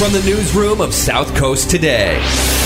From 0.00 0.14
the 0.14 0.22
newsroom 0.22 0.80
of 0.80 0.94
South 0.94 1.36
Coast 1.36 1.68
Today, 1.68 2.14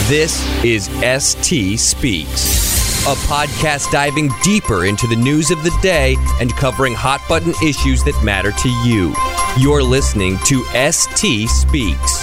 this 0.07 0.41
is 0.63 0.85
ST 1.03 1.81
Speaks, 1.81 3.03
a 3.09 3.15
podcast 3.27 3.91
diving 3.91 4.31
deeper 4.45 4.85
into 4.85 5.09
the 5.09 5.17
news 5.17 5.51
of 5.51 5.65
the 5.65 5.77
day 5.83 6.15
and 6.41 6.53
covering 6.53 6.95
hot 6.95 7.21
button 7.29 7.53
issues 7.61 8.05
that 8.05 8.17
matter 8.23 8.53
to 8.53 8.69
you. 8.89 9.13
You're 9.59 9.83
listening 9.83 10.39
to 10.45 10.63
ST 10.93 11.51
Speaks. 11.51 12.23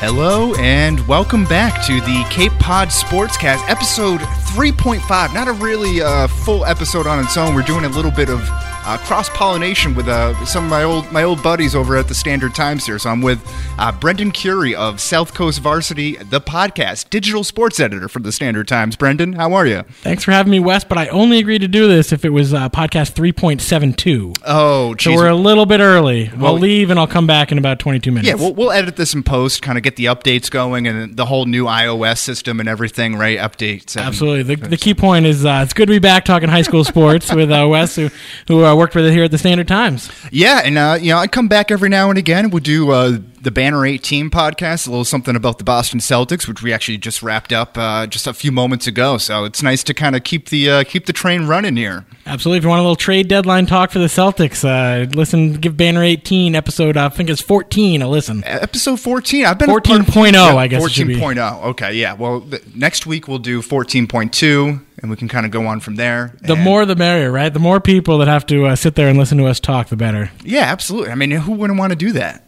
Hello 0.00 0.54
and 0.54 1.06
welcome 1.06 1.44
back 1.44 1.84
to 1.86 2.00
the 2.00 2.26
Cape 2.30 2.52
Pod 2.52 2.88
Sportscast, 2.88 3.68
episode 3.68 4.20
3.5. 4.22 5.34
Not 5.34 5.46
a 5.46 5.52
really 5.52 6.00
uh, 6.00 6.26
full 6.26 6.64
episode 6.64 7.06
on 7.06 7.22
its 7.22 7.36
own. 7.36 7.54
We're 7.54 7.64
doing 7.64 7.84
a 7.84 7.90
little 7.90 8.10
bit 8.10 8.30
of 8.30 8.40
uh, 8.84 8.98
cross 8.98 9.28
pollination 9.30 9.94
with 9.94 10.08
uh, 10.08 10.44
some 10.44 10.64
of 10.64 10.70
my 10.70 10.82
old 10.84 11.10
my 11.12 11.22
old 11.22 11.42
buddies 11.42 11.74
over 11.74 11.96
at 11.96 12.08
the 12.08 12.14
Standard 12.14 12.54
Times 12.54 12.84
here. 12.86 12.98
So 12.98 13.10
I'm 13.10 13.22
with 13.22 13.40
uh, 13.78 13.92
Brendan 13.92 14.32
Kurie 14.32 14.74
of 14.74 15.00
South 15.00 15.34
Coast 15.34 15.60
Varsity, 15.60 16.16
the 16.16 16.40
podcast, 16.40 17.10
digital 17.10 17.44
sports 17.44 17.78
editor 17.80 18.08
for 18.08 18.18
the 18.20 18.32
Standard 18.32 18.68
Times. 18.68 18.96
Brendan, 18.96 19.34
how 19.34 19.52
are 19.54 19.66
you? 19.66 19.82
Thanks 20.02 20.24
for 20.24 20.32
having 20.32 20.50
me, 20.50 20.60
Wes. 20.60 20.84
But 20.84 20.98
I 20.98 21.08
only 21.08 21.38
agreed 21.38 21.60
to 21.60 21.68
do 21.68 21.86
this 21.88 22.12
if 22.12 22.24
it 22.24 22.30
was 22.30 22.52
uh, 22.54 22.68
podcast 22.68 23.14
3.72. 23.14 24.36
Oh, 24.46 24.94
So 24.98 25.14
we're 25.14 25.28
a 25.28 25.34
little 25.34 25.66
bit 25.66 25.80
early. 25.80 26.30
Well- 26.36 26.52
I'll 26.54 26.58
leave 26.60 26.90
and 26.90 26.98
I'll 26.98 27.06
come 27.06 27.26
back 27.26 27.52
in 27.52 27.58
about 27.58 27.78
22 27.78 28.10
minutes. 28.10 28.28
yeah, 28.28 28.34
we'll, 28.34 28.52
we'll 28.54 28.72
edit 28.72 28.96
this 28.96 29.14
in 29.14 29.22
post, 29.22 29.62
kind 29.62 29.78
of 29.78 29.84
get 29.84 29.96
the 29.96 30.06
updates 30.06 30.50
going 30.50 30.86
and 30.86 31.16
the 31.16 31.26
whole 31.26 31.46
new 31.46 31.64
iOS 31.66 32.18
system 32.18 32.60
and 32.60 32.68
everything, 32.68 33.16
right? 33.16 33.38
Updates. 33.38 33.96
Absolutely. 34.00 34.54
The, 34.54 34.68
the 34.68 34.76
key 34.76 34.94
point 34.94 35.26
is 35.26 35.44
uh, 35.46 35.60
it's 35.62 35.72
good 35.72 35.86
to 35.86 35.92
be 35.92 35.98
back 35.98 36.24
talking 36.24 36.48
high 36.48 36.62
school 36.62 36.84
sports 36.92 37.32
with 37.32 37.50
uh, 37.50 37.66
Wes, 37.68 37.96
who, 37.96 38.10
who 38.48 38.62
uh, 38.72 38.76
worked 38.76 38.94
with 38.94 39.06
it 39.06 39.12
here 39.12 39.24
at 39.24 39.30
the 39.30 39.38
Standard 39.38 39.68
Times. 39.68 40.10
Yeah, 40.30 40.62
and 40.64 40.78
uh, 40.78 40.98
you 41.00 41.10
know, 41.10 41.18
I 41.18 41.26
come 41.26 41.48
back 41.48 41.70
every 41.70 41.88
now 41.88 42.08
and 42.08 42.18
again. 42.18 42.50
We'll 42.50 42.62
do 42.62 42.90
uh, 42.90 43.18
the 43.42 43.50
Banner 43.50 43.84
18 43.84 44.30
podcast, 44.30 44.86
a 44.86 44.90
little 44.90 45.04
something 45.04 45.34
about 45.34 45.58
the 45.58 45.64
Boston 45.64 45.98
Celtics, 45.98 46.46
which 46.46 46.62
we 46.62 46.72
actually 46.72 46.96
just 46.96 47.24
wrapped 47.24 47.52
up 47.52 47.76
uh, 47.76 48.06
just 48.06 48.28
a 48.28 48.32
few 48.32 48.52
moments 48.52 48.86
ago. 48.86 49.18
So 49.18 49.44
it's 49.44 49.64
nice 49.64 49.82
to 49.84 49.94
kind 49.94 50.14
of 50.14 50.22
keep 50.22 50.48
the 50.48 50.70
uh, 50.70 50.84
keep 50.84 51.06
the 51.06 51.12
train 51.12 51.48
running 51.48 51.76
here. 51.76 52.06
Absolutely. 52.24 52.58
If 52.58 52.64
you 52.64 52.70
want 52.70 52.78
a 52.78 52.82
little 52.82 52.94
trade 52.94 53.26
deadline 53.26 53.66
talk 53.66 53.90
for 53.90 53.98
the 53.98 54.06
Celtics, 54.06 54.64
uh, 54.64 55.10
listen, 55.10 55.54
give 55.54 55.76
Banner 55.76 56.04
18 56.04 56.54
episode, 56.54 56.96
uh, 56.96 57.06
I 57.06 57.08
think 57.08 57.28
it's 57.30 57.42
14, 57.42 58.00
a 58.00 58.08
listen. 58.08 58.44
Episode 58.46 59.00
14. 59.00 59.44
I've 59.44 59.58
been 59.58 59.70
a 59.70 59.72
14.0, 59.74 60.32
Yeah, 60.32 60.54
I 60.54 60.68
guess 60.68 60.84
it 60.84 61.08
14.0. 61.08 61.64
Okay, 61.64 61.94
yeah. 61.94 62.12
Well, 62.14 62.42
th- 62.42 62.62
next 62.76 63.06
week 63.06 63.26
we'll 63.26 63.40
do 63.40 63.60
14.2, 63.60 64.80
and 65.02 65.10
we 65.10 65.16
can 65.16 65.26
kind 65.26 65.44
of 65.44 65.50
go 65.50 65.66
on 65.66 65.80
from 65.80 65.96
there. 65.96 66.36
The 66.42 66.54
more 66.54 66.86
the 66.86 66.94
merrier, 66.94 67.32
right? 67.32 67.52
The 67.52 67.58
more 67.58 67.80
people 67.80 68.18
that 68.18 68.28
have 68.28 68.46
to 68.46 68.66
uh, 68.66 68.76
sit 68.76 68.94
there 68.94 69.08
and 69.08 69.18
listen 69.18 69.36
to 69.38 69.46
us 69.46 69.58
talk, 69.58 69.88
the 69.88 69.96
better. 69.96 70.30
yeah, 70.44 70.62
absolutely. 70.62 71.10
I 71.10 71.16
mean, 71.16 71.32
who 71.32 71.52
wouldn't 71.52 71.78
want 71.78 71.90
to 71.90 71.96
do 71.96 72.12
that? 72.12 72.44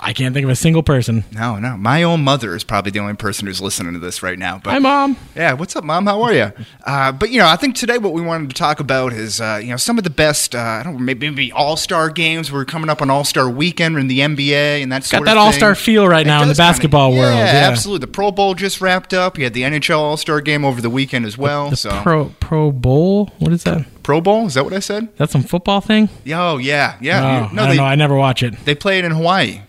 I 0.00 0.12
can't 0.12 0.32
think 0.34 0.44
of 0.44 0.50
a 0.50 0.56
single 0.56 0.82
person. 0.82 1.24
No, 1.32 1.58
no. 1.58 1.76
My 1.76 2.02
own 2.02 2.24
mother 2.24 2.54
is 2.54 2.64
probably 2.64 2.90
the 2.92 3.00
only 3.00 3.14
person 3.14 3.46
who's 3.46 3.60
listening 3.60 3.92
to 3.92 3.98
this 3.98 4.22
right 4.22 4.38
now. 4.38 4.58
But 4.62 4.70
Hi, 4.70 4.78
Mom. 4.78 5.16
Yeah, 5.34 5.52
what's 5.52 5.76
up, 5.76 5.84
Mom? 5.84 6.06
How 6.06 6.22
are 6.22 6.32
you? 6.32 6.52
Uh, 6.84 7.12
but 7.12 7.30
you 7.30 7.38
know, 7.38 7.46
I 7.46 7.56
think 7.56 7.74
today 7.76 7.98
what 7.98 8.12
we 8.14 8.22
wanted 8.22 8.48
to 8.50 8.56
talk 8.56 8.80
about 8.80 9.12
is 9.12 9.40
uh, 9.40 9.60
you 9.62 9.68
know 9.70 9.76
some 9.76 9.98
of 9.98 10.04
the 10.04 10.10
best. 10.10 10.54
Uh, 10.54 10.58
I 10.58 10.82
don't 10.82 10.94
know, 10.94 10.98
maybe, 11.00 11.28
maybe 11.28 11.52
All 11.52 11.76
Star 11.76 12.08
games. 12.08 12.50
We're 12.50 12.64
coming 12.64 12.88
up 12.88 13.02
on 13.02 13.10
All 13.10 13.24
Star 13.24 13.50
Weekend 13.50 13.98
in 13.98 14.08
the 14.08 14.20
NBA 14.20 14.82
and 14.82 14.90
that 14.92 15.04
sort 15.04 15.24
Got 15.24 15.32
that 15.32 15.36
all-star 15.36 15.74
feel 15.74 16.08
right 16.08 16.24
It 16.26 16.28
now 16.28 16.42
in 16.42 16.48
the 16.48 16.54
does 16.54 16.58
kinda- 16.58 16.72
basketball 16.72 17.12
yeah, 17.12 17.20
world. 17.20 17.36
Yeah, 17.36 17.68
absolutely. 17.70 18.06
The 18.06 18.12
Pro 18.12 18.30
Bowl 18.32 18.54
just 18.54 18.80
wrapped 18.80 19.12
up. 19.12 19.36
You 19.36 19.44
had 19.44 19.54
the 19.54 19.62
NHL 19.62 19.98
All 19.98 20.16
Star 20.16 20.40
game 20.40 20.64
over 20.64 20.80
the 20.80 20.90
weekend 20.90 21.26
as 21.26 21.36
well. 21.36 21.70
The 21.70 21.76
so 21.76 22.00
Pro 22.02 22.32
Pro 22.40 22.72
Bowl. 22.72 23.32
What 23.38 23.52
is 23.52 23.64
that? 23.64 23.84
Pro 24.06 24.20
Bowl 24.20 24.46
is 24.46 24.54
that 24.54 24.62
what 24.62 24.72
I 24.72 24.78
said? 24.78 25.08
That's 25.16 25.32
some 25.32 25.42
football 25.42 25.80
thing. 25.80 26.08
Oh 26.32 26.58
yeah, 26.58 26.96
yeah. 27.00 27.20
Oh, 27.20 27.26
I 27.26 27.52
no, 27.52 27.62
don't 27.62 27.70
they 27.70 27.76
know. 27.78 27.82
I 27.82 27.96
never 27.96 28.14
watch 28.14 28.40
it. 28.44 28.54
they 28.64 28.76
play 28.76 29.00
it 29.00 29.04
in 29.04 29.10
Hawaii. 29.10 29.62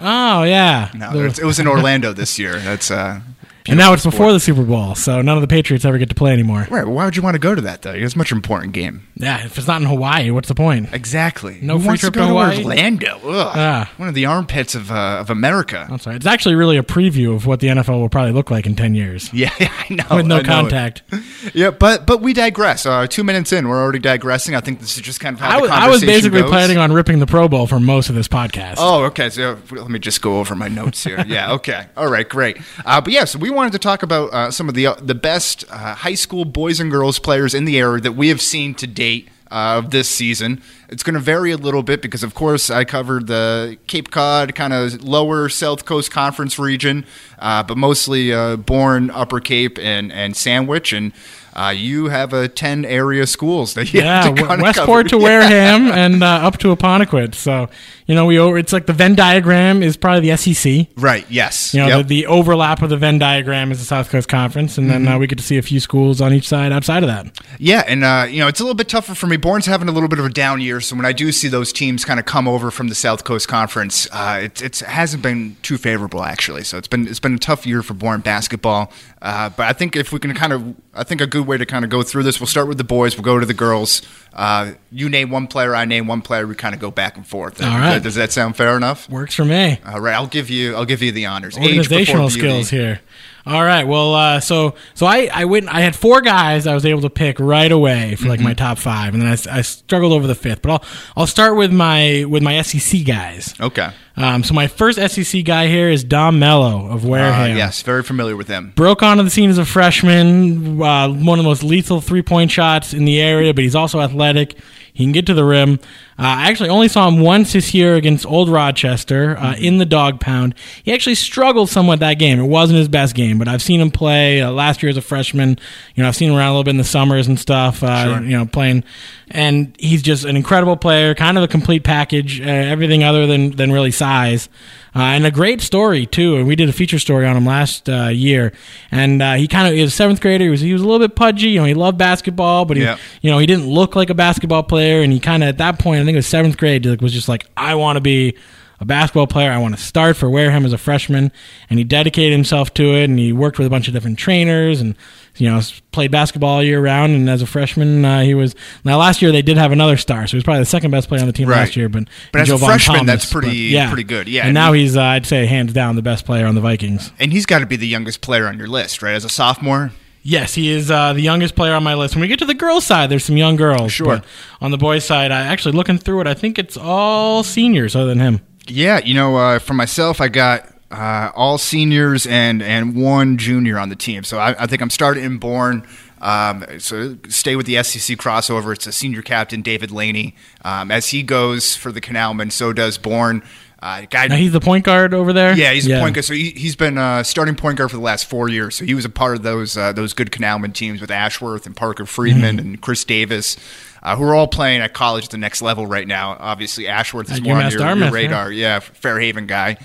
Oh 0.00 0.42
yeah. 0.42 0.90
No, 0.92 1.12
it 1.24 1.44
was 1.44 1.60
in 1.60 1.68
Orlando 1.74 2.12
this 2.12 2.36
year. 2.36 2.58
That's 2.58 2.90
uh. 2.90 3.20
And 3.68 3.78
now 3.78 3.92
it's 3.92 4.02
beautiful 4.02 4.10
before 4.18 4.32
the 4.32 4.40
Super 4.40 4.62
Bowl, 4.62 4.94
so 4.94 5.22
none 5.22 5.36
of 5.36 5.40
the 5.40 5.48
Patriots 5.48 5.84
ever 5.84 5.98
get 5.98 6.08
to 6.08 6.14
play 6.14 6.32
anymore. 6.32 6.66
Right. 6.70 6.86
Why 6.86 7.04
would 7.04 7.16
you 7.16 7.22
want 7.22 7.34
to 7.34 7.38
go 7.38 7.54
to 7.54 7.60
that 7.62 7.82
though? 7.82 7.92
It's 7.92 8.14
a 8.14 8.18
much 8.18 8.32
important 8.32 8.72
game. 8.72 9.06
Yeah, 9.14 9.44
if 9.44 9.56
it's 9.58 9.66
not 9.66 9.80
in 9.82 9.88
Hawaii, 9.88 10.30
what's 10.30 10.48
the 10.48 10.54
point? 10.54 10.92
Exactly. 10.92 11.58
No 11.62 11.78
Who 11.78 11.88
free 11.88 11.98
trip 11.98 12.12
to 12.14 12.20
to 12.20 12.26
Hawaii? 12.26 12.58
Orlando. 12.62 13.16
Ugh. 13.24 13.52
Ah. 13.54 13.92
One 13.96 14.08
of 14.08 14.14
the 14.14 14.26
armpits 14.26 14.74
of 14.74 14.90
uh, 14.90 15.18
of 15.20 15.30
America. 15.30 15.86
I'm 15.90 15.98
sorry. 15.98 16.16
It's 16.16 16.26
actually 16.26 16.54
really 16.54 16.76
a 16.76 16.82
preview 16.82 17.34
of 17.34 17.46
what 17.46 17.60
the 17.60 17.68
NFL 17.68 18.00
will 18.00 18.08
probably 18.08 18.32
look 18.32 18.50
like 18.50 18.66
in 18.66 18.74
ten 18.76 18.94
years 18.94 19.32
Yeah, 19.32 19.50
I 19.58 19.86
know. 19.90 20.16
with 20.16 20.26
no 20.26 20.36
know 20.36 20.40
it. 20.40 20.46
contact. 20.46 21.02
Yeah, 21.54 21.70
but 21.70 22.06
but 22.06 22.20
we 22.22 22.32
digress. 22.32 22.86
Uh, 22.86 23.06
two 23.06 23.22
minutes 23.22 23.52
in, 23.52 23.68
we're 23.68 23.80
already 23.80 24.00
digressing. 24.00 24.54
I 24.56 24.60
think 24.60 24.80
this 24.80 24.96
is 24.96 25.02
just 25.02 25.20
kind 25.20 25.34
of 25.34 25.40
how 25.40 25.50
I 25.50 25.56
the 25.56 25.62
was, 25.62 25.70
I 25.70 25.88
was 25.88 26.00
basically 26.04 26.40
goes. 26.42 26.50
planning 26.50 26.76
on 26.76 26.92
ripping 26.92 27.20
the 27.20 27.26
Pro 27.26 27.46
Bowl 27.48 27.66
for 27.68 27.78
most 27.78 28.08
of 28.08 28.14
this 28.16 28.26
podcast. 28.28 28.74
Oh, 28.78 29.04
okay. 29.04 29.30
So 29.30 29.58
let 29.70 29.88
me 29.88 29.98
just 30.00 30.20
go 30.22 30.38
over 30.40 30.54
my 30.56 30.68
notes 30.68 31.04
here. 31.04 31.16
Yeah, 31.26 31.52
okay. 31.54 31.86
All 31.96 32.08
right, 32.08 32.28
great. 32.28 32.58
Uh, 32.84 33.00
but 33.00 33.12
yeah, 33.12 33.24
so 33.24 33.38
we 33.38 33.50
wanted 33.56 33.72
to 33.72 33.78
talk 33.78 34.02
about 34.02 34.32
uh, 34.32 34.50
some 34.50 34.68
of 34.68 34.74
the 34.74 34.86
uh, 34.86 34.94
the 35.00 35.14
best 35.14 35.64
uh, 35.70 35.94
high 35.94 36.14
school 36.14 36.44
boys 36.44 36.78
and 36.78 36.90
girls 36.90 37.18
players 37.18 37.54
in 37.54 37.64
the 37.64 37.78
area 37.78 38.00
that 38.02 38.12
we 38.12 38.28
have 38.28 38.40
seen 38.40 38.74
to 38.74 38.86
date. 38.86 39.28
Uh, 39.48 39.78
of 39.78 39.92
this 39.92 40.08
season, 40.08 40.60
it's 40.88 41.04
going 41.04 41.14
to 41.14 41.20
vary 41.20 41.52
a 41.52 41.56
little 41.56 41.84
bit 41.84 42.02
because, 42.02 42.24
of 42.24 42.34
course, 42.34 42.68
I 42.68 42.82
covered 42.82 43.28
the 43.28 43.78
Cape 43.86 44.10
Cod 44.10 44.56
kind 44.56 44.72
of 44.72 45.04
lower 45.04 45.48
South 45.48 45.84
Coast 45.84 46.10
Conference 46.10 46.58
region, 46.58 47.06
uh, 47.38 47.62
but 47.62 47.78
mostly 47.78 48.32
uh, 48.32 48.56
Bourne, 48.56 49.08
Upper 49.10 49.38
Cape, 49.38 49.78
and 49.78 50.10
and 50.10 50.36
Sandwich, 50.36 50.92
and 50.92 51.12
uh, 51.56 51.70
you 51.70 52.08
have 52.08 52.32
a 52.32 52.48
ten 52.48 52.84
area 52.84 53.26
schools 53.26 53.74
that 53.74 53.92
you 53.92 54.00
yeah, 54.02 54.24
have 54.24 54.34
to 54.34 54.42
w- 54.42 54.62
Westport 54.62 55.06
to 55.08 55.10
cover. 55.16 55.22
Wareham 55.24 55.88
and 55.90 56.22
uh, 56.22 56.26
up 56.26 56.58
to 56.58 56.68
Apponequet. 56.76 57.34
So 57.34 57.68
you 58.06 58.14
know, 58.14 58.24
we 58.26 58.38
over. 58.38 58.56
It's 58.58 58.72
like 58.72 58.86
the 58.86 58.92
Venn 58.92 59.16
diagram 59.16 59.82
is 59.82 59.96
probably 59.96 60.30
the 60.30 60.36
SEC. 60.36 60.86
Right. 60.96 61.26
Yes. 61.28 61.74
You 61.74 61.80
know, 61.80 61.88
Yep. 61.88 62.06
the, 62.06 62.22
the 62.22 62.26
overlap 62.26 62.80
of 62.82 62.90
the 62.90 62.96
Venn 62.96 63.18
diagram 63.18 63.72
is 63.72 63.80
the 63.80 63.84
South 63.84 64.10
Coast 64.10 64.28
Conference, 64.28 64.78
and 64.78 64.88
Mm-hmm. 64.90 65.04
then 65.06 65.14
uh, 65.14 65.18
we 65.18 65.26
get 65.26 65.38
to 65.38 65.44
see 65.44 65.56
a 65.58 65.62
few 65.62 65.80
schools 65.80 66.20
on 66.20 66.32
each 66.32 66.46
side 66.46 66.70
outside 66.72 67.02
of 67.02 67.08
that. 67.08 67.26
Yeah, 67.58 67.82
and 67.88 68.04
uh, 68.04 68.26
you 68.28 68.38
know 68.38 68.46
it's 68.48 68.60
a 68.60 68.62
little 68.62 68.76
bit 68.76 68.88
tougher 68.88 69.14
for 69.14 69.26
me. 69.26 69.36
Bourne's 69.36 69.66
having 69.66 69.88
a 69.88 69.92
little 69.92 70.08
bit 70.08 70.18
of 70.20 70.24
a 70.26 70.28
down 70.30 70.60
year, 70.60 70.80
so 70.80 70.94
when 70.94 71.04
I 71.06 71.12
do 71.12 71.32
see 71.32 71.48
those 71.48 71.72
teams 71.72 72.04
kind 72.04 72.20
of 72.20 72.26
come 72.26 72.46
over 72.46 72.70
from 72.70 72.88
the 72.88 72.94
South 72.94 73.24
Coast 73.24 73.48
Conference, 73.48 74.06
uh, 74.12 74.40
it, 74.44 74.62
it 74.62 74.78
hasn't 74.80 75.22
been 75.22 75.56
too 75.62 75.78
favorable 75.78 76.22
actually. 76.22 76.62
So 76.64 76.78
it's 76.78 76.88
been 76.88 77.08
it's 77.08 77.18
been 77.20 77.34
a 77.34 77.38
tough 77.38 77.66
year 77.66 77.82
for 77.82 77.94
Bourne 77.94 78.20
basketball. 78.20 78.92
Uh, 79.22 79.48
but 79.48 79.66
I 79.66 79.72
think 79.72 79.96
if 79.96 80.12
we 80.12 80.20
can 80.20 80.34
kind 80.34 80.52
of, 80.52 80.76
I 80.94 81.02
think 81.02 81.20
a 81.20 81.26
good 81.26 81.45
way 81.46 81.56
to 81.56 81.64
kind 81.66 81.84
of 81.84 81.90
go 81.90 82.02
through 82.02 82.24
this, 82.24 82.40
we'll 82.40 82.46
start 82.46 82.68
with 82.68 82.78
the 82.78 82.84
boys. 82.84 83.16
We'll 83.16 83.24
go 83.24 83.38
to 83.38 83.46
the 83.46 83.54
girls. 83.54 84.02
Uh, 84.34 84.72
you 84.92 85.08
name 85.08 85.30
one 85.30 85.46
player, 85.46 85.74
I 85.74 85.84
name 85.86 86.06
one 86.06 86.20
player. 86.20 86.46
We 86.46 86.54
kind 86.54 86.74
of 86.74 86.80
go 86.80 86.90
back 86.90 87.16
and 87.16 87.26
forth. 87.26 87.62
All 87.62 87.68
right. 87.78 88.02
Does 88.02 88.16
that 88.16 88.32
sound 88.32 88.56
fair 88.56 88.76
enough? 88.76 89.08
Works 89.08 89.34
for 89.34 89.44
me. 89.44 89.78
All 89.86 90.00
right, 90.00 90.14
I'll 90.14 90.26
give 90.26 90.50
you 90.50 90.74
I'll 90.76 90.84
give 90.84 91.02
you 91.02 91.12
the 91.12 91.26
honors. 91.26 91.56
Organizational 91.56 92.28
skills 92.30 92.68
here. 92.70 93.00
All 93.46 93.62
right. 93.62 93.84
Well, 93.86 94.12
uh, 94.14 94.40
so 94.40 94.74
so 94.94 95.06
I 95.06 95.30
I 95.32 95.44
went. 95.44 95.68
I 95.72 95.80
had 95.80 95.94
four 95.94 96.20
guys 96.20 96.66
I 96.66 96.74
was 96.74 96.84
able 96.84 97.02
to 97.02 97.10
pick 97.10 97.38
right 97.38 97.70
away 97.70 98.16
for 98.16 98.26
like 98.28 98.38
Mm-hmm. 98.40 98.48
my 98.48 98.54
top 98.54 98.76
five, 98.76 99.14
and 99.14 99.22
then 99.22 99.28
I 99.50 99.62
struggled 99.62 100.12
over 100.12 100.26
the 100.26 100.34
fifth. 100.34 100.62
But 100.62 100.72
I'll 100.72 100.84
I'll 101.16 101.26
start 101.28 101.56
with 101.56 101.72
my 101.72 102.24
with 102.28 102.42
my 102.42 102.60
SEC 102.62 103.04
guys. 103.06 103.54
Okay. 103.60 103.90
Um, 104.18 104.42
so 104.44 104.54
my 104.54 104.66
first 104.66 104.98
SEC 104.98 105.44
guy 105.44 105.66
here 105.68 105.90
is 105.90 106.02
Dom 106.02 106.38
Mello 106.38 106.86
of 106.88 107.04
Uh, 107.04 107.08
Wareham. 107.08 107.56
yes, 107.56 107.82
very 107.82 108.02
familiar 108.02 108.34
with 108.36 108.48
him. 108.48 108.72
broke 108.74 109.02
onto 109.02 109.22
the 109.22 109.28
scene 109.30 109.50
as 109.50 109.58
a 109.58 109.64
freshman, 109.66 110.80
uh, 110.80 111.08
one 111.08 111.38
of 111.38 111.44
the 111.44 111.48
most 111.48 111.62
lethal 111.62 112.00
three 112.00 112.22
point 112.22 112.50
shots 112.50 112.94
in 112.94 113.04
the 113.04 113.20
area, 113.20 113.52
but 113.52 113.62
he's 113.62 113.74
also 113.74 114.00
athletic. 114.00 114.54
He 114.94 115.04
can 115.04 115.12
get 115.12 115.26
to 115.26 115.34
the 115.34 115.44
rim. 115.44 115.78
Uh, 116.18 116.22
I 116.22 116.48
actually 116.48 116.70
only 116.70 116.88
saw 116.88 117.06
him 117.08 117.20
once 117.20 117.52
this 117.52 117.74
year 117.74 117.94
against 117.94 118.24
Old 118.24 118.48
Rochester 118.48 119.36
uh, 119.38 119.54
in 119.56 119.76
the 119.76 119.84
dog 119.84 120.18
pound. 120.18 120.54
He 120.82 120.92
actually 120.94 121.14
struggled 121.14 121.68
somewhat 121.68 122.00
that 122.00 122.14
game. 122.14 122.40
It 122.40 122.46
wasn't 122.46 122.78
his 122.78 122.88
best 122.88 123.14
game, 123.14 123.38
but 123.38 123.48
I've 123.48 123.60
seen 123.62 123.80
him 123.80 123.90
play 123.90 124.40
uh, 124.40 124.50
last 124.50 124.82
year 124.82 124.88
as 124.90 124.96
a 124.96 125.02
freshman. 125.02 125.58
You 125.94 126.02
know, 126.02 126.08
I've 126.08 126.16
seen 126.16 126.30
him 126.30 126.36
around 126.36 126.48
a 126.48 126.52
little 126.52 126.64
bit 126.64 126.70
in 126.70 126.76
the 126.78 126.84
summers 126.84 127.26
and 127.28 127.38
stuff. 127.38 127.82
Uh, 127.82 128.04
Sure. 128.04 128.22
You 128.22 128.38
know, 128.38 128.46
playing, 128.46 128.84
and 129.30 129.74
he's 129.78 130.02
just 130.02 130.24
an 130.24 130.36
incredible 130.36 130.76
player, 130.76 131.14
kind 131.14 131.36
of 131.36 131.44
a 131.44 131.48
complete 131.48 131.82
package. 131.84 132.40
Uh, 132.40 132.44
everything 132.44 133.04
other 133.04 133.26
than 133.26 133.50
than 133.50 133.70
really 133.72 133.90
size. 133.90 134.48
Uh, 134.94 135.00
and 135.12 135.26
a 135.26 135.30
great 135.30 135.60
story 135.60 136.06
too. 136.06 136.36
And 136.36 136.46
we 136.46 136.56
did 136.56 136.70
a 136.70 136.72
feature 136.72 136.98
story 136.98 137.26
on 137.26 137.36
him 137.36 137.44
last 137.44 137.86
uh, 137.86 138.06
year. 138.06 138.54
And 138.90 139.20
uh, 139.20 139.34
he 139.34 139.46
kind 139.46 139.68
of 139.68 139.74
he 139.74 139.82
was 139.82 139.92
a 139.92 139.96
seventh 139.96 140.22
grader. 140.22 140.44
He 140.44 140.50
was 140.50 140.62
he 140.62 140.72
was 140.72 140.80
a 140.80 140.86
little 140.86 141.06
bit 141.06 141.14
pudgy. 141.14 141.48
You 141.50 141.60
know, 141.60 141.66
he 141.66 141.74
loved 141.74 141.98
basketball, 141.98 142.64
but 142.64 142.78
he 142.78 142.82
Yeah. 142.82 142.96
you 143.20 143.30
know 143.30 143.36
he 143.38 143.44
didn't 143.46 143.66
look 143.66 143.94
like 143.94 144.08
a 144.08 144.14
basketball 144.14 144.62
player. 144.62 145.02
And 145.02 145.12
he 145.12 145.20
kind 145.20 145.42
of 145.42 145.50
at 145.50 145.58
that 145.58 145.78
point, 145.78 146.00
I 146.00 146.04
think 146.06 146.14
it 146.14 146.18
was 146.18 146.26
seventh 146.26 146.56
grade, 146.56 146.86
was 147.02 147.12
just 147.12 147.28
like, 147.28 147.46
I 147.56 147.74
want 147.74 147.96
to 147.96 148.00
be 148.00 148.36
a 148.78 148.84
basketball 148.84 149.26
player. 149.26 149.50
I 149.50 149.56
want 149.58 149.74
to 149.76 149.82
start 149.82 150.16
for 150.16 150.28
Wareham 150.28 150.64
as 150.66 150.72
a 150.74 150.78
freshman. 150.78 151.32
And 151.70 151.78
he 151.78 151.84
dedicated 151.84 152.32
himself 152.32 152.74
to 152.74 152.94
it. 152.94 153.04
And 153.04 153.18
he 153.18 153.32
worked 153.32 153.58
with 153.58 153.66
a 153.66 153.70
bunch 153.70 153.88
of 153.88 153.94
different 153.94 154.18
trainers 154.18 154.80
and 154.82 154.94
you 155.36 155.48
know 155.50 155.60
played 155.92 156.10
basketball 156.10 156.56
all 156.56 156.62
year 156.62 156.80
round. 156.82 157.12
And 157.14 157.28
as 157.30 157.40
a 157.40 157.46
freshman, 157.46 158.04
uh, 158.04 158.20
he 158.20 158.34
was 158.34 158.54
now 158.84 158.98
last 158.98 159.22
year 159.22 159.32
they 159.32 159.40
did 159.40 159.56
have 159.56 159.72
another 159.72 159.96
star, 159.96 160.26
so 160.26 160.32
he 160.32 160.36
was 160.36 160.44
probably 160.44 160.60
the 160.60 160.66
second 160.66 160.90
best 160.90 161.08
player 161.08 161.20
on 161.22 161.26
the 161.26 161.32
team 161.32 161.48
Right. 161.48 161.60
last 161.60 161.74
year. 161.76 161.88
But 161.88 162.08
But 162.32 162.42
as 162.42 162.48
a 162.48 162.52
Jovan 162.52 162.68
freshman, 162.68 162.96
Thomas, 162.98 163.12
that's 163.12 163.32
pretty- 163.32 163.74
but, 163.74 163.88
pretty 163.88 164.04
good. 164.04 164.28
Yeah, 164.28 164.40
and 164.42 164.48
and 164.48 164.54
now 164.54 164.72
he- 164.74 164.82
he's 164.82 164.96
uh, 164.96 165.02
I'd 165.02 165.24
say 165.26 165.46
hands 165.46 165.72
down 165.72 165.96
the 165.96 166.02
best 166.02 166.26
player 166.26 166.46
on 166.46 166.54
the 166.54 166.60
Vikings. 166.60 167.12
And 167.18 167.32
he's 167.32 167.46
got 167.46 167.60
to 167.60 167.66
be 167.66 167.76
the 167.76 167.88
youngest 167.88 168.20
player 168.20 168.46
on 168.46 168.58
your 168.58 168.68
list, 168.68 169.00
right? 169.02 169.14
As 169.14 169.24
a 169.24 169.30
sophomore. 169.30 169.92
Yes, 170.28 170.54
he 170.54 170.72
is 170.72 170.90
uh, 170.90 171.12
the 171.12 171.20
youngest 171.20 171.54
player 171.54 171.72
on 171.72 171.84
my 171.84 171.94
list. 171.94 172.16
When 172.16 172.20
we 172.20 172.26
get 172.26 172.40
to 172.40 172.46
the 172.46 172.54
girls' 172.54 172.84
side, 172.84 173.10
there's 173.10 173.24
some 173.24 173.36
young 173.36 173.54
girls. 173.54 173.92
Sure. 173.92 174.22
on 174.60 174.72
the 174.72 174.76
boys' 174.76 175.04
side, 175.04 175.30
I 175.30 175.42
actually 175.42 175.76
looking 175.76 175.98
through 175.98 176.22
it, 176.22 176.26
I 176.26 176.34
think 176.34 176.58
it's 176.58 176.76
all 176.76 177.44
seniors 177.44 177.94
other 177.94 178.08
than 178.08 178.18
him. 178.18 178.40
Yeah, 178.66 178.98
you 179.04 179.14
know, 179.14 179.36
uh, 179.36 179.60
for 179.60 179.74
myself, 179.74 180.20
I 180.20 180.26
got 180.26 180.66
uh, 180.90 181.30
all 181.36 181.58
seniors 181.58 182.26
and 182.26 182.60
and 182.60 182.96
one 183.00 183.38
junior 183.38 183.78
on 183.78 183.88
the 183.88 183.94
team. 183.94 184.24
So 184.24 184.38
I, 184.38 184.64
I 184.64 184.66
think 184.66 184.82
I'm 184.82 184.90
starting 184.90 185.22
in 185.22 185.38
Bourne. 185.38 185.86
Um, 186.20 186.64
so 186.80 187.18
stay 187.28 187.54
with 187.54 187.66
the 187.66 187.80
SEC 187.84 188.16
crossover. 188.18 188.72
It's 188.72 188.88
a 188.88 188.92
senior 188.92 189.22
captain, 189.22 189.62
David 189.62 189.92
Laney. 189.92 190.34
Um, 190.64 190.90
as 190.90 191.10
he 191.10 191.22
goes 191.22 191.76
for 191.76 191.92
the 191.92 192.00
Canalmen, 192.00 192.50
so 192.50 192.72
does 192.72 192.98
Bourne. 192.98 193.44
Uh, 193.80 194.06
guy, 194.08 194.26
Now, 194.26 194.36
he's 194.36 194.52
the 194.52 194.60
point 194.60 194.84
guard 194.86 195.12
over 195.12 195.32
there. 195.34 195.54
yeah, 195.56 195.70
he's 195.72 195.86
a 195.86 196.00
point 196.00 196.14
guard. 196.14 196.24
So 196.24 196.32
he, 196.34 196.50
he's 196.50 196.76
been 196.76 196.96
uh, 196.96 197.22
starting 197.22 197.54
point 197.56 197.76
guard 197.78 197.90
for 197.90 197.96
the 197.98 198.02
last 198.02 198.24
four 198.24 198.48
years. 198.48 198.74
So 198.74 198.84
he 198.86 198.94
was 198.94 199.04
a 199.04 199.10
part 199.10 199.36
of 199.36 199.42
those 199.42 199.76
uh, 199.76 199.92
those 199.92 200.12
good 200.14 200.30
Canalman 200.30 200.72
teams 200.72 201.00
with 201.00 201.10
Ashworth 201.10 201.66
and 201.66 201.76
Parker 201.76 202.06
Friedman 202.06 202.56
Mm-hmm. 202.56 202.66
and 202.66 202.80
Chris 202.80 203.04
Davis, 203.04 203.56
uh, 204.02 204.16
who 204.16 204.24
are 204.24 204.34
all 204.34 204.48
playing 204.48 204.80
at 204.80 204.94
college 204.94 205.24
at 205.26 205.30
the 205.30 205.38
next 205.38 205.60
level 205.62 205.86
right 205.86 206.08
now. 206.08 206.36
Obviously, 206.40 206.88
Ashworth 206.88 207.30
is 207.30 207.36
At 207.38 207.42
more 207.42 207.56
on 207.56 207.64
UMass 207.64 207.70
your, 207.72 207.80
your 207.80 207.88
Dartmouth, 207.88 208.08
yeah. 208.08 208.14
radar. 208.14 208.52
Yeah, 208.52 208.78
Fairhaven 208.80 209.46
guy. 209.46 209.76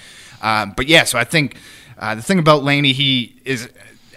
Um, 0.41 0.73
but 0.75 0.87
yeah, 0.87 1.03
so 1.03 1.19
I 1.19 1.23
think 1.25 1.57
uh, 1.97 2.15
the 2.15 2.21
thing 2.21 2.39
about 2.39 2.63
Laney, 2.63 2.93
he 2.93 3.35
is 3.45 3.69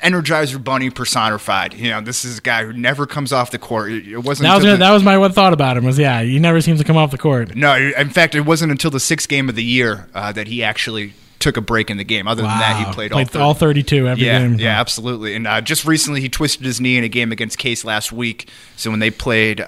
Energizer 0.05 0.62
Bunny 0.62 0.91
personified. 0.91 1.75
You 1.75 1.91
know, 1.91 2.01
this 2.01 2.25
is 2.25 2.39
a 2.39 2.41
guy 2.43 2.65
who 2.65 2.73
never 2.73 3.06
comes 3.06 3.33
off 3.33 3.51
the 3.51 3.59
court. 3.59 3.91
It 3.93 4.19
wasn't. 4.19 4.45
That 4.49 4.56
was 4.56 4.65
the- 4.65 4.77
that 4.77 4.91
was 4.93 5.03
my 5.03 5.17
one 5.19 5.33
thought 5.33 5.53
about 5.53 5.77
him 5.77 5.85
was 5.85 5.99
yeah 5.99 6.23
he 6.23 6.39
never 6.39 6.61
seems 6.61 6.79
to 6.79 6.85
come 6.85 6.97
off 6.97 7.11
the 7.11 7.19
court. 7.19 7.56
no, 7.56 7.75
in 7.75 8.11
fact, 8.11 8.35
it 8.35 8.43
wasn't 8.43 8.71
until 8.71 8.91
the 8.91 9.01
sixth 9.01 9.29
game 9.29 9.49
of 9.49 9.55
the 9.55 9.65
year 9.65 10.06
uh, 10.15 10.31
that 10.33 10.47
he 10.47 10.62
actually 10.62 11.15
took 11.44 11.56
a 11.58 11.61
break 11.61 11.91
in 11.91 11.99
the 11.99 12.05
game. 12.05 12.26
Other 12.26 12.41
than 12.41 12.58
that, 12.58 12.79
he 12.79 12.93
played, 12.93 13.12
Played 13.12 13.37
all, 13.37 13.52
30. 13.52 13.82
32 13.82 14.08
every 14.08 14.25
yeah, 14.25 14.38
game. 14.38 14.58
Yeah, 14.58 14.81
absolutely. 14.81 15.35
And 15.35 15.46
uh, 15.46 15.61
just 15.61 15.85
recently, 15.85 16.23
he 16.23 16.31
twisted 16.31 16.64
his 16.64 16.81
knee 16.81 16.96
in 16.96 17.05
a 17.05 17.08
game 17.08 17.32
against 17.32 17.58
Case 17.58 17.85
last 17.85 18.12
week. 18.12 18.49
So 18.76 18.91
when 18.91 18.99
they 18.99 19.11
played 19.11 19.61
uh, 19.61 19.64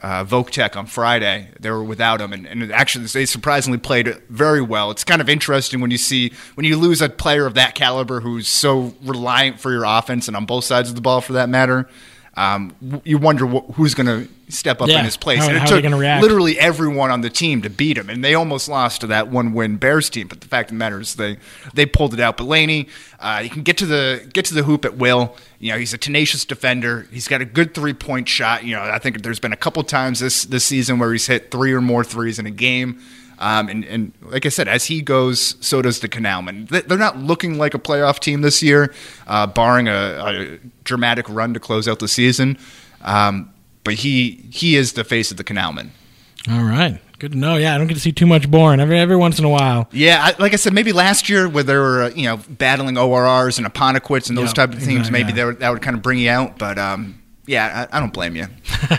uh, 0.00 0.24
Voc 0.24 0.50
Tech 0.50 0.76
on 0.76 0.86
Friday, 0.86 1.48
they 1.58 1.70
were 1.70 1.82
without 1.82 2.20
him, 2.20 2.32
and, 2.32 2.46
and 2.46 2.72
actually 2.72 3.06
they 3.06 3.26
surprisingly 3.26 3.78
played 3.78 4.16
very 4.28 4.62
well. 4.62 4.92
It's 4.92 5.02
kind 5.02 5.20
of 5.20 5.28
interesting 5.28 5.80
when 5.80 5.90
you 5.90 5.98
see 5.98 6.32
when 6.54 6.64
you 6.64 6.78
lose 6.78 7.02
a 7.02 7.08
player 7.08 7.44
of 7.44 7.54
that 7.54 7.74
caliber 7.74 8.20
who's 8.20 8.46
so 8.46 8.94
reliant 9.02 9.58
for 9.58 9.72
your 9.72 9.84
offense 9.84 10.28
and 10.28 10.36
on 10.36 10.46
both 10.46 10.64
sides 10.64 10.88
of 10.88 10.94
the 10.94 11.00
ball, 11.00 11.20
for 11.20 11.32
that 11.32 11.48
matter. 11.48 11.88
Um, 12.38 12.74
you 13.04 13.16
wonder 13.16 13.46
wh- 13.46 13.72
who's 13.76 13.94
going 13.94 14.06
to 14.06 14.28
step 14.52 14.82
up 14.82 14.88
Yeah. 14.88 14.98
in 14.98 15.06
his 15.06 15.16
place. 15.16 15.38
How- 15.40 15.46
and 15.48 15.56
it 15.56 15.60
how 15.60 15.64
are 15.74 15.80
they 15.80 15.88
took 15.88 16.22
literally 16.22 16.58
everyone 16.58 17.10
on 17.10 17.22
the 17.22 17.30
team 17.30 17.62
to 17.62 17.70
beat 17.70 17.96
him, 17.96 18.10
and 18.10 18.22
they 18.22 18.34
almost 18.34 18.68
lost 18.68 19.00
to 19.00 19.06
that 19.06 19.28
one-win 19.28 19.76
Bears 19.76 20.10
team. 20.10 20.28
But 20.28 20.42
the 20.42 20.46
fact 20.46 20.70
of 20.70 20.74
the 20.74 20.78
matter 20.78 21.00
is, 21.00 21.14
they 21.14 21.38
they 21.72 21.86
pulled 21.86 22.12
it 22.12 22.20
out. 22.20 22.36
But 22.36 22.44
Laney, 22.44 22.88
uh, 23.20 23.42
he 23.42 23.48
can 23.48 23.62
get 23.62 23.78
to 23.78 23.86
the 23.86 24.28
get 24.34 24.44
to 24.46 24.54
the 24.54 24.64
hoop 24.64 24.84
at 24.84 24.98
will. 24.98 25.34
You 25.58 25.72
know, 25.72 25.78
he's 25.78 25.94
a 25.94 25.98
tenacious 25.98 26.44
defender. 26.44 27.06
He's 27.10 27.26
got 27.26 27.40
a 27.40 27.46
good 27.46 27.72
three-point 27.74 28.28
shot. 28.28 28.64
You 28.64 28.74
know, 28.76 28.82
I 28.82 28.98
think 28.98 29.22
there's 29.22 29.40
been 29.40 29.54
a 29.54 29.56
couple 29.56 29.82
times 29.82 30.20
this 30.20 30.44
this 30.44 30.64
season 30.64 30.98
where 30.98 31.12
he's 31.12 31.26
hit 31.26 31.50
three 31.50 31.72
or 31.72 31.80
more 31.80 32.04
threes 32.04 32.38
in 32.38 32.44
a 32.44 32.50
game. 32.50 33.00
Um, 33.38 33.68
and, 33.68 33.84
and 33.84 34.12
like 34.22 34.46
I 34.46 34.48
said, 34.48 34.66
as 34.68 34.84
he 34.86 35.02
goes, 35.02 35.56
so 35.60 35.82
does 35.82 36.00
the 36.00 36.08
Canalmen. 36.08 36.68
They- 36.68 36.80
They're 36.80 36.96
not 36.98 37.18
looking 37.18 37.58
like 37.58 37.74
a 37.74 37.78
playoff 37.78 38.18
team 38.18 38.40
this 38.40 38.62
year, 38.62 38.94
uh, 39.26 39.46
barring 39.46 39.88
a, 39.88 39.92
a 39.92 40.58
dramatic 40.84 41.28
run 41.28 41.52
to 41.54 41.60
close 41.60 41.86
out 41.86 41.98
the 41.98 42.08
season. 42.08 42.56
Um, 43.02 43.52
but 43.84 43.94
he 43.94 44.46
he 44.50 44.74
is 44.76 44.94
the 44.94 45.04
face 45.04 45.30
of 45.30 45.36
the 45.36 45.44
Canalmen. 45.44 45.90
All 46.50 46.62
right, 46.64 46.98
good 47.18 47.32
to 47.32 47.38
know. 47.38 47.56
Yeah, 47.56 47.74
I 47.74 47.78
don't 47.78 47.86
get 47.88 47.94
to 47.94 48.00
see 48.00 48.12
too 48.12 48.26
much 48.26 48.50
Bourne 48.50 48.80
every 48.80 48.98
every 48.98 49.16
once 49.16 49.38
in 49.38 49.44
a 49.44 49.48
while. 49.48 49.88
Yeah, 49.92 50.18
I, 50.22 50.40
like 50.42 50.52
I 50.52 50.56
said, 50.56 50.72
maybe 50.72 50.92
last 50.92 51.28
year 51.28 51.48
where 51.48 51.62
they 51.62 51.74
were 51.76 52.04
uh, 52.04 52.10
you 52.10 52.24
know 52.24 52.38
battling 52.48 52.94
ORRs 52.96 53.58
and 53.58 53.66
Apponequets 53.66 54.28
and 54.28 54.36
those 54.38 54.48
Yeah, 54.48 54.54
type 54.54 54.70
of 54.72 54.78
teams, 54.80 55.08
exactly, 55.08 55.24
maybe 55.24 55.38
yeah. 55.38 55.50
that 55.52 55.70
would 55.70 55.82
kind 55.82 55.94
of 55.96 56.02
bring 56.02 56.18
you 56.18 56.30
out. 56.30 56.58
But 56.58 56.78
um, 56.78 57.22
yeah, 57.46 57.86
I, 57.92 57.96
I 57.96 58.00
don't 58.00 58.12
blame 58.12 58.34
you. 58.34 58.46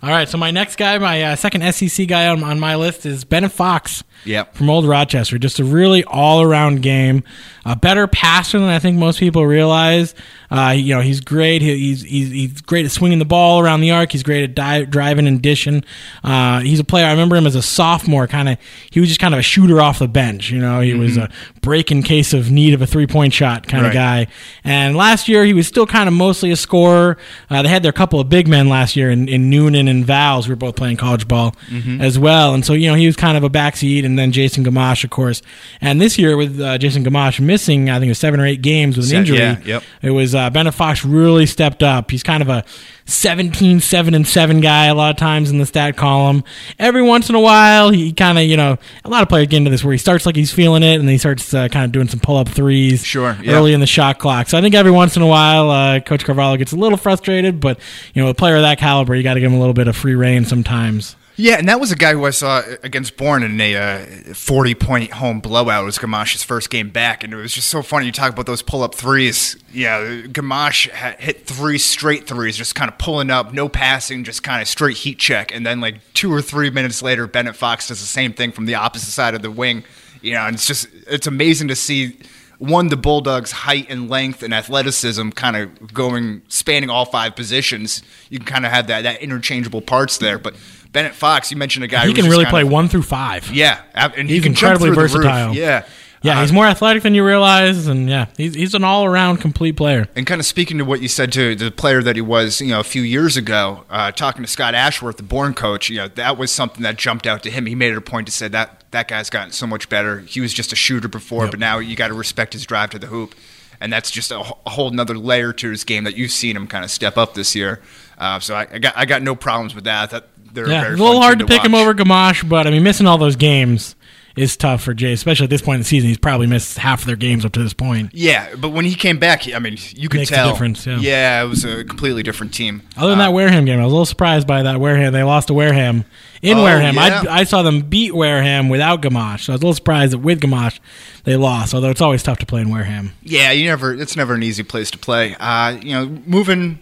All 0.00 0.10
right, 0.10 0.28
so 0.28 0.38
my 0.38 0.52
next 0.52 0.76
guy, 0.76 0.96
my 0.98 1.22
uh, 1.22 1.36
second 1.36 1.72
SEC 1.72 2.06
guy 2.06 2.28
on, 2.28 2.44
on 2.44 2.60
my 2.60 2.76
list 2.76 3.04
is 3.04 3.24
Bennett 3.24 3.50
Fox. 3.50 4.04
Yep. 4.24 4.54
From 4.56 4.68
Old 4.70 4.86
Rochester. 4.86 5.38
Just 5.38 5.58
a 5.58 5.64
really 5.64 6.04
all 6.04 6.42
around 6.42 6.82
game. 6.82 7.24
A 7.64 7.76
better 7.76 8.06
passer 8.06 8.58
than 8.58 8.68
I 8.68 8.78
think 8.78 8.96
most 8.98 9.18
people 9.20 9.46
realize. 9.46 10.14
Uh, 10.50 10.70
you 10.74 10.94
know, 10.94 11.02
he's 11.02 11.20
great. 11.20 11.60
He, 11.60 11.76
he's, 11.76 12.02
he's 12.02 12.30
he's 12.30 12.60
great 12.62 12.86
at 12.86 12.90
swinging 12.90 13.18
the 13.18 13.26
ball 13.26 13.60
around 13.60 13.82
the 13.82 13.90
arc. 13.90 14.12
He's 14.12 14.22
great 14.22 14.42
at 14.44 14.54
di- 14.54 14.84
driving 14.86 15.26
and 15.26 15.42
dishing. 15.42 15.84
Uh, 16.24 16.60
he's 16.60 16.80
a 16.80 16.84
player. 16.84 17.04
I 17.04 17.10
remember 17.10 17.36
him 17.36 17.46
as 17.46 17.54
a 17.54 17.60
sophomore. 17.62 18.26
Kind 18.26 18.48
of, 18.48 18.58
he 18.90 19.00
was 19.00 19.10
just 19.10 19.20
kind 19.20 19.34
of 19.34 19.40
a 19.40 19.42
shooter 19.42 19.80
off 19.82 19.98
the 19.98 20.08
bench. 20.08 20.50
You 20.50 20.58
know, 20.60 20.80
he 20.80 20.94
was 20.94 21.18
a 21.18 21.28
break 21.60 21.90
in 21.92 22.02
case 22.02 22.32
of 22.32 22.50
need 22.50 22.72
of 22.72 22.80
a 22.80 22.86
three 22.86 23.06
point 23.06 23.34
shot 23.34 23.66
kind 23.68 23.84
of 23.84 23.92
Mm-hmm. 23.92 23.98
Right. 23.98 24.26
guy. 24.28 24.32
And 24.64 24.96
last 24.96 25.28
year, 25.28 25.44
he 25.44 25.52
was 25.52 25.66
still 25.66 25.86
kind 25.86 26.08
of 26.08 26.14
mostly 26.14 26.50
a 26.50 26.56
scorer. 26.56 27.18
Uh, 27.50 27.62
they 27.62 27.68
had 27.68 27.82
their 27.82 27.92
couple 27.92 28.18
of 28.18 28.28
big 28.30 28.48
men 28.48 28.68
last 28.70 28.96
year 28.96 29.10
in, 29.10 29.28
in 29.28 29.50
Noonan 29.50 29.88
and 29.88 30.04
Vals, 30.06 30.46
who 30.46 30.52
were 30.52 30.56
both 30.56 30.76
playing 30.76 30.96
college 30.96 31.28
ball 31.28 31.54
Mm-hmm. 31.68 32.00
as 32.00 32.18
well. 32.18 32.54
And 32.54 32.64
so, 32.64 32.72
you 32.72 32.88
know, 32.88 32.94
he 32.94 33.06
was 33.06 33.16
kind 33.16 33.36
of 33.36 33.44
a 33.44 33.50
backseat, 33.50 34.04
and 34.08 34.18
then 34.18 34.32
Jason 34.32 34.64
Gamache, 34.64 35.04
of 35.04 35.10
course. 35.10 35.42
And 35.80 36.00
this 36.00 36.18
year, 36.18 36.36
with 36.36 36.60
uh, 36.60 36.78
Jason 36.78 37.04
Gamache 37.04 37.40
missing, 37.40 37.90
I 37.90 37.94
think 37.98 38.06
it 38.06 38.10
was 38.10 38.18
seven 38.18 38.40
or 38.40 38.46
eight 38.46 38.62
games 38.62 38.96
with 38.96 39.10
an 39.10 39.18
injury, 39.18 39.38
yeah, 39.38 39.60
yep. 39.64 39.82
it 40.02 40.10
was 40.10 40.34
uh, 40.34 40.50
Bennett 40.50 40.74
Fox 40.74 41.04
really 41.04 41.46
stepped 41.46 41.82
up. 41.82 42.10
He's 42.10 42.22
kind 42.22 42.42
of 42.42 42.48
a 42.48 42.64
17, 43.04 43.80
7, 43.80 44.14
and 44.14 44.26
7 44.26 44.60
guy 44.60 44.86
a 44.86 44.94
lot 44.94 45.10
of 45.10 45.16
times 45.16 45.50
in 45.50 45.58
the 45.58 45.66
stat 45.66 45.96
column. 45.96 46.44
Every 46.78 47.02
once 47.02 47.28
in 47.28 47.34
a 47.34 47.40
while, 47.40 47.90
he 47.90 48.12
kind 48.12 48.38
of, 48.38 48.44
you 48.44 48.56
know, 48.56 48.76
a 49.04 49.08
lot 49.08 49.22
of 49.22 49.28
players 49.28 49.46
get 49.48 49.58
into 49.58 49.70
this 49.70 49.82
where 49.84 49.92
he 49.92 49.98
starts 49.98 50.26
like 50.26 50.36
he's 50.36 50.52
feeling 50.52 50.82
it, 50.82 50.94
and 50.96 51.02
then 51.02 51.12
he 51.12 51.18
starts 51.18 51.52
uh, 51.54 51.68
kind 51.68 51.84
of 51.84 51.92
doing 51.92 52.08
some 52.08 52.20
pull 52.20 52.36
up 52.36 52.48
threes 52.48 53.04
Sure, 53.04 53.36
yeah. 53.42 53.52
early 53.52 53.72
in 53.72 53.80
the 53.80 53.86
shot 53.86 54.18
clock. 54.18 54.48
So 54.48 54.58
I 54.58 54.60
think 54.60 54.74
every 54.74 54.92
once 54.92 55.16
in 55.16 55.22
a 55.22 55.26
while, 55.26 55.70
uh, 55.70 56.00
Coach 56.00 56.24
Carvalho 56.24 56.56
gets 56.56 56.72
a 56.72 56.76
little 56.76 56.98
frustrated, 56.98 57.60
but, 57.60 57.78
you 58.14 58.22
know, 58.22 58.28
a 58.28 58.34
player 58.34 58.56
of 58.56 58.62
that 58.62 58.78
caliber, 58.78 59.14
you 59.14 59.22
got 59.22 59.34
to 59.34 59.40
give 59.40 59.50
him 59.50 59.56
a 59.56 59.60
little 59.60 59.74
bit 59.74 59.88
of 59.88 59.96
free 59.96 60.14
reign 60.14 60.44
sometimes. 60.44 61.16
Yeah, 61.40 61.54
and 61.54 61.68
that 61.68 61.78
was 61.78 61.92
a 61.92 61.96
guy 61.96 62.14
who 62.14 62.24
I 62.24 62.30
saw 62.30 62.64
against 62.82 63.16
Bourne 63.16 63.44
in 63.44 63.60
a 63.60 63.76
uh, 63.76 64.34
40 64.34 64.74
point 64.74 65.12
home 65.12 65.38
blowout. 65.38 65.82
It 65.82 65.86
was 65.86 65.96
Gamache's 65.96 66.42
first 66.42 66.68
game 66.68 66.90
back, 66.90 67.22
and 67.22 67.32
it 67.32 67.36
was 67.36 67.52
just 67.52 67.68
so 67.68 67.80
funny. 67.80 68.06
You 68.06 68.12
talk 68.12 68.32
about 68.32 68.46
those 68.46 68.60
pull 68.60 68.82
up 68.82 68.92
threes. 68.92 69.56
Yeah, 69.72 70.00
Gamache 70.26 70.90
had 70.90 71.20
hit 71.20 71.46
three 71.46 71.78
straight 71.78 72.26
threes, 72.26 72.56
just 72.56 72.74
kind 72.74 72.90
of 72.90 72.98
pulling 72.98 73.30
up, 73.30 73.52
no 73.52 73.68
passing, 73.68 74.24
just 74.24 74.42
kind 74.42 74.60
of 74.60 74.66
straight 74.66 74.96
heat 74.96 75.20
check. 75.20 75.54
And 75.54 75.64
then, 75.64 75.80
like, 75.80 76.00
two 76.12 76.32
or 76.32 76.42
three 76.42 76.70
minutes 76.70 77.02
later, 77.02 77.28
Bennett 77.28 77.54
Fox 77.54 77.86
does 77.86 78.00
the 78.00 78.06
same 78.06 78.32
thing 78.32 78.50
from 78.50 78.66
the 78.66 78.74
opposite 78.74 79.12
side 79.12 79.36
of 79.36 79.42
the 79.42 79.50
wing. 79.52 79.84
You 80.20 80.32
know, 80.32 80.40
and 80.40 80.56
it's 80.56 80.66
just, 80.66 80.88
it's 81.06 81.28
amazing 81.28 81.68
to 81.68 81.76
see. 81.76 82.18
One, 82.58 82.88
the 82.88 82.96
Bulldogs' 82.96 83.52
height 83.52 83.86
and 83.88 84.10
length 84.10 84.42
and 84.42 84.52
athleticism 84.52 85.30
kind 85.30 85.56
of 85.56 85.94
going, 85.94 86.42
spanning 86.48 86.90
all 86.90 87.04
five 87.04 87.36
positions. 87.36 88.02
You 88.30 88.40
can 88.40 88.46
kind 88.46 88.66
of 88.66 88.72
have 88.72 88.88
that, 88.88 89.02
that 89.02 89.22
interchangeable 89.22 89.80
parts 89.80 90.18
there. 90.18 90.40
But 90.40 90.56
Bennett 90.98 91.14
Fox, 91.14 91.52
you 91.52 91.56
mentioned 91.56 91.84
a 91.84 91.86
guy 91.86 92.02
He 92.02 92.08
who 92.08 92.14
can 92.14 92.28
really 92.28 92.44
play 92.46 92.62
of- 92.62 92.70
one 92.70 92.88
through 92.88 93.02
five. 93.02 93.52
Yeah, 93.52 93.80
and 93.94 94.28
he 94.28 94.34
He's 94.36 94.46
incredibly 94.46 94.90
versatile. 94.90 95.54
Yeah, 95.54 95.84
Yeah, 96.22 96.38
Uh, 96.38 96.40
he's 96.40 96.52
more 96.52 96.66
athletic 96.66 97.04
than 97.04 97.14
you 97.14 97.24
realize, 97.24 97.86
and 97.86 98.10
yeah, 98.10 98.26
he's, 98.36 98.54
he's 98.54 98.74
an 98.74 98.82
all 98.82 99.04
around 99.04 99.36
complete 99.36 99.76
player. 99.76 100.08
And 100.16 100.26
kind 100.26 100.40
of 100.40 100.46
speaking 100.46 100.78
to 100.78 100.84
what 100.84 101.00
you 101.00 101.06
said 101.06 101.30
to 101.34 101.54
the 101.54 101.70
player 101.70 102.02
that 102.02 102.16
he 102.16 102.22
was, 102.22 102.60
you 102.60 102.66
know, 102.66 102.80
a 102.80 102.84
few 102.84 103.02
years 103.02 103.36
ago, 103.36 103.84
uh, 103.88 104.10
talking 104.10 104.42
to 104.42 104.48
Scott 104.50 104.74
Ashworth, 104.74 105.16
the 105.18 105.22
Bourne 105.22 105.54
coach, 105.54 105.88
you 105.88 105.98
know, 105.98 106.08
that 106.08 106.36
was 106.36 106.50
something 106.50 106.82
that 106.82 106.96
jumped 106.96 107.24
out 107.28 107.44
to 107.44 107.50
him. 107.52 107.66
He 107.66 107.76
made 107.76 107.92
it 107.92 107.96
a 107.96 108.00
point 108.00 108.26
to 108.26 108.32
say 108.32 108.48
that 108.48 108.82
that 108.90 109.06
guy's 109.06 109.30
gotten 109.30 109.52
so 109.52 109.68
much 109.68 109.88
better. 109.88 110.18
He 110.22 110.40
was 110.40 110.52
just 110.52 110.72
a 110.72 110.76
shooter 110.76 111.06
before, 111.06 111.46
but 111.46 111.60
now 111.60 111.78
you 111.78 111.94
got 111.94 112.08
to 112.08 112.14
respect 112.14 112.52
his 112.54 112.66
drive 112.66 112.90
to 112.90 112.98
the 112.98 113.06
hoop, 113.06 113.36
and 113.80 113.92
that's 113.92 114.10
just 114.10 114.32
a, 114.32 114.40
a 114.40 114.70
whole 114.70 114.88
another 114.88 115.16
layer 115.16 115.52
to 115.52 115.70
his 115.70 115.84
game 115.84 116.02
that 116.02 116.16
you've 116.16 116.32
seen 116.32 116.56
him 116.56 116.66
kind 116.66 116.84
of 116.84 116.90
step 116.90 117.16
up 117.16 117.34
this 117.34 117.54
year. 117.54 117.80
Uh, 118.18 118.40
so 118.40 118.56
I, 118.56 118.66
I 118.72 118.78
got 118.78 118.94
I 118.96 119.04
got 119.04 119.22
no 119.22 119.36
problems 119.36 119.76
with 119.76 119.84
that. 119.84 120.10
That 120.10 120.26
they're 120.52 120.68
Yeah, 120.68 120.88
a 120.88 120.90
little 120.90 121.20
hard 121.20 121.38
team 121.38 121.46
to 121.48 121.54
pick 121.54 121.64
him 121.64 121.74
over 121.74 121.94
Gamache, 121.94 122.48
but 122.48 122.66
I 122.66 122.70
mean, 122.70 122.82
missing 122.82 123.06
all 123.06 123.18
those 123.18 123.36
games 123.36 123.94
is 124.36 124.56
tough 124.56 124.82
for 124.84 124.94
Jay, 124.94 125.12
especially 125.12 125.44
at 125.44 125.50
this 125.50 125.62
point 125.62 125.76
in 125.76 125.80
the 125.80 125.84
season. 125.86 126.08
He's 126.08 126.16
probably 126.18 126.46
missed 126.46 126.78
half 126.78 127.00
of 127.00 127.06
their 127.08 127.16
games 127.16 127.44
up 127.44 127.50
to 127.52 127.60
this 127.62 127.72
point. 127.74 128.10
Yeah, 128.14 128.54
but 128.54 128.68
when 128.68 128.84
he 128.84 128.94
came 128.94 129.18
back, 129.18 129.52
I 129.52 129.58
mean, 129.58 129.76
you 129.96 130.08
could 130.08 130.18
Makes 130.18 130.30
a 130.30 130.34
tell. 130.34 130.52
difference, 130.52 130.86
yeah. 130.86 131.42
it 131.42 131.48
was 131.48 131.64
a 131.64 131.82
completely 131.82 132.22
different 132.22 132.54
team. 132.54 132.82
Other 132.96 133.10
than 133.10 133.18
Uh, 133.18 133.24
that 133.24 133.32
Wareham 133.32 133.64
game, 133.64 133.80
I 133.80 133.84
was 133.84 133.90
a 133.90 133.94
little 133.96 134.06
surprised 134.06 134.46
by 134.46 134.62
that 134.62 134.78
Wareham. 134.78 135.12
They 135.12 135.24
lost 135.24 135.48
to 135.48 135.54
Wareham 135.54 136.04
in 136.40 136.58
Oh, 136.58 136.62
Wareham. 136.62 136.94
yeah. 136.94 137.24
I, 137.28 137.40
I 137.40 137.44
saw 137.44 137.62
them 137.62 137.80
beat 137.80 138.14
Wareham 138.14 138.68
without 138.68 139.02
Gamache, 139.02 139.40
so 139.40 139.52
I 139.52 139.54
was 139.54 139.60
a 139.62 139.64
little 139.64 139.74
surprised 139.74 140.12
that 140.12 140.18
with 140.18 140.40
Gamache 140.40 140.78
they 141.24 141.34
lost. 141.36 141.74
Although 141.74 141.90
it's 141.90 142.00
always 142.00 142.22
tough 142.22 142.38
to 142.38 142.46
play 142.46 142.60
in 142.60 142.70
Wareham. 142.70 143.14
Yeah, 143.24 143.50
you 143.50 143.66
never. 143.66 143.92
It's 143.92 144.14
never 144.14 144.34
an 144.34 144.44
easy 144.44 144.62
place 144.62 144.92
to 144.92 144.98
play. 144.98 145.34
Uh, 145.40 145.78
you 145.82 145.94
know, 145.94 146.06
moving. 146.26 146.78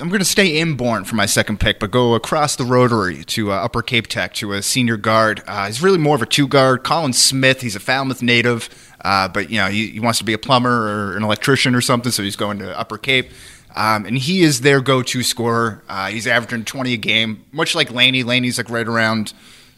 I'm 0.00 0.08
going 0.08 0.20
to 0.20 0.24
stay 0.24 0.58
in 0.58 0.74
Bourne 0.74 1.04
for 1.04 1.16
my 1.16 1.26
second 1.26 1.58
pick, 1.60 1.80
but 1.80 1.90
go 1.90 2.14
across 2.14 2.56
the 2.56 2.64
Rotary 2.64 3.24
to 3.24 3.52
uh, 3.52 3.56
Upper 3.56 3.82
Cape 3.82 4.06
Tech 4.06 4.34
to 4.34 4.52
a 4.52 4.62
senior 4.62 4.96
guard. 4.96 5.42
Uh, 5.46 5.66
he's 5.66 5.82
really 5.82 5.98
more 5.98 6.14
of 6.14 6.22
a 6.22 6.26
two 6.26 6.46
guard. 6.46 6.84
Colin 6.84 7.12
Smith. 7.12 7.60
He's 7.60 7.74
a 7.74 7.80
Falmouth 7.80 8.22
native, 8.22 8.68
uh, 9.02 9.28
but 9.28 9.50
you 9.50 9.58
know 9.58 9.66
he, 9.66 9.88
he 9.88 10.00
wants 10.00 10.18
to 10.18 10.24
be 10.24 10.32
a 10.32 10.38
plumber 10.38 10.88
or 10.88 11.16
an 11.16 11.22
electrician 11.22 11.74
or 11.74 11.80
something, 11.80 12.12
so 12.12 12.22
he's 12.22 12.36
going 12.36 12.58
to 12.60 12.78
Upper 12.78 12.98
Cape. 12.98 13.30
Um, 13.74 14.06
and 14.06 14.16
he 14.18 14.42
is 14.42 14.62
their 14.62 14.80
go-to 14.80 15.22
scorer. 15.22 15.82
Uh, 15.88 16.08
he's 16.08 16.26
averaging 16.26 16.64
20 16.64 16.94
a 16.94 16.96
game, 16.96 17.44
much 17.52 17.74
like 17.74 17.90
Laney. 17.92 18.22
Laney's 18.22 18.58
like 18.58 18.70
right 18.70 18.86
around 18.86 19.32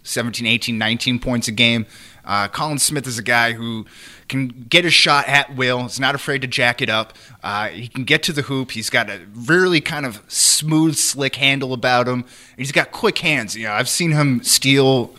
17, 0.04 0.46
18, 0.46 0.78
19 0.78 1.18
points 1.18 1.48
a 1.48 1.52
game. 1.52 1.86
Uh, 2.24 2.48
Colin 2.48 2.78
Smith 2.78 3.06
is 3.06 3.18
a 3.18 3.22
guy 3.22 3.52
who 3.52 3.86
can 4.30 4.48
get 4.70 4.84
a 4.86 4.90
shot 4.90 5.28
at 5.28 5.54
will. 5.54 5.82
He's 5.82 6.00
not 6.00 6.14
afraid 6.14 6.40
to 6.42 6.48
jack 6.48 6.80
it 6.80 6.88
up. 6.88 7.12
Uh, 7.42 7.68
he 7.68 7.86
can 7.88 8.04
get 8.04 8.22
to 8.22 8.32
the 8.32 8.42
hoop. 8.42 8.70
He's 8.70 8.88
got 8.88 9.10
a 9.10 9.20
really 9.34 9.80
kind 9.82 10.06
of 10.06 10.22
smooth, 10.28 10.96
slick 10.96 11.36
handle 11.36 11.72
about 11.74 12.08
him. 12.08 12.24
He's 12.56 12.72
got 12.72 12.92
quick 12.92 13.18
hands. 13.18 13.54
You 13.56 13.64
know, 13.64 13.72
I've 13.72 13.88
seen 13.88 14.12
him 14.12 14.42
steal 14.42 15.14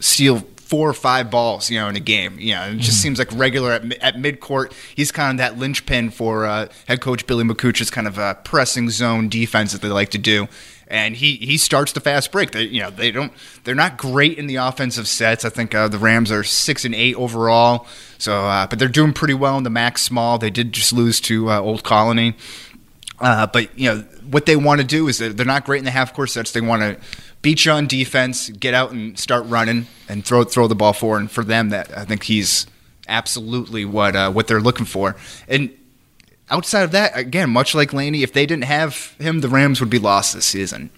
steal 0.00 0.40
four 0.56 0.88
or 0.88 0.94
five 0.94 1.30
balls, 1.30 1.70
you 1.70 1.78
know, 1.78 1.88
in 1.88 1.94
a 1.96 2.00
game. 2.00 2.38
You 2.38 2.54
know, 2.54 2.62
it 2.64 2.76
just 2.78 2.92
Mm-hmm. 2.98 3.02
seems 3.02 3.18
like 3.18 3.28
regular 3.32 3.70
at, 3.72 3.84
at 4.02 4.14
midcourt. 4.16 4.72
He's 4.96 5.12
kind 5.12 5.30
of 5.32 5.36
that 5.38 5.58
linchpin 5.58 6.10
for 6.10 6.46
uh, 6.46 6.68
head 6.88 7.00
coach 7.02 7.26
Billy 7.26 7.44
McCooch's 7.44 7.90
kind 7.90 8.06
of 8.06 8.18
uh, 8.18 8.34
pressing 8.34 8.88
zone 8.90 9.28
defense 9.28 9.72
that 9.72 9.82
they 9.82 9.88
like 9.88 10.08
to 10.10 10.18
do. 10.18 10.48
And 10.86 11.16
he, 11.16 11.36
he 11.36 11.56
starts 11.56 11.92
the 11.92 12.00
fast 12.00 12.30
break. 12.30 12.50
They 12.50 12.64
you 12.64 12.82
know 12.82 12.90
they 12.90 13.10
don't 13.10 13.32
they're 13.64 13.74
not 13.74 13.96
great 13.96 14.38
in 14.38 14.46
the 14.46 14.56
offensive 14.56 15.08
sets. 15.08 15.44
I 15.44 15.48
think 15.48 15.74
uh, 15.74 15.88
the 15.88 15.98
Rams 15.98 16.30
are 16.30 16.44
six 16.44 16.84
and 16.84 16.94
eight 16.94 17.16
overall. 17.16 17.86
So, 18.18 18.44
uh, 18.44 18.66
but 18.66 18.78
they're 18.78 18.88
doing 18.88 19.12
pretty 19.12 19.34
well 19.34 19.56
in 19.56 19.64
the 19.64 19.70
max 19.70 20.02
small. 20.02 20.38
They 20.38 20.50
did 20.50 20.72
just 20.72 20.92
lose 20.92 21.20
to 21.22 21.50
uh, 21.50 21.60
Old 21.60 21.84
Colony. 21.84 22.36
Uh, 23.18 23.46
but 23.46 23.78
you 23.78 23.88
know 23.88 24.00
what 24.30 24.46
they 24.46 24.56
want 24.56 24.80
to 24.80 24.86
do 24.86 25.08
is 25.08 25.18
they're 25.18 25.46
not 25.46 25.64
great 25.64 25.78
in 25.78 25.84
the 25.84 25.90
half 25.90 26.12
court 26.12 26.30
sets. 26.30 26.52
They 26.52 26.60
want 26.60 26.82
to 26.82 26.98
beat 27.42 27.64
you 27.64 27.72
on 27.72 27.86
defense, 27.86 28.48
get 28.50 28.74
out 28.74 28.90
and 28.90 29.18
start 29.18 29.46
running, 29.46 29.86
and 30.08 30.24
throw 30.24 30.44
throw 30.44 30.66
the 30.66 30.74
ball 30.74 30.92
forward. 30.92 31.20
And 31.20 31.30
for 31.30 31.44
them, 31.44 31.70
that 31.70 31.96
I 31.96 32.04
think 32.04 32.24
he's 32.24 32.66
absolutely 33.08 33.84
what 33.84 34.16
uh, 34.16 34.32
what 34.32 34.48
they're 34.48 34.60
looking 34.60 34.86
for. 34.86 35.16
And 35.48 35.70
outside 36.50 36.82
of 36.82 36.92
that, 36.92 37.16
again, 37.16 37.50
much 37.50 37.74
like 37.74 37.92
Laney, 37.92 38.22
if 38.22 38.32
they 38.32 38.46
didn't 38.46 38.64
have 38.64 39.14
him, 39.18 39.40
the 39.40 39.48
Rams 39.48 39.80
would 39.80 39.90
be 39.90 39.98
lost 39.98 40.34
this 40.34 40.46
season. 40.46 40.90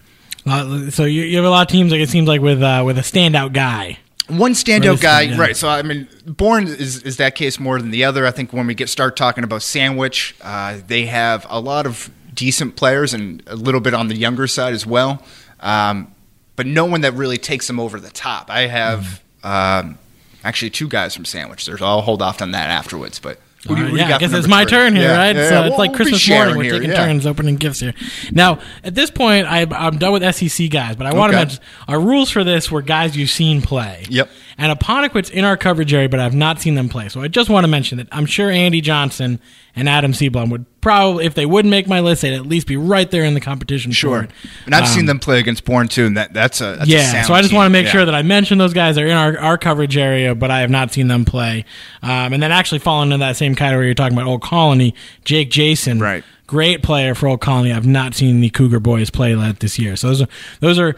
Uh, 0.45 0.89
so 0.89 1.03
you, 1.03 1.23
you 1.23 1.35
have 1.37 1.45
a 1.45 1.49
lot 1.49 1.67
of 1.67 1.71
teams 1.71 1.91
like 1.91 1.99
it 2.01 2.09
seems 2.09 2.27
like 2.27 2.41
with 2.41 2.61
uh, 2.61 2.81
with 2.85 2.97
a 2.97 3.01
standout 3.01 3.53
guy. 3.53 3.97
One 4.29 4.51
standout 4.53 5.01
guy, 5.01 5.23
stand 5.25 5.33
out. 5.33 5.39
right? 5.39 5.55
So 5.57 5.67
I 5.69 5.81
mean, 5.83 6.07
Bourne 6.25 6.67
is, 6.67 7.01
is 7.03 7.17
that 7.17 7.35
case 7.35 7.59
more 7.59 7.79
than 7.81 7.91
the 7.91 8.03
other. 8.05 8.25
I 8.25 8.31
think 8.31 8.51
when 8.53 8.67
we 8.67 8.73
get 8.73 8.89
start 8.89 9.15
talking 9.17 9.43
about 9.43 9.61
Sandwich, 9.61 10.35
uh, 10.41 10.79
they 10.87 11.05
have 11.05 11.45
a 11.49 11.59
lot 11.59 11.85
of 11.85 12.09
decent 12.33 12.75
players 12.75 13.13
and 13.13 13.41
a 13.47 13.55
little 13.55 13.81
bit 13.81 13.93
on 13.93 14.07
the 14.09 14.15
younger 14.15 14.47
side 14.47 14.73
as 14.73 14.85
well, 14.85 15.23
um, 15.61 16.13
but 16.55 16.65
no 16.65 16.85
one 16.85 17.01
that 17.01 17.13
really 17.13 17.37
takes 17.37 17.67
them 17.67 17.79
over 17.79 17.99
the 17.99 18.09
top. 18.11 18.49
I 18.49 18.67
have 18.67 19.21
Mm-hmm. 19.43 19.87
um, 19.89 19.97
actually 20.43 20.69
two 20.71 20.87
guys 20.87 21.15
from 21.15 21.25
Sandwich. 21.25 21.65
There's 21.65 21.81
I'll 21.81 22.01
hold 22.01 22.21
off 22.21 22.41
on 22.41 22.51
that 22.51 22.69
afterwards, 22.69 23.19
but. 23.19 23.39
Who 23.67 23.75
do 23.75 23.81
you- 23.81 23.87
uh, 23.87 23.89
All 23.89 23.95
do 23.95 24.01
you 24.01 24.07
yeah, 24.09 24.15
I 24.15 24.19
guess 24.19 24.33
it's 24.33 24.47
my 24.47 24.63
three? 24.63 24.71
turn 24.71 24.95
here, 24.95 25.05
Yeah, 25.09 25.17
right? 25.17 25.35
yeah, 25.35 25.49
so 25.49 25.63
it's 25.63 25.77
like 25.77 25.89
we'll 25.91 25.97
Christmas 25.97 26.29
morning. 26.29 26.57
We're 26.57 26.63
here, 26.63 26.73
taking 26.79 26.91
turns 26.95 27.25
opening 27.25 27.55
gifts 27.55 27.79
here. 27.79 27.93
Now, 28.31 28.59
at 28.83 28.93
this 28.95 29.09
point, 29.09 29.47
I, 29.47 29.65
I'm 29.71 29.97
done 29.97 30.11
with 30.13 30.23
SEC 30.35 30.69
guys, 30.69 30.95
but 30.95 31.07
I 31.07 31.13
want 31.13 31.31
to 31.31 31.37
mention 31.37 31.59
our 31.87 31.99
rules 31.99 32.29
for 32.29 32.43
this 32.43 32.69
were 32.71 32.81
guys 32.81 33.15
you've 33.17 33.29
seen 33.29 33.61
play. 33.61 34.05
Yep. 34.09 34.29
And 34.59 34.71
Apponequet's 34.77 35.29
in 35.29 35.45
our 35.45 35.55
coverage 35.55 35.93
area, 35.93 36.09
but 36.09 36.19
I've 36.19 36.33
not 36.33 36.59
seen 36.59 36.73
them 36.73 36.89
play. 36.89 37.09
So 37.09 37.21
I 37.21 37.27
just 37.27 37.47
want 37.49 37.63
to 37.63 37.67
mention 37.67 37.99
that 37.99 38.07
I'm 38.11 38.25
sure 38.25 38.49
Andy 38.49 38.81
Johnson 38.81 39.39
and 39.75 39.87
Adam 39.87 40.13
Seablum 40.13 40.49
would 40.49 40.65
probably, 40.81 41.25
if 41.27 41.35
they 41.35 41.45
wouldn't 41.45 41.69
make 41.69 41.87
my 41.87 41.99
list, 41.99 42.23
they'd 42.23 42.33
at 42.33 42.47
least 42.47 42.65
be 42.65 42.75
right 42.75 43.09
there 43.11 43.23
in 43.23 43.35
the 43.35 43.39
competition. 43.39 43.91
Sure, 43.91 44.27
and 44.65 44.73
I've 44.73 44.87
seen 44.87 45.01
Um, 45.01 45.05
them 45.05 45.19
play 45.19 45.37
against 45.39 45.63
Bourne 45.63 45.87
too, 45.87 46.07
and 46.07 46.17
that 46.17 46.33
that's 46.33 46.59
a 46.61 46.75
that's 46.79 46.89
a 46.89 46.91
yeah, 46.91 47.11
sound 47.11 47.27
so 47.27 47.33
I 47.35 47.41
just 47.41 47.51
team. 47.51 47.57
want 47.57 47.67
to 47.67 47.69
make 47.71 47.85
Yeah. 47.85 47.91
sure 47.91 48.05
that 48.05 48.15
I 48.15 48.23
mention 48.23 48.57
those 48.57 48.73
guys. 48.73 48.95
They're 48.95 49.05
in 49.05 49.13
our, 49.15 49.37
our 49.37 49.57
coverage 49.59 49.95
area, 49.95 50.33
but 50.33 50.49
I 50.49 50.61
have 50.61 50.71
not 50.71 50.91
seen 50.91 51.07
them 51.07 51.23
play. 51.23 51.63
Um, 52.01 52.33
and 52.33 52.41
then 52.41 52.51
actually 52.51 52.79
falling 52.79 53.11
into 53.11 53.23
that 53.23 53.37
same 53.37 53.53
category 53.53 53.85
you're 53.85 53.93
talking 53.93 54.17
about, 54.17 54.27
Old 54.27 54.41
Colony, 54.41 54.95
Jake 55.23 55.51
Jason. 55.51 55.99
Right. 55.99 56.23
Great 56.47 56.81
player 56.81 57.13
for 57.13 57.27
Old 57.27 57.41
Colony. 57.41 57.73
I've 57.73 57.85
not 57.85 58.15
seen 58.15 58.39
the 58.39 58.49
Cougar 58.49 58.79
boys 58.79 59.09
play 59.09 59.33
that 59.35 59.59
this 59.59 59.77
year. 59.77 59.97
So 59.97 60.07
those 60.07 60.21
are 60.21 60.27
those 60.61 60.79
are 60.79 60.95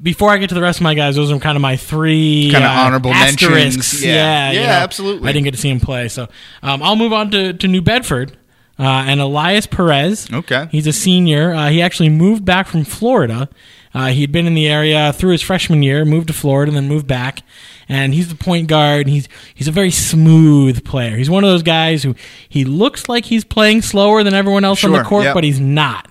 before 0.00 0.30
I 0.30 0.38
get 0.38 0.48
to 0.50 0.54
the 0.54 0.62
rest 0.62 0.78
of 0.78 0.84
my 0.84 0.94
guys. 0.94 1.16
Those 1.16 1.32
are 1.32 1.38
kind 1.40 1.56
of 1.56 1.60
my 1.60 1.76
three 1.76 2.50
Kinda 2.52 2.68
uh, 2.68 2.70
honorable 2.70 3.10
asterisks. 3.12 3.50
mentions. 3.50 4.04
Yeah. 4.04 4.52
Yeah, 4.52 4.52
you 4.52 4.66
know, 4.66 4.72
absolutely. 4.72 5.28
I 5.28 5.32
didn't 5.32 5.44
get 5.44 5.54
to 5.54 5.60
see 5.60 5.70
him 5.70 5.80
play. 5.80 6.08
So 6.08 6.28
um, 6.62 6.82
I'll 6.84 6.94
move 6.96 7.12
on 7.12 7.32
to, 7.32 7.52
to 7.52 7.68
New 7.68 7.82
Bedford. 7.82 8.36
Uh, 8.78 9.04
and 9.06 9.20
Elias 9.20 9.66
Perez. 9.66 10.28
Okay. 10.32 10.66
He's 10.72 10.86
a 10.86 10.92
senior. 10.94 11.52
Uh, 11.52 11.68
he 11.68 11.82
actually 11.82 12.08
moved 12.08 12.44
back 12.44 12.66
from 12.66 12.84
Florida. 12.84 13.48
Uh, 13.94 14.08
he'd 14.08 14.32
been 14.32 14.46
in 14.46 14.54
the 14.54 14.66
area 14.66 15.12
through 15.12 15.32
his 15.32 15.42
freshman 15.42 15.82
year, 15.82 16.04
moved 16.04 16.28
to 16.28 16.32
Florida, 16.32 16.70
and 16.70 16.76
then 16.76 16.88
moved 16.88 17.06
back. 17.06 17.42
And 17.88 18.14
he's 18.14 18.28
the 18.28 18.34
point 18.34 18.68
guard. 18.68 19.06
He's 19.06 19.28
he's 19.54 19.68
a 19.68 19.72
very 19.72 19.90
smooth 19.90 20.84
player. 20.84 21.16
He's 21.16 21.30
one 21.30 21.44
of 21.44 21.50
those 21.50 21.62
guys 21.62 22.02
who 22.02 22.14
he 22.48 22.64
looks 22.64 23.08
like 23.08 23.24
he's 23.24 23.44
playing 23.44 23.82
slower 23.82 24.22
than 24.22 24.34
everyone 24.34 24.64
else 24.64 24.84
on 24.84 24.92
the 24.92 25.02
court, 25.02 25.24
yep. 25.24 25.34
but 25.34 25.44
he's 25.44 25.60
not. 25.60 26.08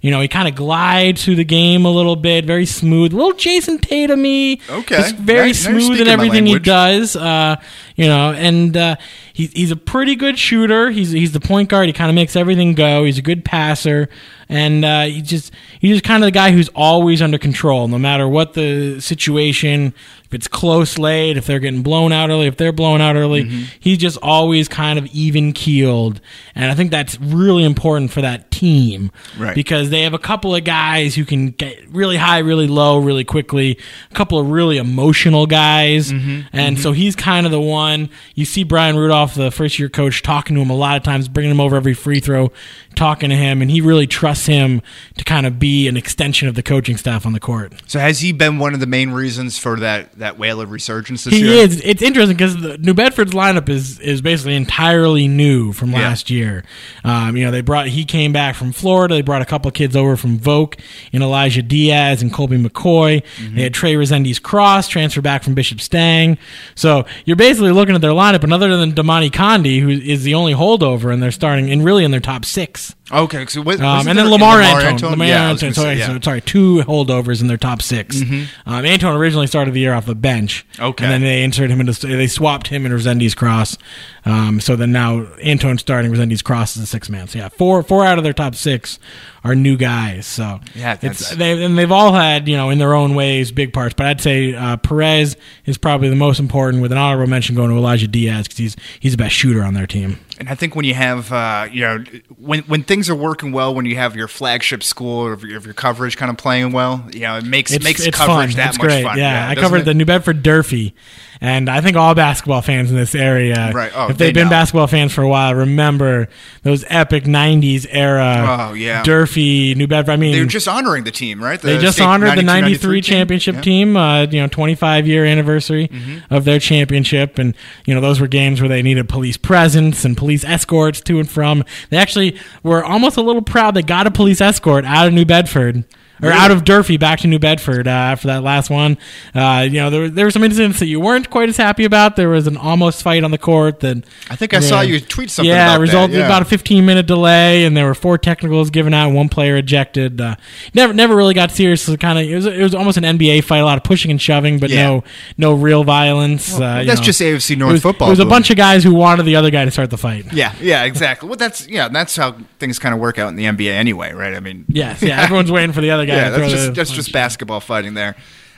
You 0.00 0.10
know, 0.10 0.22
he 0.22 0.28
kind 0.28 0.48
of 0.48 0.54
glides 0.54 1.22
through 1.24 1.36
the 1.36 1.44
game 1.44 1.84
a 1.84 1.90
little 1.90 2.16
bit, 2.16 2.46
very 2.46 2.64
smooth, 2.64 3.12
a 3.12 3.16
little 3.16 3.34
Jayson 3.34 3.78
Tatum-y. 3.78 4.58
Okay. 4.70 4.96
Just 4.96 5.16
very 5.16 5.48
Nice- 5.48 5.66
nice 5.66 5.84
smooth 5.84 6.00
in 6.00 6.08
everything 6.08 6.46
he 6.46 6.58
does. 6.58 7.16
Uh, 7.16 7.56
you 7.96 8.06
know, 8.06 8.32
and 8.32 8.74
uh, 8.76 8.96
he's 9.40 9.52
he's 9.52 9.70
a 9.70 9.76
pretty 9.76 10.14
good 10.16 10.38
shooter. 10.38 10.90
He's 10.90 11.10
he's 11.10 11.32
the 11.32 11.40
point 11.40 11.68
guard. 11.68 11.86
He 11.86 11.92
kind 11.92 12.10
of 12.10 12.14
makes 12.14 12.36
everything 12.36 12.74
go. 12.74 13.04
He's 13.04 13.18
a 13.18 13.22
good 13.22 13.44
passer, 13.44 14.08
and 14.48 14.84
uh, 14.84 15.02
he 15.04 15.22
just 15.22 15.52
he's 15.80 15.96
just 15.96 16.04
kind 16.04 16.22
of 16.22 16.26
the 16.26 16.32
guy 16.32 16.50
who's 16.52 16.68
always 16.74 17.22
under 17.22 17.38
control, 17.38 17.88
no 17.88 17.98
matter 17.98 18.28
what 18.28 18.54
the 18.54 19.00
situation. 19.00 19.94
If 20.26 20.34
it's 20.34 20.46
close 20.46 20.96
late, 20.96 21.36
if 21.36 21.46
they're 21.46 21.58
getting 21.58 21.82
blown 21.82 22.12
out 22.12 22.30
early, 22.30 22.46
if 22.46 22.56
they're 22.56 22.70
blown 22.70 23.00
out 23.00 23.16
early, 23.16 23.42
Mm-hmm. 23.46 23.64
he's 23.80 23.98
just 23.98 24.16
always 24.22 24.68
kind 24.68 24.96
of 24.96 25.06
even 25.06 25.52
keeled, 25.52 26.20
and 26.54 26.70
I 26.70 26.76
think 26.76 26.92
that's 26.92 27.18
really 27.20 27.64
important 27.64 28.12
for 28.12 28.20
that 28.20 28.48
team, 28.52 29.10
Right. 29.36 29.56
Because 29.56 29.90
they 29.90 30.02
have 30.02 30.14
a 30.14 30.20
couple 30.20 30.54
of 30.54 30.62
guys 30.62 31.16
who 31.16 31.24
can 31.24 31.50
get 31.50 31.76
really 31.90 32.16
high, 32.16 32.38
really 32.38 32.68
low, 32.68 32.98
really 32.98 33.24
quickly. 33.24 33.76
A 34.12 34.14
couple 34.14 34.38
of 34.38 34.48
really 34.50 34.76
emotional 34.76 35.46
guys, 35.48 36.12
Mm-hmm. 36.12 36.42
and 36.52 36.78
so 36.78 36.92
he's 36.92 37.16
kind 37.16 37.44
of 37.44 37.50
the 37.50 37.60
one. 37.60 38.08
You 38.36 38.44
see 38.44 38.62
Brian 38.62 38.96
Rudolph, 38.96 39.29
the 39.34 39.50
first 39.50 39.78
year 39.78 39.88
coach, 39.88 40.22
talking 40.22 40.56
to 40.56 40.62
him 40.62 40.70
a 40.70 40.74
lot 40.76 40.96
of 40.96 41.02
times, 41.02 41.28
bringing 41.28 41.50
him 41.50 41.60
over 41.60 41.76
every 41.76 41.94
free 41.94 42.20
throw, 42.20 42.52
talking 42.96 43.30
to 43.30 43.36
him, 43.36 43.62
and 43.62 43.70
he 43.70 43.80
really 43.80 44.06
trusts 44.06 44.46
him 44.46 44.82
to 45.16 45.24
kind 45.24 45.46
of 45.46 45.58
be 45.58 45.88
an 45.88 45.96
extension 45.96 46.48
of 46.48 46.54
the 46.54 46.62
coaching 46.62 46.96
staff 46.96 47.24
on 47.26 47.32
the 47.32 47.40
court. 47.40 47.72
So 47.86 47.98
has 47.98 48.20
he 48.20 48.32
been 48.32 48.58
one 48.58 48.74
of 48.74 48.80
the 48.80 48.86
main 48.86 49.10
reasons 49.10 49.58
for 49.58 49.78
that 49.80 50.18
that 50.18 50.38
whale 50.38 50.60
of 50.60 50.70
resurgence 50.70 51.24
this 51.24 51.34
He 51.34 51.40
year? 51.40 51.64
is. 51.64 51.80
It's 51.84 52.02
interesting 52.02 52.36
because 52.36 52.56
New 52.78 52.94
Bedford's 52.94 53.32
lineup 53.32 53.68
is 53.68 53.98
is 54.00 54.20
basically 54.20 54.54
entirely 54.56 55.28
new 55.28 55.72
from 55.72 55.90
Yeah. 55.90 55.98
last 56.00 56.30
year. 56.30 56.64
Um, 57.04 57.36
you 57.36 57.44
know, 57.44 57.50
they 57.50 57.60
brought 57.60 57.86
he 57.88 58.04
came 58.04 58.32
back 58.32 58.54
from 58.56 58.72
Florida. 58.72 59.14
They 59.14 59.22
brought 59.22 59.42
a 59.42 59.46
couple 59.46 59.68
of 59.68 59.74
kids 59.74 59.94
over 59.96 60.16
from 60.16 60.38
Voke 60.38 60.78
and 61.12 61.22
Elijah 61.22 61.62
Diaz 61.62 62.22
and 62.22 62.32
Colby 62.32 62.56
McCoy. 62.58 63.22
Mm-hmm. 63.22 63.56
They 63.56 63.62
had 63.62 63.74
Trey 63.74 63.94
Resendiz 63.94 64.40
Cross 64.42 64.88
transfer 64.88 65.20
back 65.20 65.42
from 65.42 65.54
Bishop 65.54 65.80
Stang. 65.80 66.38
So 66.74 67.06
you're 67.24 67.36
basically 67.36 67.72
looking 67.72 67.94
at 67.94 68.00
their 68.00 68.10
lineup, 68.10 68.42
and 68.44 68.52
other 68.52 68.76
than 68.76 68.94
Damani 69.10 69.30
Condi, 69.30 69.80
who 69.80 69.88
is 69.88 70.22
the 70.24 70.34
only 70.34 70.52
holdover, 70.54 71.12
and 71.12 71.22
they're 71.22 71.30
starting 71.30 71.70
and 71.70 71.84
really 71.84 72.04
in 72.04 72.10
their 72.10 72.20
top 72.20 72.44
six. 72.44 72.94
Okay, 73.12 73.44
so 73.46 73.60
what, 73.62 73.80
Um, 73.80 74.06
and 74.06 74.16
then 74.16 74.30
Lamar, 74.30 74.58
Lamar 74.58 74.80
Antone. 74.82 75.10
Lamar 75.10 75.26
Yeah, 75.26 75.50
Antone. 75.50 75.74
Sorry, 75.74 75.94
say, 75.96 75.98
yeah. 75.98 76.06
Mm-hmm. 76.06 76.16
so, 76.18 76.20
sorry, 76.20 76.40
two 76.40 76.76
holdovers 76.82 77.40
in 77.40 77.48
their 77.48 77.56
top 77.56 77.82
6 77.82 78.22
Um, 78.66 78.84
Antone 78.84 79.16
originally 79.16 79.48
started 79.48 79.74
the 79.74 79.80
year 79.80 79.92
off 79.94 80.06
the 80.06 80.14
bench. 80.14 80.64
Okay. 80.78 81.04
And 81.04 81.12
then 81.12 81.22
they 81.22 81.42
inserted 81.42 81.72
him 81.72 81.80
into, 81.80 82.06
they 82.06 82.28
swapped 82.28 82.68
him 82.68 82.86
and 82.86 82.94
Resendiz 82.94 83.34
Cross. 83.36 83.78
Um, 84.24 84.60
so 84.60 84.76
then 84.76 84.92
now 84.92 85.26
Antone 85.42 85.78
starting, 85.78 86.12
Resendiz 86.12 86.44
Cross 86.44 86.76
is 86.76 86.84
a 86.84 86.86
six 86.86 87.08
man. 87.10 87.26
So 87.26 87.38
yeah, 87.40 87.48
four 87.48 87.82
four 87.82 88.04
out 88.04 88.18
of 88.18 88.24
their 88.24 88.32
top 88.32 88.54
six 88.54 89.00
are 89.44 89.54
new 89.54 89.76
guys. 89.76 90.26
So 90.26 90.60
Yeah, 90.74 90.98
it's, 91.00 91.34
they 91.36 91.64
and 91.64 91.78
they've 91.78 91.92
all 91.92 92.12
had 92.12 92.48
you 92.48 92.56
know 92.56 92.70
in 92.70 92.78
their 92.78 92.94
own 92.94 93.14
ways 93.14 93.52
big 93.52 93.72
parts. 93.72 93.94
But 93.94 94.06
I'd 94.06 94.20
say 94.20 94.54
uh, 94.54 94.76
Perez 94.76 95.36
is 95.66 95.78
probably 95.78 96.08
the 96.08 96.16
most 96.16 96.40
important, 96.40 96.82
with 96.82 96.92
an 96.92 96.98
honorable 96.98 97.28
mention 97.28 97.54
going 97.56 97.70
to 97.70 97.76
Elijah 97.76 98.08
Diaz 98.08 98.44
because 98.46 98.58
he's 98.58 98.76
he's 99.00 99.12
the 99.12 99.18
best 99.18 99.34
shooter 99.34 99.62
on 99.62 99.74
their 99.74 99.86
team. 99.86 100.18
And 100.40 100.48
I 100.48 100.54
think 100.54 100.74
when 100.74 100.86
you 100.86 100.94
have, 100.94 101.30
uh, 101.32 101.68
you 101.70 101.82
know, 101.82 102.02
when 102.38 102.60
when 102.60 102.82
things 102.82 103.10
are 103.10 103.14
working 103.14 103.52
well, 103.52 103.74
when 103.74 103.84
you 103.84 103.96
have 103.96 104.16
your 104.16 104.26
flagship 104.26 104.82
school 104.82 105.18
or 105.20 105.38
your, 105.46 105.60
your 105.60 105.74
coverage 105.74 106.16
kind 106.16 106.30
of 106.30 106.38
playing 106.38 106.72
well, 106.72 107.06
you 107.12 107.20
know, 107.20 107.36
it 107.36 107.44
makes 107.44 107.70
It's, 107.72 107.84
makes 107.84 108.06
it's 108.06 108.16
coverage 108.16 108.52
fun. 108.52 108.56
that 108.56 108.68
it's 108.70 108.78
much 108.78 108.86
great. 108.86 109.02
fun. 109.04 109.18
Yeah, 109.18 109.46
I 109.48 109.54
covered 109.54 109.82
it? 109.82 109.84
the 109.84 109.92
New 109.92 110.06
Bedford 110.06 110.42
Durfee, 110.42 110.94
and 111.42 111.68
I 111.68 111.82
think 111.82 111.98
all 111.98 112.14
basketball 112.14 112.62
fans 112.62 112.90
in 112.90 112.96
this 112.96 113.14
area, 113.14 113.70
Right. 113.74 113.92
Oh, 113.94 114.08
if 114.08 114.16
they 114.16 114.26
they've 114.28 114.34
been 114.34 114.44
know. 114.46 114.50
basketball 114.50 114.86
fans 114.86 115.12
for 115.12 115.20
a 115.20 115.28
while, 115.28 115.54
remember 115.54 116.28
those 116.62 116.86
epic 116.88 117.24
'90s 117.24 117.86
era. 117.90 118.68
Oh, 118.70 118.72
yeah. 118.72 119.02
Durfee, 119.02 119.74
New 119.74 119.86
Bedford. 119.88 120.12
I 120.12 120.16
mean, 120.16 120.32
they're 120.32 120.46
just 120.46 120.68
honoring 120.68 121.04
the 121.04 121.10
team, 121.10 121.42
right? 121.44 121.60
The 121.60 121.68
they 121.68 121.78
just 121.78 122.00
honored 122.00 122.30
the 122.38 122.42
92, 122.42 122.62
93 122.88 123.00
team? 123.02 123.12
championship 123.14 123.54
Yeah. 123.56 123.60
team, 123.60 123.94
uh, 123.98 124.22
you 124.22 124.40
know, 124.40 124.46
25 124.46 125.06
year 125.06 125.26
anniversary 125.26 125.88
Mm-hmm. 125.88 126.32
of 126.34 126.46
their 126.46 126.58
championship. 126.58 127.38
And, 127.38 127.54
you 127.84 127.94
know, 127.94 128.00
those 128.00 128.20
were 128.20 128.26
games 128.26 128.62
where 128.62 128.70
they 128.70 128.80
needed 128.80 129.06
police 129.06 129.36
presence 129.36 130.02
and 130.06 130.16
police 130.16 130.29
escorts 130.44 131.00
to 131.02 131.18
and 131.18 131.28
from. 131.28 131.64
They 131.90 131.96
actually 131.96 132.38
were 132.62 132.84
almost 132.84 133.16
a 133.16 133.22
little 133.22 133.42
proud 133.42 133.74
they 133.74 133.82
got 133.82 134.06
a 134.06 134.10
police 134.10 134.40
escort 134.40 134.84
out 134.84 135.06
of 135.06 135.12
New 135.12 135.24
Bedford. 135.24 135.84
Or 136.22 136.32
out 136.32 136.50
of 136.50 136.64
Durfee 136.64 136.96
back 136.96 137.20
to 137.20 137.26
New 137.26 137.38
Bedford 137.38 137.86
uh, 137.86 137.90
after 137.90 138.28
that 138.28 138.42
last 138.42 138.70
one. 138.70 138.98
Uh, 139.34 139.66
you 139.70 139.78
know, 139.78 139.90
there, 139.90 140.08
there 140.08 140.24
were 140.26 140.30
some 140.30 140.44
incidents 140.44 140.78
that 140.80 140.86
you 140.86 141.00
weren't 141.00 141.30
quite 141.30 141.48
as 141.48 141.56
happy 141.56 141.84
about. 141.84 142.16
There 142.16 142.28
was 142.28 142.46
an 142.46 142.56
almost 142.56 143.02
fight 143.02 143.24
on 143.24 143.30
the 143.30 143.38
court 143.38 143.80
that 143.80 144.04
I 144.28 144.36
think 144.36 144.54
I 144.54 144.60
saw 144.60 144.80
you 144.80 145.00
tweet 145.00 145.30
something 145.30 145.50
yeah, 145.50 145.72
about 145.74 145.80
resulted 145.80 146.14
in 146.14 146.20
yeah. 146.20 146.26
about 146.26 146.42
a 146.42 146.44
15 146.44 146.84
minute 146.84 147.06
delay, 147.06 147.64
and 147.64 147.76
there 147.76 147.86
were 147.86 147.94
four 147.94 148.18
technicals 148.18 148.70
given 148.70 148.92
out, 148.94 149.12
one 149.12 149.28
player 149.28 149.56
ejected. 149.56 150.20
Uh, 150.20 150.36
never, 150.74 150.92
never 150.92 151.16
really 151.16 151.34
got 151.34 151.50
serious. 151.50 151.84
Kind 151.96 152.18
of, 152.18 152.24
it 152.26 152.34
was, 152.34 152.46
it 152.46 152.62
was 152.62 152.74
almost 152.74 152.98
an 152.98 153.04
NBA 153.04 153.44
fight, 153.44 153.58
a 153.58 153.64
lot 153.64 153.78
of 153.78 153.84
pushing 153.84 154.10
and 154.10 154.20
shoving, 154.20 154.58
but 154.58 154.70
Yeah. 154.70 154.86
no, 154.86 155.04
no 155.38 155.54
real 155.54 155.84
violence. 155.84 156.54
uh, 156.54 156.78
you 156.80 156.86
that's 156.86 157.00
know. 157.00 157.04
just 157.06 157.20
AFC 157.20 157.56
North 157.56 157.70
it 157.70 157.72
was, 157.74 157.82
football. 157.82 158.08
It 158.08 158.12
was 158.12 158.20
a 158.20 158.26
bunch 158.26 158.50
of 158.50 158.56
guys 158.56 158.84
who 158.84 158.94
wanted 158.94 159.24
the 159.24 159.36
other 159.36 159.50
guy 159.50 159.64
to 159.64 159.70
start 159.70 159.90
the 159.90 159.98
fight. 159.98 160.32
Yeah, 160.32 160.54
yeah, 160.60 160.84
exactly. 160.84 161.28
Well, 161.28 161.36
that's 161.36 161.66
yeah, 161.68 161.88
that's 161.88 162.16
how 162.16 162.36
things 162.58 162.78
kind 162.78 162.94
of 162.94 163.00
work 163.00 163.18
out 163.18 163.28
in 163.28 163.36
the 163.36 163.44
NBA 163.44 163.72
anyway, 163.72 164.12
right? 164.12 164.34
I 164.34 164.40
mean, 164.40 164.64
Yes, 164.68 165.02
yeah, 165.02 165.22
everyone's 165.22 165.50
waiting 165.52 165.72
for 165.72 165.80
the 165.80 165.90
other 165.90 166.06
guy. 166.10 166.16
yeah, 166.16 166.30
that's 166.30 166.52
just 166.52 166.74
that's 166.74 166.90
punch. 166.90 166.96
just 166.96 167.12
basketball 167.12 167.60
fighting 167.60 167.94
there. 167.94 168.16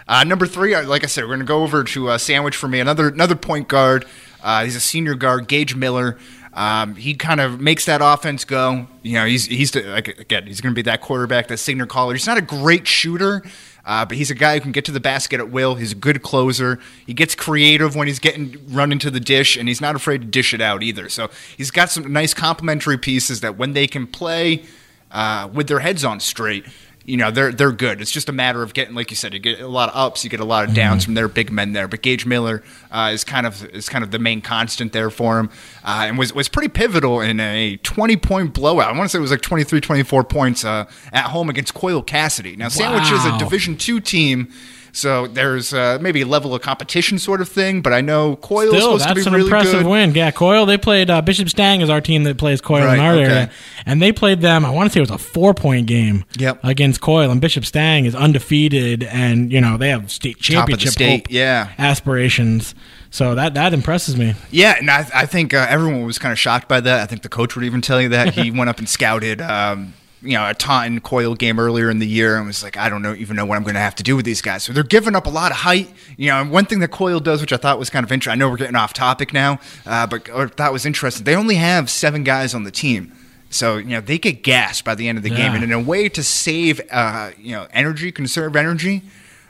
Uh, 0.09 0.25
number 0.25 0.47
three, 0.47 0.75
uh, 0.75 0.87
like 0.87 1.05
I 1.05 1.07
said, 1.07 1.25
we're 1.25 1.29
going 1.29 1.41
to 1.41 1.47
go 1.47 1.63
over 1.63 1.85
to 1.85 2.11
uh, 2.11 2.19
Sandwich 2.19 2.57
for 2.57 2.69
me. 2.69 2.81
Another 2.81 3.09
another 3.09 3.37
point 3.37 3.69
guard. 3.69 4.05
Uh, 4.43 4.65
he's 4.65 4.77
a 4.77 4.81
senior 4.81 5.15
guard, 5.15 5.49
Gage 5.49 5.77
Miller. 5.77 6.19
Um, 6.55 6.97
he 6.97 7.15
kind 7.15 7.41
of 7.41 7.61
makes 7.61 7.87
that 7.87 8.01
offense 8.03 8.45
go. 8.45 8.87
You 9.03 9.15
know, 9.15 9.25
he's 9.25 9.47
he's 9.47 9.75
like 9.75 10.09
again, 10.09 10.47
he's 10.47 10.61
going 10.61 10.75
to 10.75 10.77
be 10.77 10.83
that 10.83 11.01
quarterback, 11.01 11.49
that 11.49 11.59
signal 11.59 11.87
caller. 11.87 12.13
He's 12.13 12.27
not 12.27 12.37
a 12.37 12.43
great 12.43 12.87
shooter, 12.87 13.43
uh, 13.87 14.05
but 14.05 14.19
he's 14.19 14.31
a 14.31 14.35
guy 14.35 14.55
who 14.55 14.61
can 14.61 14.73
get 14.73 14.85
to 14.87 14.93
the 14.93 15.01
basket 15.01 15.41
at 15.41 15.51
will. 15.51 15.77
He's 15.77 15.93
a 15.93 15.97
good 15.97 16.23
closer. 16.23 16.79
He 17.07 17.15
gets 17.15 17.35
creative 17.35 17.97
when 17.97 18.07
he's 18.07 18.19
getting 18.19 18.59
run 18.69 18.93
into 18.93 19.11
the 19.11 19.21
dish, 19.21 19.57
and 19.57 19.67
he's 19.67 19.81
not 19.81 19.95
afraid 19.95 20.21
to 20.21 20.27
dish 20.27 20.53
it 20.53 20.61
out 20.61 20.83
either. 20.83 21.09
So 21.09 21.31
he's 21.57 21.71
got 21.71 21.91
some 21.91 22.13
nice 22.13 22.35
complementary 22.35 22.99
pieces 22.99 23.41
that 23.41 23.57
when 23.57 23.73
they 23.73 23.87
can 23.87 24.07
play 24.07 24.65
uh, 25.11 25.49
with 25.53 25.69
their 25.69 25.81
heads 25.81 26.05
on 26.05 26.21
straight, 26.21 26.67
you 27.05 27.17
know 27.17 27.31
they're 27.31 27.53
they're 27.53 27.73
good. 27.73 28.01
It's 28.01 28.11
just 28.11 28.29
a 28.29 28.33
matter 28.33 28.63
of 28.63 28.75
getting, 28.75 28.95
like 28.95 29.11
you 29.11 29.17
said, 29.17 29.35
you 29.35 29.41
get 29.41 29.61
a 29.61 29.69
lot 29.69 29.89
of 29.89 29.97
ups, 29.97 30.25
you 30.25 30.31
get 30.31 30.41
a 30.41 30.45
lot 30.45 30.69
of 30.69 30.75
downs 30.75 31.03
mm-hmm. 31.03 31.09
from 31.09 31.15
their 31.15 31.29
big 31.29 31.51
men 31.51 31.73
there. 31.73 31.89
But 31.89 32.03
Gage 32.03 32.27
Miller 32.27 32.63
uh, 32.91 33.11
is 33.13 33.25
kind 33.25 33.47
of 33.47 33.65
is 33.75 33.89
kind 33.89 34.05
of 34.05 34.11
the 34.11 34.19
main 34.19 34.41
constant 34.41 34.93
there 34.93 35.11
for 35.11 35.39
him, 35.39 35.51
uh, 35.85 36.05
and 36.07 36.19
was 36.19 36.33
was 36.33 36.49
pretty 36.49 36.69
pivotal 36.69 37.21
in 37.21 37.41
a 37.41 37.77
20 37.79 38.17
point 38.17 38.55
blowout. 38.55 38.93
I 38.93 38.97
want 38.97 39.05
to 39.05 39.09
say 39.09 39.19
it 39.19 39.23
was 39.23 39.31
like 39.31 39.43
23, 39.43 39.81
24 39.81 40.25
points 40.25 40.65
uh, 40.65 40.87
at 41.13 41.25
home 41.25 41.51
against 41.51 41.75
Coyle 41.75 42.03
Cassidy. 42.03 42.57
Now 42.57 42.69
Sandwich 42.69 43.11
wow. 43.11 43.17
is 43.17 43.25
a 43.27 43.39
Division 43.39 43.77
two 43.77 44.01
team 44.01 44.53
so 44.93 45.27
there's 45.27 45.73
uh, 45.73 45.99
maybe 46.01 46.21
a 46.21 46.27
level 46.27 46.55
of 46.55 46.61
competition 46.63 47.19
sort 47.19 47.41
of 47.41 47.49
thing, 47.49 47.81
but 47.81 47.93
I 47.93 48.01
know 48.03 48.37
Coyle 48.37 48.69
Still, 48.69 48.75
is 48.97 49.03
supposed 49.03 49.05
that's 49.05 49.11
to 49.11 49.15
be 49.15 49.27
an 49.29 49.33
really 49.33 49.45
impressive 49.47 49.83
good. 49.83 49.91
win. 49.91 50.15
Yeah, 50.15 50.31
Coyle. 50.31 50.67
They 50.67 50.79
played 50.79 51.09
uh, 51.11 51.23
Bishop 51.23 51.49
Stang 51.49 51.81
is 51.81 51.89
our 51.89 52.01
team 52.01 52.25
that 52.25 52.37
plays 52.37 52.61
Coyle 52.61 52.85
Right, 52.85 52.95
in 52.95 53.01
our 53.01 53.15
okay. 53.15 53.25
area, 53.25 53.51
and 53.87 54.03
they 54.03 54.13
played 54.13 54.41
them. 54.41 54.65
I 54.67 54.71
want 54.71 54.91
to 54.91 54.93
say 54.93 55.01
it 55.01 55.11
was 55.11 55.11
a 55.11 55.19
four 55.19 55.55
point 55.55 55.87
game. 55.87 56.25
Yep. 56.39 56.61
against 56.63 57.01
Coyle, 57.01 57.31
and 57.31 57.41
Bishop 57.41 57.65
Stang 57.65 58.05
is 58.05 58.15
undefeated, 58.15 59.03
and 59.05 59.51
you 59.51 59.61
know 59.61 59.77
they 59.79 59.89
have 59.89 60.11
state 60.11 60.35
Top 60.35 60.39
of 60.41 60.47
the 60.47 60.53
championship 60.53 60.93
state, 60.93 61.31
yeah. 61.31 61.73
aspirations. 61.79 62.75
So 63.11 63.35
that 63.35 63.55
that 63.55 63.75
impresses 63.75 64.17
me. 64.17 64.35
Yeah, 64.51 64.77
and 64.79 64.91
I, 64.91 65.07
I 65.15 65.27
think 65.27 65.53
uh, 65.55 65.67
everyone 65.69 66.05
was 66.05 66.19
kind 66.19 66.33
of 66.33 66.39
shocked 66.39 66.69
by 66.69 66.81
that. 66.81 67.01
I 67.01 67.07
think 67.07 67.23
the 67.23 67.29
coach 67.29 67.55
would 67.55 67.65
even 67.65 67.81
tell 67.81 68.01
you 68.01 68.09
that 68.11 68.35
he 68.39 68.51
went 68.51 68.71
up 68.71 68.79
and 68.79 68.89
scouted, 68.89 69.41
um, 69.41 69.95
you 70.23 70.37
know, 70.37 70.49
a 70.49 70.55
Taunton 70.55 71.01
Coyle 71.01 71.35
game 71.35 71.59
earlier 71.59 71.91
in 71.91 71.99
the 71.99 72.07
year 72.07 72.37
and 72.37 72.47
was 72.47 72.63
like, 72.63 72.77
I 72.77 72.89
don't 72.89 73.03
know 73.03 73.15
even 73.15 73.37
know 73.37 73.45
what 73.45 73.57
I'm 73.57 73.63
going 73.63 73.75
to 73.75 73.81
have 73.81 73.95
to 73.97 74.03
do 74.03 74.17
with 74.17 74.25
these 74.25 74.41
guys. 74.41 74.63
So 74.63 74.73
they're 74.73 74.85
giving 74.85 75.17
up 75.17 75.27
a 75.27 75.31
lot 75.31 75.51
of 75.51 75.59
height. 75.59 75.93
You 76.17 76.31
know, 76.31 76.41
and 76.41 76.51
one 76.51 76.67
thing 76.67 76.79
that 76.81 76.89
Coyle 76.89 77.21
does, 77.21 77.41
which 77.41 77.53
I 77.53 77.57
thought 77.57 77.79
was 77.79 77.91
kind 77.91 78.05
of 78.05 78.13
interesting. 78.13 78.33
I 78.33 78.37
know 78.37 78.49
we're 78.49 78.57
getting 78.57 78.77
off 78.77 78.93
topic 78.93 79.33
now, 79.33 79.59
uh, 79.85 80.07
but 80.07 80.31
I 80.31 80.47
thought 80.47 80.73
was 80.73 80.87
interesting. 80.87 81.25
They 81.25 81.35
only 81.35 81.57
have 81.57 81.91
seven 81.91 82.25
guys 82.25 82.55
on 82.55 82.65
the 82.65 82.71
team. 82.71 83.13
So 83.51 83.77
you 83.77 83.91
know 83.91 84.01
they 84.01 84.19
get 84.19 84.43
gassed 84.43 84.85
by 84.85 84.95
the 84.95 85.09
end 85.09 85.19
of 85.19 85.25
the 85.25 85.31
game, 85.31 85.53
and 85.53 85.63
in 85.63 85.73
a 85.73 85.81
way 85.81 86.09
to 86.09 86.23
save 86.23 86.81
uh, 86.91 87.33
you 87.39 87.53
know 87.53 87.67
energy, 87.73 88.11
conserve 88.11 88.57
energy, 88.57 89.03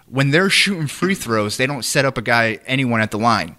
when 0.08 0.30
they're 0.30 0.50
shooting 0.50 0.88
free 0.88 1.14
throws, 1.14 1.56
they 1.56 1.66
don't 1.66 1.84
set 1.84 2.04
up 2.04 2.18
a 2.18 2.22
guy 2.22 2.58
anyone 2.66 3.00
at 3.00 3.12
the 3.12 3.18
line. 3.18 3.54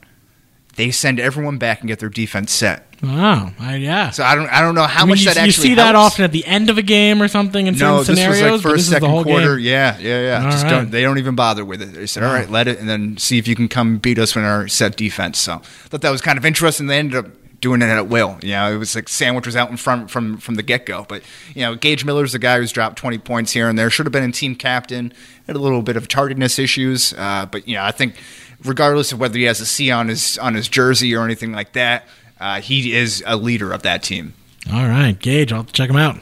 They 0.75 0.89
send 0.91 1.19
everyone 1.19 1.57
back 1.59 1.81
and 1.81 1.87
get 1.87 1.99
their 1.99 2.09
defense 2.09 2.51
set. 2.51 2.87
Wow, 3.03 3.51
I, 3.59 3.75
yeah. 3.75 4.09
So 4.11 4.23
I 4.23 4.33
don't 4.33 4.47
I 4.49 4.61
don't 4.61 4.75
know 4.75 4.83
how 4.87 5.01
I 5.01 5.05
mean, 5.05 5.09
much 5.09 5.19
you, 5.19 5.25
that 5.25 5.35
you 5.35 5.41
actually 5.43 5.67
see 5.69 5.75
that 5.75 5.93
helps. 5.93 6.13
often 6.13 6.23
at 6.25 6.31
the 6.31 6.45
end 6.45 6.69
of 6.69 6.77
a 6.77 6.81
game 6.81 7.21
or 7.21 7.27
something 7.27 7.67
in 7.67 7.73
No, 7.75 8.01
certain 8.01 8.15
this 8.15 8.27
was 8.27 8.37
scenarios. 8.37 8.51
like 8.51 8.61
first, 8.61 8.75
this 8.75 8.83
is 8.85 8.89
the 8.89 8.95
second 9.01 9.23
quarter. 9.23 9.57
Game. 9.57 9.65
Yeah, 9.65 9.97
yeah, 9.99 10.21
yeah. 10.21 10.45
All 10.45 10.51
Just 10.51 10.63
right. 10.63 10.69
don't. 10.71 10.89
They 10.91 11.01
don't 11.01 11.17
even 11.19 11.35
bother 11.35 11.65
with 11.65 11.81
it. 11.81 11.93
They 11.93 12.07
said, 12.07 12.23
all 12.23 12.33
right, 12.33 12.49
let 12.49 12.67
it, 12.67 12.79
and 12.79 12.87
then 12.89 13.17
see 13.17 13.37
if 13.37 13.47
you 13.47 13.55
can 13.55 13.67
come 13.67 13.97
beat 13.97 14.17
us 14.17 14.35
in 14.35 14.43
our 14.43 14.67
set 14.67 14.95
defense." 14.95 15.37
So 15.37 15.55
I 15.55 15.57
thought 15.59 16.01
that 16.01 16.09
was 16.11 16.21
kind 16.21 16.37
of 16.37 16.45
interesting. 16.45 16.87
They 16.87 16.97
ended 16.97 17.17
up 17.25 17.31
doing 17.59 17.81
it 17.81 17.85
at 17.85 18.07
will. 18.07 18.39
You 18.41 18.51
know, 18.51 18.73
it 18.73 18.77
was 18.77 18.95
like 18.95 19.07
sandwich 19.09 19.45
was 19.45 19.55
out 19.57 19.69
in 19.69 19.77
front 19.77 20.09
from 20.09 20.37
from 20.37 20.55
the 20.55 20.63
get 20.63 20.85
go. 20.85 21.05
But 21.07 21.23
you 21.53 21.61
know, 21.61 21.75
Gage 21.75 22.05
Miller's 22.05 22.31
the 22.31 22.39
guy 22.39 22.57
who's 22.57 22.71
dropped 22.71 22.95
twenty 22.97 23.17
points 23.17 23.51
here 23.51 23.67
and 23.67 23.77
there. 23.77 23.89
Should 23.89 24.05
have 24.05 24.13
been 24.13 24.23
in 24.23 24.31
team 24.31 24.55
captain. 24.55 25.13
Had 25.45 25.57
a 25.57 25.59
little 25.59 25.81
bit 25.81 25.97
of 25.97 26.07
tardiness 26.07 26.57
issues, 26.57 27.13
uh, 27.17 27.45
but 27.51 27.67
you 27.67 27.75
know, 27.75 27.83
I 27.83 27.91
think 27.91 28.15
regardless 28.65 29.11
of 29.11 29.19
whether 29.19 29.37
he 29.37 29.43
has 29.45 29.59
a 29.61 29.65
C 29.65 29.91
on 29.91 30.07
his 30.07 30.37
on 30.37 30.53
his 30.55 30.67
jersey 30.67 31.15
or 31.15 31.23
anything 31.25 31.51
like 31.53 31.73
that, 31.73 32.05
uh, 32.39 32.61
he 32.61 32.93
is 32.95 33.23
a 33.25 33.35
leader 33.37 33.71
of 33.71 33.83
that 33.83 34.03
team. 34.03 34.33
All 34.71 34.87
right, 34.87 35.17
Gage, 35.17 35.51
I'll 35.51 35.65
check 35.65 35.89
them 35.89 35.97
out. 35.97 36.17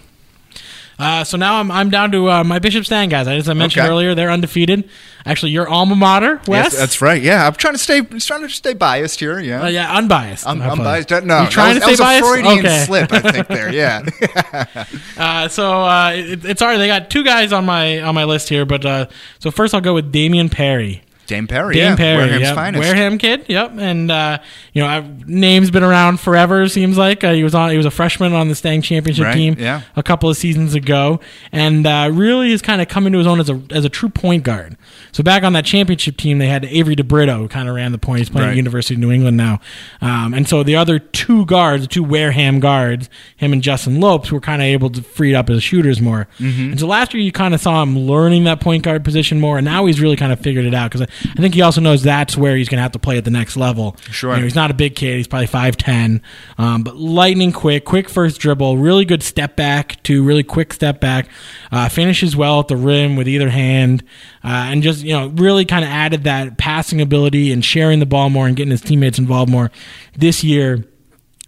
Uh, 1.00 1.24
so 1.24 1.36
now 1.36 1.56
I'm, 1.60 1.72
I'm 1.72 1.90
down 1.90 2.12
to 2.12 2.30
uh, 2.30 2.44
my 2.44 2.60
Bishop 2.60 2.86
Stan 2.86 3.10
guys. 3.10 3.28
As 3.28 3.50
I 3.50 3.54
mentioned 3.54 3.84
Okay. 3.86 3.92
earlier, 3.92 4.14
they're 4.14 4.30
undefeated. 4.30 4.88
Actually, 5.26 5.52
your 5.52 5.68
alma 5.68 5.96
mater, 5.96 6.40
Wes. 6.48 6.74
Yes, 6.74 6.78
that's 6.78 7.02
right. 7.02 7.20
Yeah, 7.20 7.48
I'm 7.48 7.54
trying 7.54 7.74
to 7.74 7.80
stay 7.80 8.02
trying 8.02 8.42
to 8.44 8.50
stay 8.50 8.76
biased 8.76 9.20
here. 9.20 9.40
Yeah. 9.40 9.64
Uh, 9.64 9.68
yeah, 9.68 9.96
unbiased. 9.98 10.46
I'm, 10.48 10.62
I 10.62 10.66
I'm 10.70 10.80
apologize. 10.80 11.06
biased. 11.08 11.26
No, 11.26 11.42
you 11.42 11.50
trying 11.50 11.74
that 11.74 11.80
to 11.80 11.84
stay 11.86 11.92
was 11.94 12.00
biased? 12.02 12.24
a 12.24 12.28
Freudian 12.28 12.60
okay. 12.60 12.84
slip, 12.86 13.12
I 13.14 13.20
think. 13.32 13.48
There, 13.48 13.74
yeah. 13.74 14.06
Uh, 15.18 15.48
so 15.48 15.82
uh, 15.84 16.12
it, 16.14 16.46
it's 16.46 16.62
all 16.62 16.68
right. 16.68 16.78
They 16.78 16.88
got 16.88 17.10
two 17.10 17.24
guys 17.24 17.52
on 17.52 17.66
my 17.66 18.02
on 18.02 18.14
my 18.14 18.24
list 18.26 18.50
here, 18.50 18.66
but 18.66 18.86
uh, 18.86 19.08
so 19.40 19.50
first 19.50 19.74
I'll 19.74 19.82
go 19.82 19.94
with 19.96 20.12
Damian 20.12 20.50
Perry. 20.50 21.02
Dame 21.28 21.48
Perry. 21.48 21.76
Dame 21.76 21.92
yeah. 21.92 21.96
Perry, 21.96 22.18
Wareham's 22.18 22.42
yep. 22.42 22.56
finest. 22.56 22.84
Wareham 22.84 23.18
kid, 23.18 23.46
yep. 23.48 23.72
And 23.78 24.12
uh, 24.12 24.40
you 24.74 24.82
know, 24.82 24.88
I've, 24.88 25.28
name's 25.28 25.72
been 25.72 25.84
around 25.84 26.20
forever. 26.20 26.68
Seems 26.68 26.98
like 26.98 27.24
uh, 27.24 27.32
he 27.32 27.44
was 27.44 27.56
on. 27.56 27.72
He 27.72 27.78
was 27.78 27.86
a 27.86 27.92
freshman 27.92 28.34
on 28.34 28.48
the 28.50 28.56
Stang 28.56 28.82
championship 28.82 29.26
Right, 29.26 29.34
team 29.34 29.56
yeah. 29.58 29.84
a 29.96 30.04
couple 30.04 30.30
of 30.30 30.38
seasons 30.38 30.76
ago, 30.76 31.20
and 31.52 31.88
uh, 31.88 32.10
really 32.12 32.52
has 32.52 32.62
kind 32.62 32.82
of 32.82 32.88
come 32.88 33.06
into 33.06 33.18
his 33.18 33.28
own 33.28 33.40
as 33.40 33.50
a 33.50 33.62
as 33.72 33.86
a 33.86 33.90
true 33.90 34.10
point 34.10 34.44
guard. 34.44 34.78
So 35.12 35.24
back 35.24 35.44
on 35.44 35.54
that 35.54 35.66
championship 35.66 36.18
team, 36.18 36.38
they 36.40 36.48
had 36.48 36.66
Avery 36.66 36.96
DeBrito, 36.96 37.38
who 37.38 37.48
kind 37.48 37.70
of 37.70 37.76
ran 37.76 37.92
the 37.92 37.98
point. 37.98 38.20
He's 38.20 38.30
playing 38.30 38.50
at 38.50 38.56
University 38.56 38.96
of 38.96 39.00
New 39.00 39.12
England 39.12 39.38
now, 39.38 39.60
um, 40.02 40.34
and 40.34 40.48
so 40.48 40.64
the 40.64 40.76
other 40.76 41.00
two 41.00 41.46
guards, 41.46 41.84
the 41.84 41.88
two 41.88 42.04
Wareham 42.04 42.60
guards, 42.60 43.10
him 43.38 43.54
and 43.54 43.62
Justin 43.62 44.00
Lopes, 44.00 44.32
were 44.32 44.42
kind 44.42 44.62
of 44.62 44.66
able 44.66 44.90
to 44.90 45.02
free 45.02 45.34
up 45.34 45.50
as 45.50 45.64
shooters 45.64 46.02
more. 46.02 46.28
Mm-hmm. 46.40 46.72
And 46.72 46.80
so 46.80 46.88
last 46.88 47.14
year, 47.14 47.24
you 47.24 47.32
kind 47.32 47.54
of 47.54 47.62
saw 47.62 47.82
him 47.82 47.98
learning 47.98 48.44
that 48.46 48.60
point 48.60 48.84
guard 48.84 49.04
position 49.04 49.40
more, 49.40 49.58
and 49.58 49.66
now 49.66 49.86
he's 49.86 50.02
really 50.02 50.16
kind 50.16 50.32
of 50.32 50.40
figured 50.40 50.66
it 50.66 50.74
out 50.74 50.92
because 50.92 51.08
I, 51.24 51.42
think 51.42 51.56
he 51.56 51.62
also 51.62 51.82
knows 51.82 52.04
that's 52.04 52.38
where 52.38 52.56
he's 52.56 52.70
going 52.70 52.78
to 52.78 52.82
have 52.82 52.92
to 52.94 53.00
play 53.00 53.18
at 53.18 53.26
the 53.26 53.32
next 53.32 53.58
level. 53.58 53.96
Sure. 54.10 54.32
You 54.32 54.38
know, 54.38 54.44
he's 54.44 54.56
not 54.56 54.72
a 54.72 54.74
big 54.74 54.96
kid; 54.96 55.18
he's 55.18 55.28
probably 55.28 55.48
five 55.48 55.78
ten, 55.78 56.22
um, 56.58 56.84
but 56.84 56.96
lightning 56.96 57.52
quick, 57.52 57.86
quick 57.86 58.10
first 58.10 58.40
dribble, 58.40 58.78
really 58.78 59.06
good 59.06 59.24
step 59.24 59.56
back 59.56 60.02
to 60.04 60.24
really 60.24 60.44
quick 60.44 60.74
step 60.74 61.00
back, 61.00 61.30
uh, 61.72 61.90
finishes 61.90 62.36
well 62.36 62.60
at 62.60 62.68
the 62.68 62.78
rim 62.78 63.16
with 63.16 63.28
either 63.28 63.50
hand, 63.50 64.04
uh, 64.44 64.70
and 64.72 64.84
just 64.84 65.04
you 65.04 65.14
know 65.14 65.28
really 65.30 65.66
kind 65.66 65.84
of 65.84 65.90
added 65.92 66.24
that 66.24 66.58
passing 66.58 67.02
ability 67.02 67.52
and 67.52 67.64
sharing 67.64 68.00
the 68.00 68.06
ball 68.06 68.30
more 68.30 68.48
and 68.48 68.56
getting 68.56 68.72
his 68.72 68.82
teammates 68.82 69.20
involved 69.20 69.52
more 69.52 69.72
this 70.18 70.44
year 70.44 70.86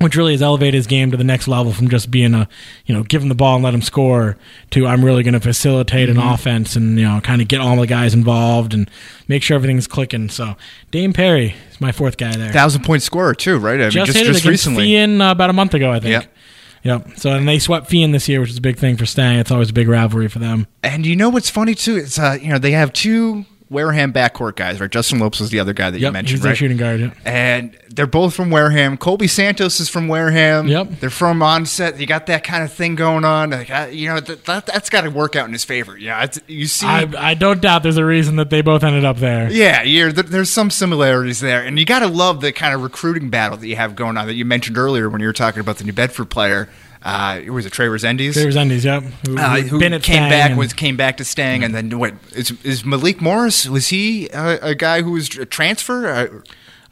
which 0.04 0.16
really 0.16 0.34
has 0.34 0.42
elevated 0.42 0.76
his 0.76 0.86
game 0.88 1.10
to 1.12 1.18
the 1.18 1.24
next 1.24 1.48
level 1.48 1.72
from 1.74 1.90
just 1.90 2.12
being 2.12 2.34
a, 2.34 2.48
you 2.86 2.94
know, 2.94 3.02
give 3.04 3.22
him 3.24 3.30
the 3.30 3.36
ball 3.36 3.56
and 3.56 3.64
let 3.64 3.74
him 3.74 3.82
score 3.82 4.38
to 4.72 4.86
I'm 4.86 5.04
really 5.04 5.24
going 5.24 5.34
to 5.34 5.40
facilitate 5.40 6.10
Mm-hmm. 6.10 6.20
an 6.20 6.28
offense 6.34 6.76
and, 6.76 7.00
you 7.00 7.06
know, 7.08 7.20
kind 7.22 7.42
of 7.42 7.48
get 7.48 7.62
all 7.62 7.78
the 7.78 7.88
guys 7.88 8.14
involved 8.14 8.74
and 8.74 8.90
make 9.28 9.42
sure 9.42 9.56
everything's 9.56 9.88
clicking. 9.88 10.30
So 10.30 10.56
Dame 10.92 11.14
Perry 11.14 11.56
is 11.72 11.82
my 11.82 11.92
fourth 11.92 12.18
guy 12.18 12.36
there. 12.36 12.52
Thousand 12.52 12.84
point 12.84 13.02
scorer 13.02 13.34
too, 13.34 13.58
right? 13.58 13.80
I 13.80 13.84
mean, 13.86 13.92
just, 13.92 14.08
just 14.08 14.18
hit 14.18 14.28
it 14.28 14.34
just 14.34 14.46
against 14.46 14.66
recently. 14.66 14.88
Feehan 14.88 15.26
uh, 15.28 15.32
about 15.32 15.50
a 15.50 15.54
month 15.54 15.74
ago, 15.74 15.92
I 15.92 16.00
think. 16.00 16.12
Yep. 16.12 16.36
Yep. 16.84 17.18
So 17.18 17.30
and 17.32 17.48
they 17.48 17.60
swept 17.60 17.90
Feehan 17.90 18.12
this 18.12 18.28
year, 18.28 18.42
which 18.42 18.50
is 18.50 18.58
a 18.58 18.62
big 18.62 18.78
thing 18.78 18.98
for 18.98 19.06
Stang. 19.06 19.40
It's 19.40 19.52
always 19.52 19.70
a 19.70 19.74
big 19.74 19.88
rivalry 19.88 20.28
for 20.28 20.40
them. 20.40 20.68
And 20.84 21.06
you 21.06 21.16
know 21.16 21.30
what's 21.30 21.50
funny 21.50 21.76
too? 21.76 21.96
It's 21.96 22.20
uh, 22.20 22.38
you 22.42 22.50
know 22.50 22.58
they 22.60 22.72
have 22.72 22.92
two 22.92 23.46
Wareham 23.74 24.14
backcourt 24.14 24.56
guys, 24.56 24.80
right? 24.80 24.90
Justin 24.90 25.20
Lopes 25.20 25.40
was 25.42 25.50
the 25.50 25.60
other 25.60 25.74
guy 25.74 25.90
that 25.90 25.98
you 26.00 26.04
Yep. 26.04 26.14
mentioned, 26.14 26.40
He's 26.40 26.46
right? 26.46 26.56
shooting 26.58 26.78
guard. 26.78 27.00
Yep. 27.02 27.18
and 27.26 27.76
they're 27.90 28.08
both 28.08 28.34
from 28.34 28.50
Wareham. 28.50 28.96
Colby 28.98 29.28
Santos 29.28 29.80
is 29.80 29.90
from 29.90 30.08
Wareham. 30.08 30.68
Yep. 30.68 31.00
They're 31.00 31.10
from 31.10 31.42
onset. 31.44 32.00
You 32.00 32.08
got 32.08 32.26
that 32.28 32.44
kind 32.44 32.64
of 32.64 32.72
thing 32.72 32.96
going 32.96 33.26
on. 33.26 33.50
Like, 33.52 33.70
I, 33.70 33.88
you 33.90 34.08
know, 34.08 34.20
that, 34.20 34.46
that, 34.46 34.66
that's 34.66 34.90
got 34.90 35.02
to 35.02 35.10
work 35.12 35.36
out 35.36 35.46
in 35.48 35.54
his 35.54 35.64
favor. 35.66 35.98
Yeah, 35.98 36.26
you 36.48 36.66
see. 36.68 36.88
I, 36.88 37.08
I 37.18 37.34
don't 37.34 37.62
doubt 37.62 37.84
there's 37.84 37.98
a 37.98 38.06
reason 38.06 38.38
that 38.38 38.50
they 38.50 38.62
both 38.62 38.84
ended 38.84 39.06
up 39.06 39.18
there. 39.18 39.52
yeah, 39.52 39.84
th- 39.84 40.16
there's 40.28 40.50
some 40.50 40.70
similarities 40.70 41.40
there, 41.40 41.62
and 41.64 41.78
you 41.78 41.86
got 41.86 42.00
to 42.00 42.08
love 42.08 42.42
the 42.42 42.52
kind 42.52 42.74
of 42.74 42.82
recruiting 42.82 43.30
battle 43.30 43.58
that 43.58 43.68
you 43.68 43.76
have 43.76 43.96
going 43.96 44.18
on 44.18 44.28
that 44.28 44.34
you 44.36 44.46
mentioned 44.46 44.78
earlier 44.78 45.10
when 45.10 45.22
you 45.22 45.28
were 45.28 45.34
talking 45.34 45.60
about 45.60 45.78
the 45.78 45.84
New 45.84 45.94
Bedford 45.94 46.30
player. 46.30 46.70
Uh, 47.04 47.42
it 47.44 47.50
was 47.50 47.66
a 47.66 47.70
Trey 47.70 47.88
Resendiz. 47.88 48.34
There's 48.34 48.56
Endies, 48.56 48.86
yep. 48.86 49.04
Who, 49.28 49.38
uh, 49.38 49.58
who 49.62 49.78
been 49.78 49.92
at 49.94 50.04
came 50.04 50.16
Stang 50.16 50.30
back 50.30 50.58
was 50.58 50.72
came 50.72 50.96
back 50.96 51.18
to 51.18 51.26
Stang, 51.26 51.64
and 51.64 51.76
then 51.76 52.00
what 52.00 52.14
is 52.34 52.52
is 52.64 52.86
Malik 52.86 53.20
Morris? 53.22 53.68
Was 53.68 53.88
he 53.90 54.30
a, 54.30 54.58
a 54.70 54.76
guy 54.76 55.02
who 55.02 55.12
was 55.12 55.38
a 55.38 55.46
transfer? 55.46 56.08
Uh, 56.08 56.28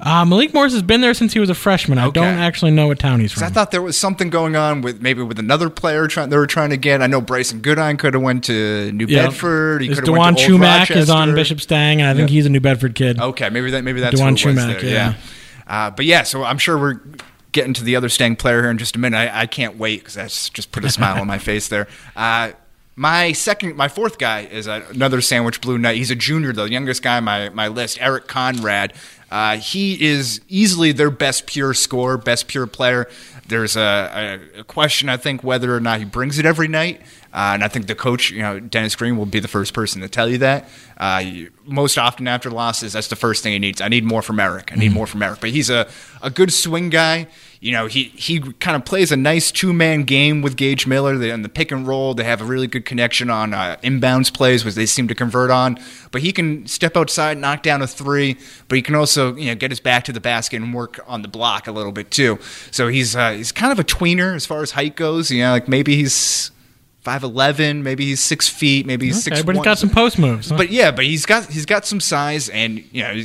Uh, 0.04 0.26
Malik 0.26 0.52
Morris 0.52 0.74
has 0.74 0.82
been 0.82 1.02
there 1.02 1.14
since 1.14 1.32
he 1.32 1.40
was 1.40 1.50
a 1.52 1.54
freshman. 1.54 2.00
I 2.00 2.08
Okay. 2.08 2.20
don't 2.20 2.40
actually 2.40 2.72
know 2.72 2.88
what 2.88 2.98
town 2.98 3.20
he's 3.20 3.32
from. 3.34 3.44
I 3.44 3.50
thought 3.50 3.70
there 3.70 3.84
was 3.84 3.96
something 3.96 4.32
going 4.32 4.56
on 4.56 4.82
with 4.82 5.00
maybe 5.00 5.22
with 5.22 5.38
another 5.38 5.70
player 5.70 6.08
trying 6.08 6.30
they 6.30 6.38
were 6.38 6.48
trying 6.48 6.72
to 6.72 6.78
get. 6.78 7.04
I 7.04 7.08
know 7.08 7.22
Bryson 7.22 7.60
Goodine 7.62 7.98
could 7.98 8.16
have 8.16 8.24
went 8.24 8.44
to 8.46 8.92
New 8.94 9.06
Yeah. 9.06 9.28
Bedford. 9.28 9.84
He 9.84 9.90
Dewan 9.90 10.20
went 10.20 10.38
to 10.40 10.44
Old 10.54 10.62
Chumack 10.62 10.90
is 10.96 11.10
on 11.12 11.36
Bishop 11.36 11.62
Stang, 11.62 12.02
and 12.02 12.10
I 12.10 12.16
think 12.16 12.30
Yeah. 12.32 12.34
he's 12.34 12.46
a 12.48 12.50
New 12.50 12.60
Bedford 12.60 12.96
kid. 12.96 13.20
Okay, 13.20 13.50
maybe 13.52 13.70
that 13.72 13.84
maybe 13.84 14.00
that's 14.02 14.16
Dewan 14.18 14.36
who 14.36 14.50
it 14.50 14.56
was 14.56 14.66
Chumack, 14.66 14.82
there. 14.82 14.90
yeah. 14.90 15.14
Uh, 15.68 15.92
but 15.92 16.06
yeah, 16.06 16.24
so 16.24 16.44
I'm 16.44 16.58
sure 16.58 16.78
we're 16.80 17.00
getting 17.52 17.74
to 17.74 17.84
the 17.84 17.96
other 17.96 18.10
Stang 18.10 18.36
player 18.36 18.62
here 18.62 18.72
in 18.72 18.78
just 18.78 18.96
a 18.96 19.00
minute. 19.00 19.18
I, 19.18 19.42
I 19.42 19.46
can't 19.46 19.78
wait 19.78 20.00
because 20.02 20.14
that's 20.16 20.50
just 20.50 20.72
put 20.72 20.86
a 20.86 20.90
smile 20.90 21.20
on 21.20 21.28
my 21.28 21.38
face 21.50 21.68
there. 21.68 21.88
Uh, 22.16 22.52
My 22.96 23.32
second, 23.32 23.76
my 23.76 23.88
fourth 23.88 24.18
guy 24.18 24.42
is 24.42 24.68
another 24.68 25.22
Sandwich 25.22 25.62
Blue 25.62 25.78
Knight. 25.78 25.96
He's 25.98 26.12
a 26.12 26.16
junior, 26.16 26.54
though, 26.54 26.66
youngest 26.66 27.02
guy 27.02 27.18
on 27.18 27.24
my, 27.24 27.50
my 27.50 27.68
list, 27.68 27.98
Eric 28.02 28.28
Conrad. 28.28 28.94
Uh, 29.32 29.56
he 29.58 30.04
is 30.06 30.42
easily 30.50 30.92
their 30.92 31.10
best 31.10 31.46
pure 31.48 31.74
scorer, 31.74 32.18
best 32.18 32.48
pure 32.50 32.68
player. 32.68 33.08
There's 33.52 33.76
a, 33.76 34.40
a, 34.60 34.64
question, 34.64 35.10
I 35.10 35.18
think, 35.18 35.44
whether 35.44 35.76
or 35.76 35.82
not 35.82 36.00
he 36.00 36.06
brings 36.06 36.40
it 36.40 36.46
every 36.46 36.70
night. 36.70 37.02
Uh, 37.34 37.52
and 37.54 37.64
I 37.64 37.68
think 37.68 37.88
the 37.88 37.96
coach, 37.96 38.32
you 38.32 38.42
know, 38.42 38.62
Dennis 38.62 38.96
Green, 38.96 39.18
will 39.18 39.26
be 39.26 39.40
the 39.40 39.50
first 39.50 39.74
person 39.74 40.02
to 40.02 40.08
tell 40.08 40.30
you 40.30 40.38
that. 40.40 40.70
Uh, 40.98 41.24
most 41.66 41.98
often 41.98 42.30
after 42.30 42.50
losses, 42.50 42.94
that's 42.94 43.10
the 43.10 43.18
first 43.18 43.44
thing 43.44 43.52
he 43.52 43.60
needs. 43.60 43.82
I 43.82 43.90
need 43.90 44.06
more 44.06 44.22
from 44.22 44.40
Erik. 44.40 44.72
I 44.72 44.76
need 44.76 44.88
mm-hmm. 44.88 44.96
more 44.96 45.08
from 45.08 45.22
Erik. 45.22 45.42
But 45.42 45.50
he's 45.50 45.70
a, 45.70 45.88
a 46.22 46.30
good 46.30 46.54
swing 46.54 46.90
guy 46.90 47.28
you 47.62 47.72
know, 47.72 47.86
he, 47.86 48.06
he 48.16 48.40
kind 48.40 48.76
of 48.76 48.86
plays 48.86 49.12
a 49.12 49.16
nice 49.16 49.52
two 49.52 49.72
man 49.72 50.02
game 50.02 50.42
with 50.42 50.58
Gage 50.58 50.88
Miller. 50.88 51.14
On 51.32 51.44
the 51.44 51.50
pick 51.50 51.72
and 51.72 51.88
roll. 51.88 52.16
They 52.16 52.24
have 52.24 52.42
a 52.42 52.44
really 52.44 52.66
good 52.66 52.86
connection 52.86 53.30
on 53.30 53.54
uh, 53.54 53.78
inbounds 53.84 54.34
plays, 54.34 54.66
which 54.66 54.74
they 54.74 54.88
seem 54.88 55.08
to 55.10 55.14
convert 55.14 55.52
on. 55.52 55.80
But 56.10 56.24
he 56.24 56.32
can 56.32 56.66
step 56.66 56.98
outside, 56.98 57.38
knock 57.38 57.62
down 57.62 57.84
a 57.84 57.88
three. 57.88 58.36
But 58.68 58.78
he 58.78 58.82
can 58.82 58.96
also 58.96 59.36
you 59.36 59.46
know 59.46 59.56
get 59.56 59.70
his 59.70 59.80
back 59.80 60.06
to 60.06 60.12
the 60.12 60.20
basket 60.20 60.60
and 60.60 60.74
work 60.74 61.00
on 61.06 61.22
the 61.22 61.28
block 61.28 61.68
a 61.68 61.72
little 61.72 61.92
bit 61.92 62.10
too. 62.10 62.40
So 62.72 62.88
he's 62.88 63.16
uh, 63.16 63.34
he's 63.34 63.52
kind 63.52 63.72
of 63.72 63.78
a 63.78 63.84
tweener 63.84 64.36
as 64.36 64.48
far 64.48 64.64
as 64.64 64.72
height 64.72 64.96
goes. 64.96 65.30
You 65.30 65.44
know, 65.44 65.52
like 65.52 65.68
maybe 65.68 65.96
he's 65.96 66.50
five 67.02 67.24
eleven, 67.24 67.84
maybe 67.84 68.06
he's 68.06 68.20
six 68.20 68.48
feet, 68.48 68.86
maybe 68.86 69.08
he's 69.08 69.16
okay, 69.28 69.36
six. 69.36 69.46
But 69.46 69.56
he's 69.56 69.66
got 69.66 69.78
some 69.80 69.90
post 69.90 70.20
moves. 70.20 70.50
Huh? 70.50 70.58
But 70.58 70.70
yeah, 70.70 70.92
but 70.92 71.06
he's 71.06 71.26
got 71.26 71.48
he's 71.48 71.66
got 71.66 71.86
some 71.86 72.00
size, 72.00 72.48
and 72.50 72.84
you 72.92 73.04
know, 73.04 73.22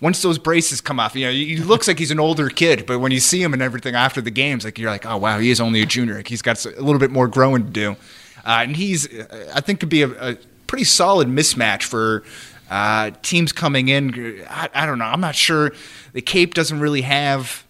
once 0.00 0.20
those 0.22 0.38
braces 0.38 0.80
come 0.80 1.00
off, 1.00 1.14
you 1.14 1.26
know, 1.26 1.32
he 1.32 1.56
looks 1.56 1.88
like 1.88 1.98
he's 1.98 2.10
an 2.10 2.20
older 2.20 2.48
kid. 2.48 2.86
But 2.86 2.98
when 2.98 3.12
you 3.12 3.20
see 3.20 3.42
him 3.42 3.52
and 3.52 3.62
everything 3.62 3.94
after 3.94 4.20
the 4.20 4.30
games, 4.30 4.64
like 4.64 4.78
you're 4.78 4.90
like, 4.90 5.06
oh 5.06 5.16
wow, 5.16 5.38
he 5.38 5.50
is 5.50 5.60
only 5.60 5.80
a 5.80 5.86
junior. 5.86 6.16
Like 6.16 6.28
he's 6.28 6.42
got 6.42 6.64
a 6.64 6.70
little 6.82 6.98
bit 6.98 7.10
more 7.10 7.28
growing 7.28 7.64
to 7.64 7.70
do, 7.70 7.92
uh, 8.44 8.60
and 8.62 8.76
he's 8.76 9.08
I 9.54 9.60
think 9.60 9.80
could 9.80 9.88
be 9.88 10.02
a, 10.02 10.32
a 10.32 10.36
pretty 10.66 10.84
solid 10.84 11.28
mismatch 11.28 11.84
for. 11.84 12.24
Uh, 12.72 13.10
teams 13.22 13.50
coming 13.50 13.88
in, 13.88 14.44
I, 14.48 14.68
I 14.72 14.86
don't 14.86 15.00
know. 15.00 15.06
I'm 15.06 15.20
not 15.20 15.34
sure. 15.34 15.72
The 16.12 16.22
Cape 16.22 16.54
doesn't 16.54 16.78
really 16.78 17.02
have 17.02 17.66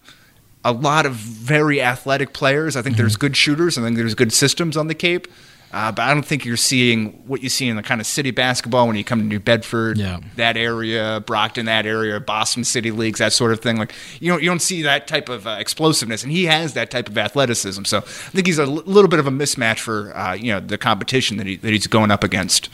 a 0.63 0.71
lot 0.71 1.07
of 1.07 1.13
very 1.13 1.81
athletic 1.81 2.33
players. 2.33 2.75
I 2.75 2.83
think 2.83 2.93
mm-hmm. 2.93 3.01
there's 3.01 3.15
good 3.15 3.35
shooters. 3.35 3.79
I 3.79 3.81
think 3.81 3.97
there's 3.97 4.13
good 4.13 4.31
systems 4.31 4.77
on 4.77 4.85
the 4.85 4.93
Cape. 4.93 5.27
Uh, 5.73 5.91
but 5.91 6.01
I 6.01 6.13
don't 6.13 6.25
think 6.25 6.43
you're 6.43 6.57
seeing 6.57 7.11
what 7.27 7.41
you 7.41 7.49
see 7.49 7.69
in 7.69 7.77
the 7.77 7.83
kind 7.83 8.01
of 8.01 8.07
city 8.07 8.31
basketball 8.31 8.87
when 8.87 8.97
you 8.97 9.03
come 9.03 9.19
to 9.19 9.25
New 9.25 9.39
Bedford, 9.39 9.97
yeah. 9.97 10.19
that 10.35 10.57
area, 10.57 11.23
Brockton, 11.25 11.65
that 11.67 11.85
area, 11.85 12.19
Boston 12.19 12.63
City 12.63 12.91
leagues, 12.91 13.19
that 13.19 13.31
sort 13.31 13.53
of 13.53 13.61
thing. 13.61 13.77
Like 13.77 13.93
you 14.19 14.31
don't 14.31 14.41
you 14.43 14.49
don't 14.49 14.61
see 14.61 14.81
that 14.81 15.07
type 15.07 15.29
of 15.29 15.47
uh, 15.47 15.57
explosiveness, 15.59 16.23
and 16.23 16.31
he 16.31 16.45
has 16.45 16.73
that 16.73 16.91
type 16.91 17.07
of 17.07 17.17
athleticism. 17.17 17.85
So 17.85 17.99
I 17.99 18.01
think 18.01 18.47
he's 18.47 18.59
a 18.59 18.63
l- 18.63 18.83
little 18.85 19.07
bit 19.07 19.19
of 19.19 19.27
a 19.27 19.31
mismatch 19.31 19.79
for 19.79 20.15
uh, 20.15 20.33
you 20.33 20.51
know 20.51 20.59
the 20.59 20.77
competition 20.77 21.37
that 21.37 21.47
he 21.47 21.55
that 21.57 21.71
he's 21.71 21.87
going 21.87 22.11
up 22.11 22.23
against. 22.23 22.69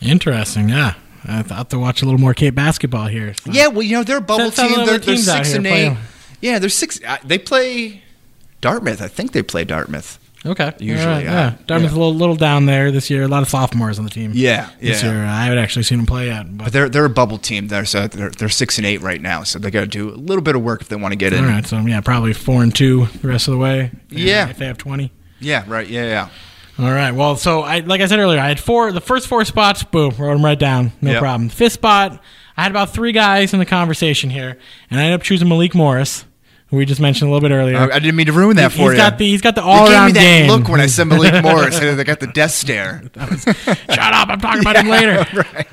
Interesting, 0.00 0.68
yeah. 0.68 0.94
I 1.24 1.42
have 1.42 1.68
to 1.70 1.78
watch 1.78 2.02
a 2.02 2.04
little 2.04 2.20
more 2.20 2.34
Cape 2.34 2.54
basketball 2.54 3.08
here. 3.08 3.34
So. 3.34 3.50
Yeah, 3.50 3.66
well, 3.66 3.82
you 3.82 3.96
know 3.96 4.04
they're 4.04 4.18
a 4.18 4.20
bubble 4.20 4.52
team. 4.52 4.86
They're, 4.86 4.98
they're 4.98 5.16
six 5.16 5.54
and 5.54 5.66
eight. 5.66 5.96
Yeah, 6.40 6.60
they're 6.60 6.68
six. 6.68 7.00
Uh, 7.04 7.18
they 7.24 7.38
play 7.38 8.02
Dartmouth. 8.60 9.02
I 9.02 9.08
think 9.08 9.32
they 9.32 9.42
play 9.42 9.64
Dartmouth. 9.64 10.18
Okay. 10.46 10.72
Usually, 10.78 11.24
yeah. 11.24 11.56
Dartmouth's 11.66 11.92
yeah. 11.92 11.98
a 11.98 12.00
little, 12.00 12.14
little 12.14 12.36
down 12.36 12.66
there 12.66 12.92
this 12.92 13.10
year. 13.10 13.24
A 13.24 13.28
lot 13.28 13.42
of 13.42 13.48
sophomores 13.48 13.98
on 13.98 14.04
the 14.04 14.10
team. 14.10 14.30
Yeah, 14.34 14.70
this 14.80 15.02
yeah. 15.02 15.12
year. 15.12 15.24
I 15.24 15.44
haven't 15.44 15.58
actually 15.58 15.82
seen 15.82 15.98
them 15.98 16.06
play 16.06 16.26
yet. 16.26 16.44
But, 16.56 16.64
but 16.64 16.72
they're 16.72 16.88
they're 16.88 17.04
a 17.04 17.10
bubble 17.10 17.38
team 17.38 17.68
there, 17.68 17.84
so 17.84 18.06
they're, 18.06 18.30
they're 18.30 18.48
six 18.48 18.78
and 18.78 18.86
eight 18.86 19.00
right 19.00 19.20
now. 19.20 19.42
So 19.42 19.58
they 19.58 19.70
got 19.70 19.80
to 19.80 19.86
do 19.86 20.10
a 20.10 20.14
little 20.14 20.42
bit 20.42 20.54
of 20.54 20.62
work 20.62 20.80
if 20.80 20.88
they 20.88 20.96
want 20.96 21.12
to 21.12 21.16
get 21.16 21.32
in. 21.32 21.44
All 21.44 21.50
right. 21.50 21.66
So 21.66 21.78
yeah, 21.80 22.00
probably 22.00 22.32
four 22.32 22.62
and 22.62 22.74
two 22.74 23.06
the 23.20 23.28
rest 23.28 23.48
of 23.48 23.52
the 23.52 23.58
way. 23.58 23.90
Yeah. 24.10 24.48
If 24.48 24.58
they 24.58 24.66
have 24.66 24.78
twenty. 24.78 25.12
Yeah. 25.40 25.64
Right. 25.66 25.88
Yeah. 25.88 26.04
Yeah. 26.04 26.28
All 26.78 26.92
right. 26.92 27.10
Well, 27.10 27.34
so 27.34 27.62
I 27.62 27.80
like 27.80 28.00
I 28.00 28.06
said 28.06 28.20
earlier, 28.20 28.38
I 28.38 28.46
had 28.46 28.60
four. 28.60 28.92
The 28.92 29.00
first 29.00 29.26
four 29.26 29.44
spots, 29.44 29.82
boom, 29.82 30.14
wrote 30.16 30.34
them 30.34 30.44
right 30.44 30.58
down. 30.58 30.92
No 31.00 31.10
yep. 31.10 31.20
problem. 31.20 31.48
Fifth 31.48 31.72
spot, 31.72 32.22
I 32.56 32.62
had 32.62 32.70
about 32.70 32.90
three 32.90 33.10
guys 33.10 33.52
in 33.52 33.58
the 33.58 33.66
conversation 33.66 34.30
here, 34.30 34.56
and 34.88 35.00
I 35.00 35.04
ended 35.04 35.18
up 35.18 35.24
choosing 35.24 35.48
Malik 35.48 35.74
Morris 35.74 36.24
we 36.70 36.84
just 36.84 37.00
mentioned 37.00 37.30
a 37.30 37.32
little 37.32 37.48
bit 37.48 37.54
earlier. 37.54 37.78
I 37.78 37.98
didn't 37.98 38.16
mean 38.16 38.26
to 38.26 38.32
ruin 38.32 38.56
that 38.56 38.72
he, 38.72 38.78
for 38.78 38.90
he's 38.90 38.92
you. 38.92 38.96
Got 38.96 39.18
the, 39.18 39.26
he's 39.26 39.40
got 39.40 39.54
the 39.54 39.62
all 39.62 39.90
around 39.90 40.12
game. 40.12 40.50
Look 40.50 40.68
when 40.68 40.80
I 40.80 40.86
said 40.86 41.04
Malik 41.04 41.42
Morris, 41.42 41.78
they 41.78 42.04
got 42.04 42.20
the 42.20 42.26
death 42.26 42.50
stare. 42.50 43.02
Was, 43.16 43.42
Shut 43.42 43.98
up! 43.98 44.28
I'm 44.28 44.40
talking 44.40 44.60
about 44.60 44.74
yeah, 44.76 44.82
him 44.82 44.88
later. 44.88 45.26
Right. 45.34 45.66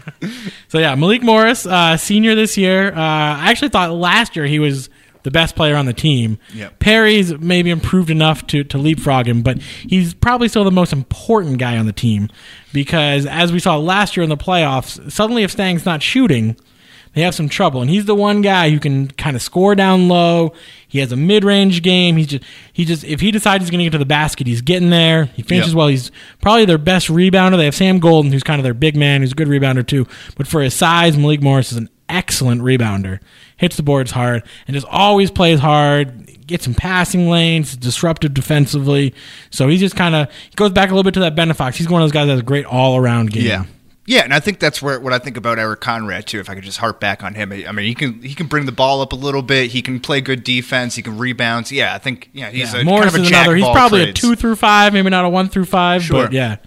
So 0.69 0.79
yeah, 0.79 0.95
Malik 0.95 1.21
Morris, 1.21 1.65
uh, 1.65 1.97
senior 1.97 2.35
this 2.35 2.57
year. 2.57 2.93
Uh, 2.93 2.99
I 2.99 3.51
actually 3.51 3.69
thought 3.69 3.91
last 3.91 4.35
year 4.35 4.45
he 4.45 4.59
was 4.59 4.89
the 5.23 5.31
best 5.31 5.55
player 5.55 5.75
on 5.75 5.87
the 5.87 5.93
team. 5.93 6.37
Yep. 6.53 6.79
Perry's 6.79 7.37
maybe 7.39 7.71
improved 7.71 8.11
enough 8.11 8.45
to, 8.47 8.63
to 8.63 8.77
leapfrog 8.77 9.27
him, 9.27 9.41
but 9.41 9.59
he's 9.59 10.13
probably 10.13 10.47
still 10.47 10.63
the 10.63 10.71
most 10.71 10.93
important 10.93 11.57
guy 11.57 11.77
on 11.77 11.87
the 11.87 11.93
team 11.93 12.29
because 12.71 13.25
as 13.25 13.51
we 13.51 13.57
saw 13.57 13.75
last 13.77 14.15
year 14.15 14.23
in 14.23 14.29
the 14.29 14.37
playoffs, 14.37 15.11
suddenly 15.11 15.41
if 15.41 15.49
Stang's 15.49 15.83
not 15.83 16.03
shooting, 16.03 16.55
they 17.15 17.21
have 17.21 17.33
some 17.33 17.49
trouble. 17.49 17.81
And 17.81 17.89
he's 17.89 18.05
the 18.05 18.13
one 18.13 18.41
guy 18.41 18.69
who 18.69 18.79
can 18.79 19.07
kind 19.07 19.35
of 19.35 19.41
score 19.41 19.73
down 19.73 20.07
low. 20.07 20.53
He 20.87 20.99
has 20.99 21.11
a 21.11 21.15
mid-range 21.15 21.81
game. 21.81 22.17
He's 22.17 22.27
just 22.27 22.43
he 22.71 22.85
just 22.85 23.03
if 23.03 23.21
he 23.21 23.31
decides 23.31 23.63
he's 23.63 23.71
going 23.71 23.79
to 23.79 23.85
get 23.85 23.91
to 23.93 23.97
the 23.97 24.05
basket, 24.05 24.47
he's 24.47 24.61
getting 24.61 24.91
there. 24.91 25.25
He 25.25 25.41
finishes 25.41 25.71
yep. 25.71 25.77
well. 25.77 25.87
He's 25.87 26.11
probably 26.41 26.65
their 26.65 26.77
best 26.77 27.07
rebounder. 27.07 27.57
They 27.57 27.65
have 27.65 27.75
Sam 27.75 27.99
Golden, 27.99 28.31
who's 28.31 28.43
kind 28.43 28.59
of 28.59 28.63
their 28.63 28.73
big 28.73 28.95
man, 28.95 29.21
who's 29.21 29.31
a 29.31 29.35
good 29.35 29.47
rebounder 29.47 29.85
too. 29.85 30.05
But 30.37 30.47
for 30.47 30.61
his 30.61 30.73
size, 30.73 31.17
Malik 31.17 31.41
Morris 31.41 31.71
is 31.71 31.77
an 31.77 31.89
excellent 32.09 32.61
rebounder. 32.61 33.19
Hits 33.57 33.77
the 33.77 33.83
boards 33.83 34.11
hard 34.11 34.43
and 34.67 34.75
just 34.75 34.87
always 34.87 35.31
plays 35.31 35.59
hard. 35.59 36.29
Gets 36.47 36.67
in 36.67 36.75
passing 36.75 37.27
lanes, 37.29 37.75
disruptive 37.75 38.33
defensively. 38.33 39.15
So 39.49 39.67
he's 39.67 39.79
just 39.79 39.95
kind 39.95 40.13
of 40.13 40.29
he 40.49 40.55
goes 40.55 40.71
back 40.71 40.89
a 40.89 40.93
little 40.93 41.03
bit 41.03 41.15
to 41.15 41.21
that 41.21 41.35
Bennett 41.35 41.57
Fox. 41.57 41.77
He's 41.77 41.89
one 41.89 42.01
of 42.01 42.05
those 42.05 42.11
guys 42.11 42.27
that 42.27 42.33
has 42.33 42.41
a 42.41 42.43
great 42.43 42.65
all-around 42.65 43.31
game. 43.31 43.45
Yeah. 43.45 43.65
Yeah, 44.07 44.21
and 44.21 44.33
I 44.33 44.39
think 44.39 44.59
that's 44.59 44.81
where 44.83 44.99
what 44.99 45.13
I 45.13 45.19
think 45.19 45.35
about 45.35 45.57
Eric 45.57 45.81
Conrad 45.81 46.27
too. 46.27 46.39
If 46.39 46.47
I 46.47 46.53
could 46.53 46.63
just 46.63 46.77
harp 46.77 46.99
back 46.99 47.23
on 47.23 47.33
him, 47.33 47.51
I 47.51 47.71
mean, 47.71 47.87
he 47.87 47.95
can 47.95 48.21
he 48.21 48.35
can 48.35 48.45
bring 48.45 48.67
the 48.67 48.71
ball 48.71 49.01
up 49.01 49.13
a 49.13 49.15
little 49.15 49.41
bit. 49.41 49.71
He 49.71 49.81
can 49.81 49.99
play 49.99 50.21
good 50.21 50.43
defense. 50.43 50.95
He 50.95 51.01
can 51.01 51.17
rebound. 51.17 51.71
Yeah, 51.71 51.95
I 51.95 51.97
think 51.97 52.29
yeah, 52.31 52.51
he's 52.51 52.73
yeah, 52.73 52.81
a 52.81 52.83
Morris 52.83 53.13
kind 53.13 53.15
of 53.15 53.21
a 53.21 53.23
is 53.23 53.31
another. 53.31 53.55
He's 53.55 53.65
probably 53.65 54.03
trades. 54.03 54.19
a 54.19 54.21
two 54.21 54.35
through 54.35 54.57
five, 54.57 54.93
maybe 54.93 55.09
not 55.09 55.25
a 55.25 55.29
one 55.29 55.49
through 55.49 55.65
five, 55.65 56.03
sure. 56.03 56.25
but 56.25 56.33
yeah, 56.33 56.57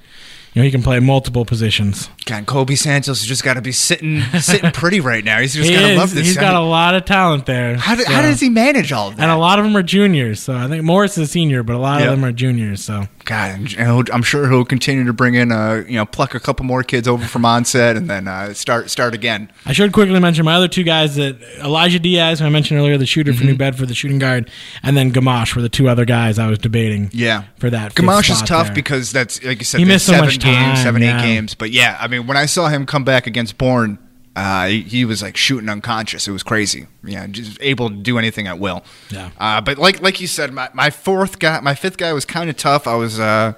you 0.54 0.60
know, 0.60 0.64
he 0.64 0.70
can 0.70 0.82
play 0.82 0.98
multiple 1.00 1.44
positions. 1.44 2.08
God, 2.24 2.46
Kobe 2.46 2.74
Santos 2.74 3.20
has 3.20 3.26
just 3.26 3.44
got 3.44 3.54
to 3.54 3.62
be 3.62 3.72
sitting 3.72 4.20
sitting 4.40 4.70
pretty 4.72 5.00
right 5.00 5.24
now. 5.24 5.40
He's 5.40 5.54
just 5.54 5.70
got 5.70 5.88
to 5.88 5.96
love 5.96 6.14
this. 6.14 6.26
He's 6.26 6.36
got 6.36 6.54
a 6.54 6.60
lot 6.60 6.94
of 6.94 7.04
talent 7.04 7.46
there. 7.46 7.76
How, 7.76 7.94
do, 7.94 8.02
so. 8.02 8.12
how 8.12 8.22
does 8.22 8.40
he 8.40 8.48
manage 8.48 8.92
all 8.92 9.08
of 9.08 9.16
that? 9.16 9.22
And 9.22 9.30
a 9.30 9.36
lot 9.36 9.58
of 9.58 9.64
them 9.64 9.76
are 9.76 9.82
juniors. 9.82 10.40
So 10.40 10.54
I 10.56 10.68
think 10.68 10.84
Morris 10.84 11.18
is 11.18 11.28
a 11.28 11.32
senior, 11.32 11.62
but 11.62 11.74
a 11.74 11.78
lot 11.78 12.00
yep. 12.00 12.10
of 12.10 12.16
them 12.16 12.24
are 12.24 12.32
juniors. 12.32 12.84
So 12.84 13.06
God, 13.28 13.74
I'm 13.78 14.22
sure 14.22 14.48
he'll 14.48 14.64
continue 14.64 15.04
to 15.04 15.12
bring 15.12 15.34
in, 15.34 15.52
uh, 15.52 15.84
you 15.86 15.96
know, 15.96 16.06
pluck 16.06 16.34
a 16.34 16.40
couple 16.40 16.64
more 16.64 16.82
kids 16.82 17.06
over 17.06 17.26
from 17.26 17.44
onset 17.44 17.96
and 17.96 18.08
then 18.08 18.26
uh, 18.26 18.54
start 18.54 18.88
start 18.88 19.14
again. 19.14 19.52
I 19.66 19.74
should 19.74 19.92
quickly 19.92 20.18
mention 20.18 20.46
my 20.46 20.54
other 20.54 20.66
two 20.66 20.82
guys 20.82 21.16
that 21.16 21.36
Elijah 21.58 21.98
Diaz, 21.98 22.40
who 22.40 22.46
I 22.46 22.48
mentioned 22.48 22.80
earlier, 22.80 22.96
the 22.96 23.04
shooter 23.04 23.32
mm-hmm. 23.32 23.40
for 23.40 23.44
New 23.44 23.56
Bedford, 23.56 23.88
the 23.88 23.94
shooting 23.94 24.18
guard, 24.18 24.50
and 24.82 24.96
then 24.96 25.12
Gamache 25.12 25.54
were 25.54 25.60
the 25.60 25.68
two 25.68 25.90
other 25.90 26.06
guys 26.06 26.38
I 26.38 26.48
was 26.48 26.58
debating. 26.58 27.10
Yeah, 27.12 27.44
for 27.58 27.68
that. 27.68 27.94
Gamache 27.94 28.30
is 28.30 28.40
tough 28.40 28.68
there. 28.68 28.74
because 28.74 29.12
that's 29.12 29.44
like 29.44 29.58
you 29.58 29.64
said, 29.66 29.80
he 29.80 29.84
missed 29.84 30.06
so 30.06 30.18
much 30.18 30.38
games, 30.52 30.78
time, 30.78 30.84
seven 30.84 31.02
yeah. 31.02 31.18
eight 31.18 31.22
games. 31.22 31.54
But 31.54 31.70
yeah, 31.70 31.96
I 32.00 32.08
mean, 32.08 32.26
when 32.26 32.36
I 32.36 32.46
saw 32.46 32.68
him 32.68 32.86
come 32.86 33.04
back 33.04 33.26
against 33.26 33.58
Bourne 33.58 33.98
uh, 34.38 34.68
he, 34.68 34.82
he, 34.82 35.04
was 35.04 35.20
like 35.20 35.36
shooting 35.36 35.68
unconscious. 35.68 36.28
It 36.28 36.30
was 36.30 36.44
crazy. 36.44 36.86
Yeah, 37.02 37.26
just 37.26 37.58
able 37.60 37.90
to 37.90 37.96
do 37.96 38.18
anything 38.18 38.46
at 38.46 38.60
will. 38.60 38.84
Yeah. 39.10 39.30
Uh, 39.36 39.60
but 39.60 39.78
like 39.78 40.00
like 40.00 40.20
you 40.20 40.28
said, 40.28 40.52
my, 40.52 40.70
my 40.72 40.90
fourth 40.90 41.40
guy, 41.40 41.58
my 41.58 41.74
fifth 41.74 41.96
guy 41.96 42.12
was 42.12 42.24
kind 42.24 42.48
of 42.48 42.56
tough. 42.56 42.86
I 42.86 42.94
was 42.94 43.18
uh, 43.18 43.54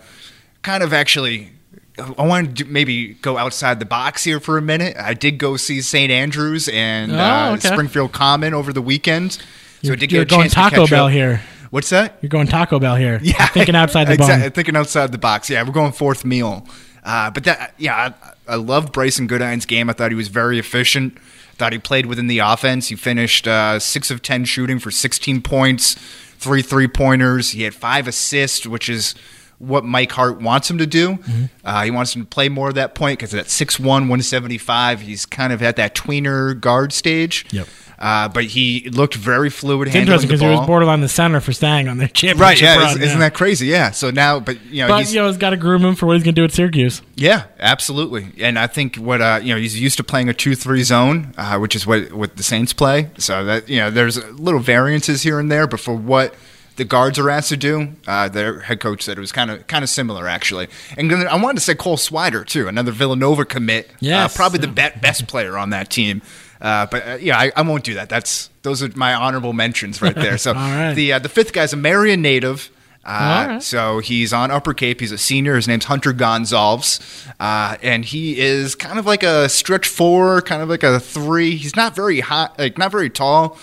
kind 0.62 0.82
of 0.82 0.94
actually. 0.94 1.52
I 1.98 2.26
wanted 2.26 2.56
to 2.56 2.64
maybe 2.64 3.08
go 3.14 3.36
outside 3.36 3.78
the 3.78 3.84
box 3.84 4.24
here 4.24 4.40
for 4.40 4.56
a 4.56 4.62
minute. 4.62 4.96
I 4.96 5.12
did 5.12 5.36
go 5.36 5.58
see 5.58 5.82
St. 5.82 6.10
Andrews 6.10 6.66
and 6.66 7.12
oh, 7.12 7.18
uh, 7.18 7.54
okay. 7.58 7.68
Springfield 7.68 8.12
Common 8.12 8.54
over 8.54 8.72
the 8.72 8.80
weekend. 8.80 9.32
So 9.32 9.40
you're, 9.82 9.92
I 9.92 9.96
did 9.96 10.08
get 10.08 10.22
a 10.22 10.24
going 10.24 10.48
Taco 10.48 10.86
Bell 10.86 11.06
up. 11.06 11.12
here. 11.12 11.42
What's 11.70 11.90
that? 11.90 12.18
You're 12.20 12.28
going 12.28 12.48
Taco 12.48 12.78
Bell 12.78 12.96
here. 12.96 13.20
Yeah, 13.30 13.46
thinking 13.48 13.76
outside 13.76 14.08
the 14.08 14.14
exactly, 14.14 14.48
box. 14.48 14.54
Thinking 14.54 14.76
outside 14.76 15.12
the 15.12 15.18
box. 15.18 15.48
Yeah, 15.48 15.62
we're 15.62 15.72
going 15.72 15.92
fourth 15.92 16.24
meal. 16.24 16.66
Uh, 17.04 17.30
but 17.30 17.44
that, 17.44 17.74
yeah, 17.78 18.12
I, 18.48 18.52
I 18.52 18.56
loved 18.56 18.92
Bryson 18.92 19.26
Goodine's 19.26 19.66
game. 19.66 19.88
I 19.88 19.92
thought 19.92 20.10
he 20.10 20.16
was 20.16 20.28
very 20.28 20.58
efficient. 20.58 21.16
I 21.16 21.54
thought 21.56 21.72
he 21.72 21.78
played 21.78 22.06
within 22.06 22.26
the 22.26 22.40
offense. 22.40 22.88
He 22.88 22.96
finished 22.96 23.46
uh, 23.46 23.78
six 23.78 24.10
of 24.10 24.20
ten 24.22 24.44
shooting 24.44 24.78
for 24.78 24.90
16 24.90 25.42
points, 25.42 25.94
three 26.38 26.62
three 26.62 26.88
pointers. 26.88 27.50
He 27.50 27.62
had 27.62 27.74
five 27.74 28.08
assists, 28.08 28.66
which 28.66 28.88
is 28.88 29.14
what 29.60 29.84
Mike 29.84 30.10
Hart 30.10 30.40
wants 30.40 30.70
him 30.70 30.78
to 30.78 30.86
do. 30.86 31.16
Mm-hmm. 31.16 31.44
Uh, 31.62 31.84
he 31.84 31.90
wants 31.90 32.16
him 32.16 32.22
to 32.22 32.28
play 32.28 32.48
more 32.48 32.70
of 32.70 32.74
that 32.76 32.94
point 32.94 33.18
because 33.18 33.34
at 33.34 33.44
6'1", 33.46 33.84
175, 33.84 35.02
he's 35.02 35.26
kind 35.26 35.52
of 35.52 35.62
at 35.62 35.76
that 35.76 35.94
tweener 35.94 36.58
guard 36.58 36.94
stage. 36.94 37.44
Yep. 37.52 37.68
Uh, 38.00 38.28
but 38.28 38.44
he 38.44 38.88
looked 38.90 39.14
very 39.14 39.50
fluid. 39.50 39.88
It's 39.88 39.96
interesting 39.96 40.28
because 40.28 40.40
he 40.40 40.48
was 40.48 40.66
borderline 40.66 41.02
the 41.02 41.08
center 41.08 41.38
for 41.38 41.52
Stang 41.52 41.86
on 41.86 41.98
their 41.98 42.08
championship 42.08 42.40
Right? 42.40 42.60
Yeah, 42.60 42.76
run, 42.76 43.02
isn't, 43.02 43.02
yeah. 43.02 43.18
that 43.18 43.34
crazy? 43.34 43.66
Yeah. 43.66 43.90
So 43.90 44.10
now, 44.10 44.40
but 44.40 44.58
you 44.64 44.82
know, 44.82 44.88
but 44.88 45.00
he's, 45.00 45.14
you 45.14 45.20
know, 45.20 45.26
he's 45.26 45.36
got 45.36 45.50
to 45.50 45.58
groom 45.58 45.84
him 45.84 45.94
for 45.94 46.06
what 46.06 46.14
he's 46.14 46.22
going 46.22 46.34
to 46.34 46.40
do 46.40 46.44
at 46.44 46.52
Syracuse. 46.52 47.02
Yeah, 47.16 47.44
absolutely. 47.58 48.28
And 48.38 48.58
I 48.58 48.68
think 48.68 48.96
what 48.96 49.20
uh, 49.20 49.40
you 49.42 49.52
know, 49.52 49.60
he's 49.60 49.78
used 49.78 49.98
to 49.98 50.04
playing 50.04 50.30
a 50.30 50.34
two-three 50.34 50.82
zone, 50.82 51.34
uh, 51.36 51.58
which 51.58 51.76
is 51.76 51.86
what 51.86 52.12
what 52.12 52.38
the 52.38 52.42
Saints 52.42 52.72
play. 52.72 53.10
So 53.18 53.44
that 53.44 53.68
you 53.68 53.80
know, 53.80 53.90
there's 53.90 54.16
little 54.32 54.60
variances 54.60 55.22
here 55.22 55.38
and 55.38 55.52
there, 55.52 55.66
but 55.66 55.80
for 55.80 55.94
what 55.94 56.34
the 56.76 56.84
guards 56.86 57.18
are 57.18 57.28
asked 57.28 57.50
to 57.50 57.58
do. 57.58 57.94
Uh, 58.06 58.30
their 58.30 58.60
head 58.60 58.80
coach 58.80 59.02
said 59.02 59.18
it 59.18 59.20
was 59.20 59.32
kind 59.32 59.50
of 59.50 59.66
kind 59.66 59.84
of 59.84 59.90
similar 59.90 60.26
actually. 60.26 60.68
And 60.96 61.12
I 61.12 61.36
wanted 61.36 61.56
to 61.56 61.60
say 61.60 61.74
Cole 61.74 61.98
Swider 61.98 62.46
too, 62.46 62.68
another 62.68 62.92
Villanova 62.92 63.44
commit. 63.44 63.90
Yes. 64.00 64.32
uh, 64.32 64.34
probably 64.34 64.60
the 64.60 64.68
be- 64.68 64.98
best 65.02 65.26
player 65.26 65.58
on 65.58 65.68
that 65.70 65.90
team. 65.90 66.22
Uh, 66.60 66.86
but 66.86 67.06
uh, 67.06 67.18
yeah, 67.20 67.38
I, 67.38 67.52
I 67.56 67.62
won't 67.62 67.84
do 67.84 67.94
that. 67.94 68.08
That's 68.08 68.50
those 68.62 68.82
are 68.82 68.90
my 68.94 69.14
honorable 69.14 69.52
mentions 69.52 70.02
right 70.02 70.14
there. 70.14 70.38
So 70.38 70.52
right. 70.54 70.94
the 70.94 71.14
uh, 71.14 71.18
the 71.18 71.28
fifth 71.28 71.52
guy's 71.52 71.72
a 71.72 71.76
Marion 71.76 72.22
native. 72.22 72.70
Uh, 73.02 73.46
right. 73.48 73.62
So 73.62 74.00
he's 74.00 74.32
on 74.32 74.50
Upper 74.50 74.74
Cape. 74.74 75.00
He's 75.00 75.12
a 75.12 75.18
senior. 75.18 75.56
His 75.56 75.66
name's 75.66 75.86
Hunter 75.86 76.12
Gonzalves, 76.12 77.00
uh, 77.40 77.78
and 77.82 78.04
he 78.04 78.38
is 78.38 78.74
kind 78.74 78.98
of 78.98 79.06
like 79.06 79.22
a 79.22 79.48
stretch 79.48 79.88
four, 79.88 80.42
kind 80.42 80.60
of 80.60 80.68
like 80.68 80.82
a 80.82 81.00
three. 81.00 81.56
He's 81.56 81.76
not 81.76 81.96
very 81.96 82.20
high, 82.20 82.50
like 82.58 82.76
not 82.76 82.92
very 82.92 83.08
tall, 83.08 83.56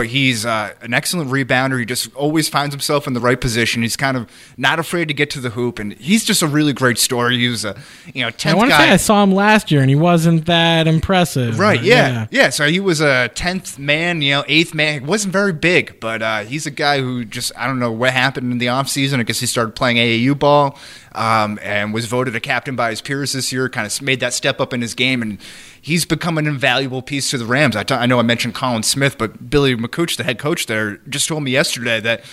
but 0.00 0.06
he's 0.06 0.46
uh, 0.46 0.72
an 0.80 0.94
excellent 0.94 1.30
rebounder. 1.30 1.78
He 1.78 1.84
just 1.84 2.10
always 2.14 2.48
finds 2.48 2.74
himself 2.74 3.06
in 3.06 3.12
the 3.12 3.20
right 3.20 3.38
position. 3.38 3.82
He's 3.82 3.98
kind 3.98 4.16
of 4.16 4.30
not 4.56 4.78
afraid 4.78 5.08
to 5.08 5.14
get 5.14 5.28
to 5.32 5.40
the 5.40 5.50
hoop, 5.50 5.78
and 5.78 5.92
he's 5.92 6.24
just 6.24 6.40
a 6.40 6.46
really 6.46 6.72
great 6.72 6.96
story. 6.96 7.36
He 7.36 7.48
was 7.48 7.66
a 7.66 7.76
you 8.14 8.22
know 8.22 8.28
I 8.28 8.30
tenth 8.30 8.56
want 8.56 8.70
to 8.70 8.78
guy. 8.78 8.86
say 8.86 8.90
I 8.92 8.96
saw 8.96 9.22
him 9.22 9.32
last 9.32 9.70
year 9.70 9.82
and 9.82 9.90
he 9.90 9.96
wasn't 9.96 10.46
that 10.46 10.86
impressive. 10.86 11.58
Right, 11.58 11.80
but 11.80 11.84
yeah. 11.84 12.28
yeah. 12.30 12.48
So 12.48 12.66
he 12.66 12.80
was 12.80 13.02
a 13.02 13.28
tenth 13.28 13.78
man, 13.78 14.22
you 14.22 14.36
know, 14.36 14.44
eighth 14.48 14.72
man. 14.72 15.02
He 15.02 15.06
wasn't 15.06 15.34
very 15.34 15.52
big, 15.52 16.00
but 16.00 16.22
uh, 16.22 16.38
he's 16.44 16.64
a 16.64 16.70
guy 16.70 17.02
who 17.02 17.26
just 17.26 17.52
I 17.54 17.66
don't 17.66 17.78
know 17.78 17.92
what 17.92 18.14
happened 18.14 18.50
in 18.52 18.56
the 18.56 18.68
offseason. 18.68 19.20
I 19.20 19.24
guess 19.24 19.40
he 19.40 19.46
started 19.46 19.76
playing 19.76 19.98
AAU 19.98 20.38
ball 20.38 20.78
um, 21.12 21.58
and 21.62 21.92
was 21.92 22.06
voted 22.06 22.34
a 22.34 22.40
captain 22.40 22.74
by 22.74 22.88
his 22.88 23.02
peers 23.02 23.32
this 23.32 23.52
year. 23.52 23.68
Kind 23.68 23.86
of 23.86 24.00
made 24.00 24.20
that 24.20 24.32
step 24.32 24.62
up 24.62 24.72
in 24.72 24.80
his 24.80 24.94
game, 24.94 25.20
and 25.20 25.38
he's 25.80 26.04
become 26.04 26.38
an 26.38 26.46
invaluable 26.46 27.02
piece 27.02 27.30
to 27.30 27.38
the 27.38 27.46
Rams. 27.46 27.76
I, 27.76 27.82
t- 27.82 27.94
I 27.94 28.06
know 28.06 28.18
I 28.18 28.22
mentioned 28.22 28.54
Colin 28.54 28.82
Smith, 28.82 29.18
but 29.18 29.50
Billy 29.50 29.74
McCooch, 29.76 30.16
the 30.16 30.24
head 30.24 30.38
coach 30.38 30.66
there, 30.66 30.96
just 31.08 31.28
told 31.28 31.42
me 31.42 31.50
yesterday 31.50 32.00
that 32.00 32.24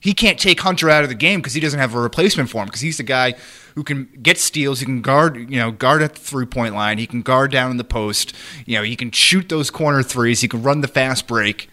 he 0.00 0.12
can't 0.12 0.38
take 0.38 0.60
Hunter 0.60 0.90
out 0.90 1.02
of 1.02 1.08
the 1.08 1.14
game 1.14 1.40
because 1.40 1.54
he 1.54 1.60
doesn't 1.60 1.80
have 1.80 1.94
a 1.94 2.00
replacement 2.00 2.50
for 2.50 2.60
him 2.60 2.66
because 2.66 2.82
he's 2.82 2.98
the 2.98 3.02
guy 3.02 3.34
who 3.74 3.82
can 3.82 4.08
get 4.22 4.38
steals, 4.38 4.80
he 4.80 4.84
can 4.84 5.00
guard, 5.00 5.50
you 5.50 5.58
know, 5.58 5.70
guard 5.70 6.02
at 6.02 6.14
the 6.14 6.20
three 6.20 6.46
point 6.46 6.74
line, 6.74 6.98
he 6.98 7.06
can 7.06 7.22
guard 7.22 7.50
down 7.50 7.70
in 7.70 7.78
the 7.78 7.84
post, 7.84 8.34
you 8.66 8.76
know, 8.76 8.82
he 8.82 8.96
can 8.96 9.10
shoot 9.10 9.48
those 9.48 9.70
corner 9.70 10.02
threes, 10.02 10.42
he 10.42 10.48
can 10.48 10.62
run 10.62 10.82
the 10.82 10.88
fast 10.88 11.26
break. 11.26 11.70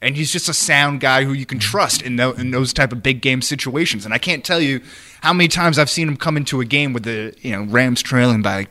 And 0.00 0.16
he's 0.16 0.30
just 0.30 0.50
a 0.50 0.54
sound 0.54 1.00
guy 1.00 1.24
who 1.24 1.32
you 1.32 1.46
can 1.46 1.58
trust 1.58 2.02
in, 2.02 2.16
tho- 2.16 2.32
in 2.32 2.50
those 2.50 2.74
type 2.74 2.92
of 2.92 3.02
big 3.02 3.22
game 3.22 3.40
situations. 3.40 4.04
And 4.04 4.12
I 4.12 4.18
can't 4.18 4.44
tell 4.44 4.60
you 4.60 4.82
how 5.22 5.32
many 5.32 5.48
times 5.48 5.78
I've 5.78 5.88
seen 5.88 6.06
him 6.06 6.16
come 6.18 6.36
into 6.36 6.60
a 6.60 6.66
game 6.66 6.92
with 6.92 7.04
the 7.04 7.34
you 7.40 7.52
know 7.52 7.62
Rams 7.64 8.02
trailing 8.02 8.42
by 8.42 8.66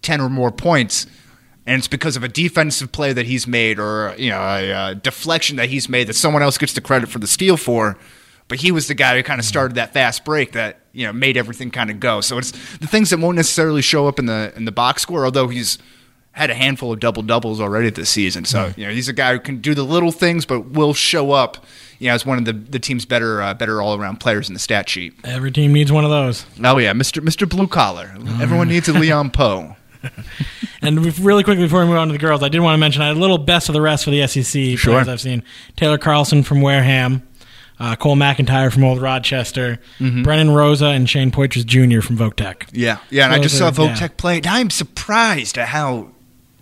ten 0.00 0.20
or 0.20 0.30
more 0.30 0.52
points, 0.52 1.06
and 1.66 1.78
it's 1.78 1.88
because 1.88 2.16
of 2.16 2.22
a 2.22 2.28
defensive 2.28 2.92
play 2.92 3.12
that 3.12 3.26
he's 3.26 3.46
made 3.46 3.78
or 3.78 4.14
you 4.16 4.30
know 4.30 4.40
a, 4.40 4.72
uh 4.72 4.94
deflection 4.94 5.56
that 5.56 5.68
he's 5.68 5.88
made 5.88 6.06
that 6.06 6.14
someone 6.14 6.42
else 6.42 6.56
gets 6.58 6.72
the 6.72 6.80
credit 6.80 7.08
for 7.08 7.18
the 7.18 7.26
steal 7.26 7.56
for. 7.56 7.96
But 8.48 8.58
he 8.60 8.70
was 8.70 8.86
the 8.86 8.94
guy 8.94 9.16
who 9.16 9.24
kind 9.24 9.40
of 9.40 9.44
started 9.44 9.74
that 9.74 9.92
fast 9.92 10.24
break 10.24 10.52
that 10.52 10.78
you 10.92 11.04
know 11.06 11.12
made 11.12 11.36
everything 11.36 11.70
kind 11.70 11.90
of 11.90 11.98
go. 11.98 12.20
So 12.20 12.38
it's 12.38 12.52
the 12.78 12.86
things 12.86 13.10
that 13.10 13.18
won't 13.18 13.36
necessarily 13.36 13.82
show 13.82 14.06
up 14.06 14.18
in 14.18 14.26
the 14.26 14.52
in 14.56 14.64
the 14.64 14.72
box 14.72 15.02
score, 15.02 15.24
although 15.24 15.48
he's 15.48 15.78
had 16.30 16.50
a 16.50 16.54
handful 16.54 16.92
of 16.92 17.00
double 17.00 17.22
doubles 17.22 17.60
already 17.60 17.90
this 17.90 18.10
season. 18.10 18.44
So 18.44 18.72
you 18.76 18.86
know 18.86 18.92
he's 18.92 19.08
a 19.08 19.12
guy 19.12 19.32
who 19.32 19.40
can 19.40 19.60
do 19.60 19.74
the 19.74 19.82
little 19.82 20.12
things, 20.12 20.46
but 20.46 20.70
will 20.70 20.94
show 20.94 21.32
up. 21.32 21.64
You 21.98 22.08
know, 22.08 22.14
as 22.14 22.24
one 22.26 22.38
of 22.38 22.44
the 22.44 22.52
the 22.52 22.78
team's 22.78 23.04
better 23.06 23.42
uh, 23.42 23.54
better 23.54 23.82
all 23.82 23.98
around 23.98 24.20
players 24.20 24.46
in 24.48 24.54
the 24.54 24.60
stat 24.60 24.88
sheet. 24.88 25.14
Every 25.24 25.50
team 25.50 25.72
needs 25.72 25.90
one 25.90 26.04
of 26.04 26.10
those. 26.10 26.46
Oh 26.62 26.78
yeah, 26.78 26.92
Mister 26.92 27.20
Mister 27.20 27.46
Blue 27.46 27.66
Collar. 27.66 28.14
Everyone 28.40 28.68
needs 28.68 28.88
a 28.88 28.92
Leon 28.92 29.30
Powe. 29.30 29.74
And 30.82 31.18
really 31.18 31.42
quickly 31.42 31.64
before 31.64 31.80
we 31.80 31.86
move 31.86 31.96
on 31.96 32.08
to 32.08 32.12
the 32.12 32.18
girls, 32.18 32.42
I 32.42 32.48
did 32.48 32.60
want 32.60 32.74
to 32.74 32.78
mention 32.78 33.02
I 33.02 33.08
had 33.08 33.16
a 33.16 33.20
little 33.20 33.38
best 33.38 33.68
of 33.68 33.72
the 33.72 33.80
rest 33.80 34.04
for 34.04 34.10
the 34.10 34.24
SEC 34.26 34.78
Sure. 34.78 34.92
players 34.92 35.08
I've 35.08 35.20
seen. 35.20 35.42
Taylor 35.74 35.98
Carlson 35.98 36.42
from 36.44 36.60
Wareham, 36.60 37.26
uh, 37.80 37.96
Cole 37.96 38.14
McIntyre 38.14 38.72
from 38.72 38.84
Old 38.84 39.00
Rochester, 39.00 39.80
Mm-hmm. 39.98 40.22
Brennan 40.22 40.50
Rosa, 40.50 40.86
and 40.86 41.08
Shane 41.08 41.30
Poitras 41.32 41.64
Jr. 41.66 42.00
from 42.06 42.16
Voc 42.18 42.34
Tech. 42.34 42.68
Yeah, 42.72 42.98
yeah, 43.10 43.24
and 43.24 43.34
I 43.34 43.38
just 43.40 43.58
saw 43.58 43.70
Voc 43.70 43.88
yeah. 43.88 43.94
Tech 43.96 44.16
play. 44.16 44.40
I'm 44.46 44.70
surprised 44.70 45.58
at 45.58 45.68
how 45.68 46.08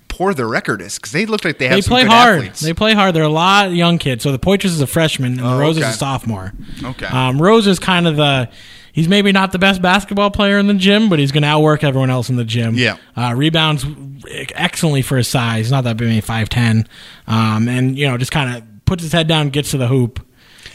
poor 0.09 0.33
their 0.33 0.47
record 0.47 0.81
is 0.81 0.95
because 0.97 1.11
they 1.13 1.27
look 1.27 1.45
like 1.45 1.59
they 1.59 1.67
have 1.69 1.77
They 1.83 1.83
play 1.89 2.05
hard. 2.05 2.37
athletes. 2.39 2.61
They 2.61 2.73
play 2.73 2.95
hard. 2.95 3.15
They're 3.15 3.25
a 3.25 3.29
lot 3.29 3.67
of 3.67 3.75
young 3.75 3.99
kids. 3.99 4.23
So 4.23 4.31
the 4.33 4.39
Poitras 4.39 4.67
is 4.67 4.81
a 4.81 4.87
freshman 4.87 5.33
and 5.33 5.41
the 5.41 5.55
Oh, 5.55 5.59
Rosa's 5.59 5.83
okay. 5.83 5.91
a 5.91 5.95
sophomore. 5.95 6.53
Okay. 6.83 7.07
Um, 7.07 7.41
is 7.43 7.79
kind 7.81 8.07
of 8.07 8.17
the. 8.17 8.49
He's 8.95 9.09
maybe 9.09 9.33
not 9.33 9.51
the 9.51 9.59
best 9.59 9.83
basketball 9.83 10.31
player 10.31 10.57
in 10.57 10.69
the 10.69 10.75
gym, 10.75 11.09
but 11.09 11.19
he's 11.19 11.33
going 11.33 11.43
to 11.43 11.49
outwork 11.49 11.83
everyone 11.83 12.11
else 12.11 12.31
in 12.31 12.37
the 12.37 12.45
gym. 12.45 12.77
Yeah. 12.77 12.97
Uh, 13.17 13.35
rebounds 13.37 13.85
excellently 14.55 15.03
for 15.03 15.17
his 15.17 15.27
size. 15.27 15.67
He's 15.67 15.73
not 15.73 15.83
that 15.83 15.97
big, 15.97 16.07
maybe 16.07 16.21
five 16.21 16.49
ten, 16.49 16.87
um, 17.27 17.69
and 17.69 17.99
you 17.99 18.07
know 18.07 18.17
just 18.17 18.31
kind 18.31 18.57
of 18.57 18.85
puts 18.85 19.03
his 19.03 19.11
head 19.11 19.27
down, 19.27 19.51
gets 19.51 19.73
to 19.73 19.79
the 19.79 19.89
hoop, 19.89 20.25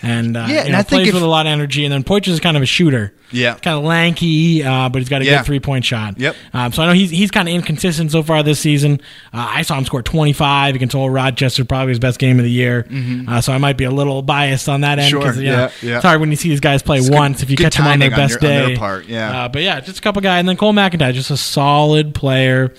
and 0.01 0.35
uh, 0.37 0.41
Yeah, 0.41 0.47
you 0.47 0.59
and 0.59 0.71
know, 0.71 0.77
I 0.79 0.83
think 0.83 1.01
plays 1.01 1.07
if- 1.09 1.13
with 1.13 1.23
a 1.23 1.27
lot 1.27 1.45
of 1.45 1.51
energy. 1.51 1.85
And 1.85 1.93
then 1.93 2.03
Poitras 2.03 2.29
is 2.29 2.39
kind 2.39 2.55
of 2.57 2.63
a 2.63 2.67
shooter. 2.67 3.13
Yeah. 3.31 3.53
kind 3.53 3.77
of 3.77 3.83
lanky, 3.83 4.63
uh, 4.63 4.89
but 4.89 4.97
he's 5.03 5.07
got 5.09 5.21
a 5.21 5.25
Yeah. 5.25 5.37
good 5.37 5.45
three 5.45 5.59
point 5.59 5.85
shot. 5.85 6.19
Yep. 6.19 6.35
Um, 6.51 6.71
so 6.73 6.81
I 6.81 6.87
know 6.87 6.93
he's 6.93 7.11
he's 7.11 7.29
kind 7.29 7.47
of 7.47 7.53
inconsistent 7.53 8.11
so 8.11 8.23
far 8.23 8.41
this 8.41 8.59
season. 8.59 9.01
Uh, 9.31 9.45
I 9.51 9.61
saw 9.61 9.77
him 9.77 9.85
score 9.85 10.01
25 10.01 10.73
against 10.73 10.95
Old 10.95 11.13
Rochester, 11.13 11.63
probably 11.63 11.89
his 11.89 11.99
best 11.99 12.17
game 12.17 12.39
of 12.39 12.43
the 12.45 12.49
year. 12.51 12.87
Uh, 13.27 13.39
so 13.39 13.53
I 13.53 13.59
might 13.59 13.77
be 13.77 13.83
a 13.83 13.91
little 13.91 14.23
biased 14.23 14.67
on 14.67 14.81
that 14.81 14.97
end. 14.97 15.13
Mm-hmm. 15.13 15.21
Sure, 15.21 15.31
'cause, 15.33 15.41
yeah, 15.41 15.69
yeah. 15.83 16.01
Hard 16.01 16.21
when 16.21 16.31
you 16.31 16.37
see 16.37 16.49
these 16.49 16.59
guys 16.59 16.81
play 16.81 16.97
It's 16.97 17.09
good- 17.09 17.19
once 17.19 17.43
if 17.43 17.51
you 17.51 17.55
catch 17.57 17.77
them 17.77 17.85
on 17.85 17.99
their 17.99 18.09
timing 18.09 18.23
on 18.23 18.27
best 18.29 18.41
your- 18.41 18.51
on 18.51 18.57
day. 18.61 18.65
their 18.69 18.77
part, 18.77 19.07
yeah. 19.07 19.41
Uh, 19.43 19.47
but 19.47 19.61
yeah, 19.61 19.79
just 19.79 19.99
a 19.99 20.01
couple 20.01 20.23
guys, 20.23 20.39
and 20.39 20.49
then 20.49 20.57
Cole 20.57 20.73
McIntyre, 20.73 21.13
just 21.13 21.29
a 21.29 21.37
solid 21.37 22.15
player. 22.15 22.73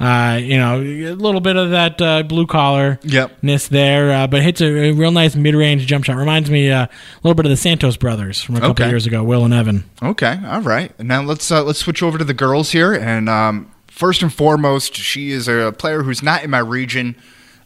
Uh, 0.00 0.38
you 0.42 0.56
know, 0.58 0.80
a 0.80 1.14
little 1.14 1.40
bit 1.40 1.56
of 1.56 1.70
that 1.70 2.02
uh, 2.02 2.22
blue 2.24 2.46
collar 2.46 2.98
Yep. 3.04 3.42
ness 3.42 3.68
there, 3.68 4.10
uh, 4.12 4.26
but 4.26 4.42
hits 4.42 4.60
a, 4.60 4.66
a 4.66 4.92
real 4.92 5.12
nice 5.12 5.36
mid 5.36 5.54
range 5.54 5.86
jump 5.86 6.04
shot. 6.04 6.16
Reminds 6.16 6.50
me 6.50 6.70
uh, 6.70 6.86
a 6.86 6.88
little 7.22 7.34
bit 7.34 7.46
of 7.46 7.50
the 7.50 7.56
Santos 7.56 7.96
brothers 7.96 8.42
from 8.42 8.56
a 8.56 8.60
couple 8.60 8.72
Okay. 8.84 8.88
years 8.90 9.06
ago, 9.06 9.22
Will 9.22 9.44
and 9.44 9.54
Evan. 9.54 9.84
Okay, 10.02 10.38
all 10.46 10.62
right. 10.62 10.98
Now 11.00 11.22
let's 11.22 11.50
uh, 11.50 11.62
let's 11.62 11.78
switch 11.78 12.02
over 12.02 12.18
to 12.18 12.24
the 12.24 12.34
girls 12.34 12.72
here. 12.72 12.92
And 12.92 13.28
um, 13.28 13.70
first 13.86 14.20
and 14.22 14.32
foremost, 14.34 14.94
she 14.96 15.30
is 15.30 15.46
a 15.48 15.72
player 15.78 16.02
who's 16.02 16.22
not 16.22 16.42
in 16.42 16.50
my 16.50 16.58
region, 16.58 17.14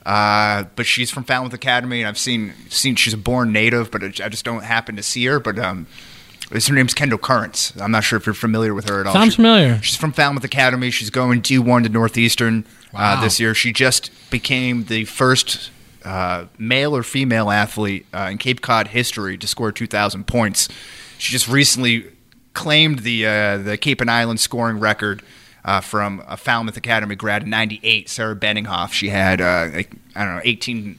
uh, 0.05 0.65
but 0.77 0.85
she's 0.87 1.11
from 1.11 1.25
Falmouth 1.25 1.55
Academy, 1.55 2.01
and 2.01 2.09
I've 2.09 2.19
seen 2.19 2.53
seen 2.69 2.95
she's 2.95 3.15
a 3.15 3.19
Bourne 3.19 3.53
native, 3.53 3.91
but 3.91 4.03
I 4.05 4.29
just 4.29 4.45
don't 4.45 4.65
happen 4.65 4.97
to 4.97 5.03
see 5.03 5.25
her. 5.25 5.41
But 5.41 5.59
um, 5.59 5.87
her 6.51 6.75
name's 6.75 6.95
Kendall 6.95 7.19
Currents. 7.19 7.73
I'm 7.81 7.91
not 7.91 8.05
sure 8.05 8.17
if 8.17 8.27
you're 8.27 8.35
familiar 8.35 8.75
with 8.75 8.89
her 8.89 9.01
at 9.01 9.07
all. 9.07 9.13
Sounds 9.13 9.33
She- 9.33 9.37
familiar. 9.37 9.81
She's 9.83 9.97
from 9.97 10.13
Falmouth 10.13 10.45
Academy. 10.45 10.91
She's 10.91 11.11
going 11.11 11.43
D1 11.43 11.83
to 11.85 11.89
Northeastern 11.89 12.65
Wow. 12.93 13.15
uh, 13.19 13.21
this 13.23 13.39
year. 13.39 13.55
She 13.55 13.73
just 13.73 14.11
became 14.31 14.85
the 14.85 15.05
first 15.05 15.71
uh, 16.05 16.47
male 16.59 16.97
or 16.97 17.03
female 17.03 17.51
athlete 17.51 18.07
uh, 18.15 18.29
in 18.33 18.39
Cape 18.39 18.63
Cod 18.63 18.89
history 18.89 19.37
to 19.37 19.47
score 19.47 19.71
2,000 19.73 20.27
points. 20.27 20.69
She 21.19 21.33
just 21.33 21.49
recently 21.49 22.07
claimed 22.55 23.01
the 23.01 23.27
uh, 23.27 23.59
the 23.59 23.77
Cape 23.77 24.01
and 24.01 24.11
Island 24.11 24.41
scoring 24.41 24.79
record. 24.81 25.23
Uh, 25.65 25.81
from 25.83 26.23
a 26.27 26.37
Falmouth 26.37 26.79
Academy 26.79 27.15
grad 27.15 27.43
in 27.43 27.51
'98, 27.51 28.09
Sarah 28.09 28.35
Benninghoff. 28.35 28.93
She 28.93 29.11
had, 29.11 29.41
uh, 29.43 29.69
like, 29.75 29.91
I 30.17 30.25
don't 30.25 30.37
know, 30.37 30.41
18, 30.45 30.99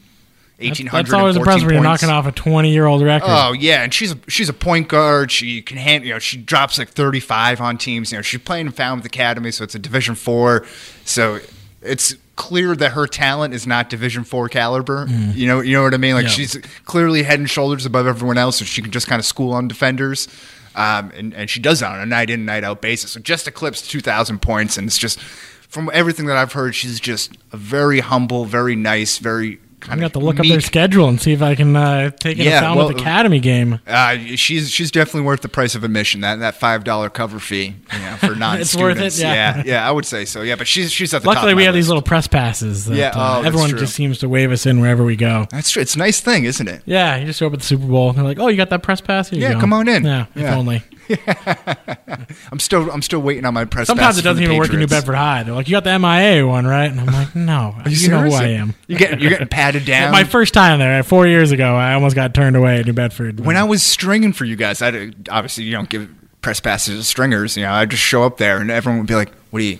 1800 0.59 1.05
That's 1.05 1.13
always 1.13 1.35
impressive 1.35 1.65
when 1.65 1.75
you're 1.75 1.83
knocking 1.83 2.09
off 2.09 2.25
a 2.25 2.31
20 2.31 2.71
year 2.71 2.85
old 2.85 3.01
record. 3.01 3.27
Oh 3.29 3.53
yeah, 3.53 3.83
and 3.83 3.93
she's 3.93 4.11
a, 4.13 4.17
she's 4.27 4.49
a 4.49 4.53
point 4.53 4.87
guard. 4.87 5.31
She 5.31 5.61
can 5.61 5.77
hand 5.77 6.05
you 6.05 6.13
know 6.13 6.19
she 6.19 6.37
drops 6.37 6.77
like 6.77 6.89
35 6.89 7.61
on 7.61 7.77
teams. 7.77 8.11
You 8.11 8.17
know 8.17 8.21
she's 8.21 8.41
playing 8.41 8.67
in 8.67 8.71
Falmouth 8.71 9.05
Academy, 9.05 9.51
so 9.51 9.63
it's 9.63 9.75
a 9.75 9.79
Division 9.79 10.15
four. 10.15 10.65
So 11.05 11.39
it's 11.81 12.15
clear 12.35 12.75
that 12.75 12.91
her 12.91 13.05
talent 13.07 13.53
is 13.53 13.65
not 13.67 13.89
Division 13.89 14.23
four 14.23 14.49
caliber. 14.49 15.05
You 15.09 15.47
know 15.47 15.61
you 15.61 15.73
know 15.73 15.83
what 15.83 15.93
I 15.93 15.97
mean? 15.97 16.15
Like 16.15 16.23
Yeah. 16.25 16.29
she's 16.29 16.57
clearly 16.85 17.23
head 17.23 17.39
and 17.39 17.49
shoulders 17.49 17.85
above 17.85 18.07
everyone 18.07 18.37
else, 18.37 18.57
so 18.57 18.65
she 18.65 18.81
can 18.81 18.91
just 18.91 19.07
kind 19.07 19.19
of 19.19 19.25
school 19.25 19.53
on 19.53 19.67
defenders. 19.67 20.27
Um, 20.75 21.11
and, 21.17 21.33
and 21.33 21.49
she 21.49 21.59
does 21.59 21.79
that 21.81 21.91
on 21.91 21.99
a 21.99 22.05
night 22.05 22.29
in, 22.29 22.45
night 22.45 22.63
out 22.63 22.79
basis. 22.81 23.11
So 23.11 23.19
just 23.19 23.47
eclipsed 23.47 23.89
2,000 23.89 24.39
points, 24.41 24.77
and 24.77 24.87
it's 24.87 24.97
just 24.97 25.19
from 25.19 25.89
everything 25.93 26.27
that 26.27 26.37
I've 26.37 26.53
heard, 26.53 26.73
she's 26.75 26.99
just 26.99 27.37
a 27.51 27.57
very 27.57 27.99
humble, 27.99 28.45
very 28.45 28.75
nice, 28.75 29.17
very 29.17 29.59
I'm 29.83 29.89
gonna 29.91 30.01
have 30.03 30.11
to 30.13 30.19
look 30.19 30.39
up 30.39 30.45
their 30.45 30.61
schedule 30.61 31.07
and 31.07 31.21
see 31.21 31.31
if 31.31 31.41
I 31.41 31.55
can 31.55 31.75
uh, 31.75 32.09
take 32.11 32.37
in 32.37 32.45
Yeah, 32.45 32.73
a 32.73 32.75
well- 32.75 32.89
Academy 32.89 33.39
game. 33.39 33.79
Uh, 33.87 34.17
she's 34.35 34.69
she's 34.69 34.91
definitely 34.91 35.21
worth 35.21 35.41
the 35.41 35.49
price 35.49 35.73
of 35.75 35.83
admission. 35.83 36.21
That 36.21 36.39
that 36.39 36.55
five 36.55 36.83
dollar 36.83 37.09
cover 37.09 37.39
fee, 37.39 37.75
you 37.93 37.99
know, 37.99 38.15
for 38.19 38.35
non 38.35 38.59
It's 38.59 38.75
worth 38.75 38.99
it, 38.99 39.17
yeah. 39.17 39.33
yeah, 39.57 39.63
yeah, 39.65 39.87
I 39.87 39.91
would 39.91 40.05
say 40.05 40.25
so. 40.25 40.41
Yeah, 40.41 40.55
but 40.55 40.67
she's 40.67 40.91
she's 40.91 41.13
at 41.13 41.21
the 41.21 41.27
Luckily, 41.29 41.53
we 41.53 41.63
have 41.63 41.73
these 41.73 41.87
little 41.87 42.01
press 42.03 42.27
passes. 42.27 42.85
That, 42.87 42.95
Yeah, 42.97 43.07
uh, 43.09 43.11
oh, 43.15 43.33
that's 43.35 43.47
everyone 43.47 43.69
just 43.77 43.93
seems 43.95 44.17
to 44.19 44.29
wave 44.29 44.51
us 44.51 44.65
in 44.65 44.79
wherever 44.81 45.03
we 45.03 45.15
go. 45.15 45.47
That's 45.51 45.69
true. 45.71 45.81
It's 45.81 45.95
a 45.95 45.99
nice 45.99 46.19
thing, 46.19 46.43
isn't 46.45 46.67
it? 46.67 46.81
Yeah, 46.85 47.15
you 47.17 47.25
just 47.27 47.39
show 47.39 47.47
up 47.47 47.53
at 47.53 47.59
the 47.59 47.65
Super 47.65 47.85
Bowl. 47.87 48.09
And 48.09 48.17
they're 48.17 48.25
like, 48.25 48.39
"Oh, 48.39 48.47
you 48.47 48.57
got 48.57 48.69
that 48.71 48.83
press 48.83 49.01
pass? 49.01 49.29
Here 49.29 49.39
Yeah, 49.39 49.53
go." 49.53 49.59
come 49.61 49.73
on 49.73 49.87
in. 49.87 50.03
Yeah, 50.03 50.25
if 50.35 50.41
Yeah. 50.41 50.55
only. 50.57 50.83
I'm 52.51 52.59
still 52.59 52.89
I'm 52.91 53.01
still 53.01 53.19
waiting 53.19 53.45
on 53.45 53.53
my 53.53 53.65
press. 53.65 53.81
Pass. 53.81 53.87
Sometimes 53.87 54.17
it 54.17 54.21
doesn't 54.23 54.43
even 54.43 54.57
work 54.57 54.71
in 54.71 54.79
New 54.79 54.87
Bedford 54.87 55.15
High. 55.15 55.43
They're 55.43 55.53
like, 55.53 55.67
"You 55.67 55.71
got 55.73 55.83
the 55.83 55.97
MIA 55.97 56.45
one, 56.45 56.65
right?" 56.67 56.91
And 56.91 56.99
I'm 56.99 57.07
like, 57.07 57.35
"No, 57.35 57.75
Are 57.85 57.89
you, 57.89 57.97
you 57.97 58.07
know 58.09 58.21
who? 58.21 58.33
I 58.33 58.47
am." 58.49 58.75
You 58.87 58.97
get 58.97 59.19
you're 59.19 59.31
getting 59.31 59.47
patted 59.47 59.85
down. 59.85 60.11
My 60.11 60.23
first 60.23 60.53
time 60.53 60.79
there, 60.79 61.01
four 61.03 61.27
years 61.27 61.51
ago, 61.51 61.75
I 61.75 61.93
almost 61.93 62.15
got 62.15 62.33
turned 62.33 62.55
away 62.55 62.79
at 62.79 62.85
New 62.85 62.93
Bedford. 62.93 63.39
when 63.39 63.57
I 63.57 63.63
was 63.63 63.81
stringing 63.83 64.33
for 64.33 64.45
you 64.45 64.55
guys, 64.55 64.81
I 64.81 65.11
obviously 65.29 65.63
you 65.63 65.71
don't 65.71 65.89
give 65.89 66.09
press 66.41 66.59
passes 66.59 66.99
to 66.99 67.03
stringers. 67.03 67.57
You 67.57 67.63
know, 67.63 67.71
I 67.71 67.85
just 67.85 68.03
show 68.03 68.23
up 68.23 68.37
there 68.37 68.57
and 68.57 68.69
everyone 68.69 68.99
would 68.99 69.07
be 69.07 69.15
like, 69.15 69.31
"What 69.49 69.59
do 69.59 69.65
you?" 69.65 69.79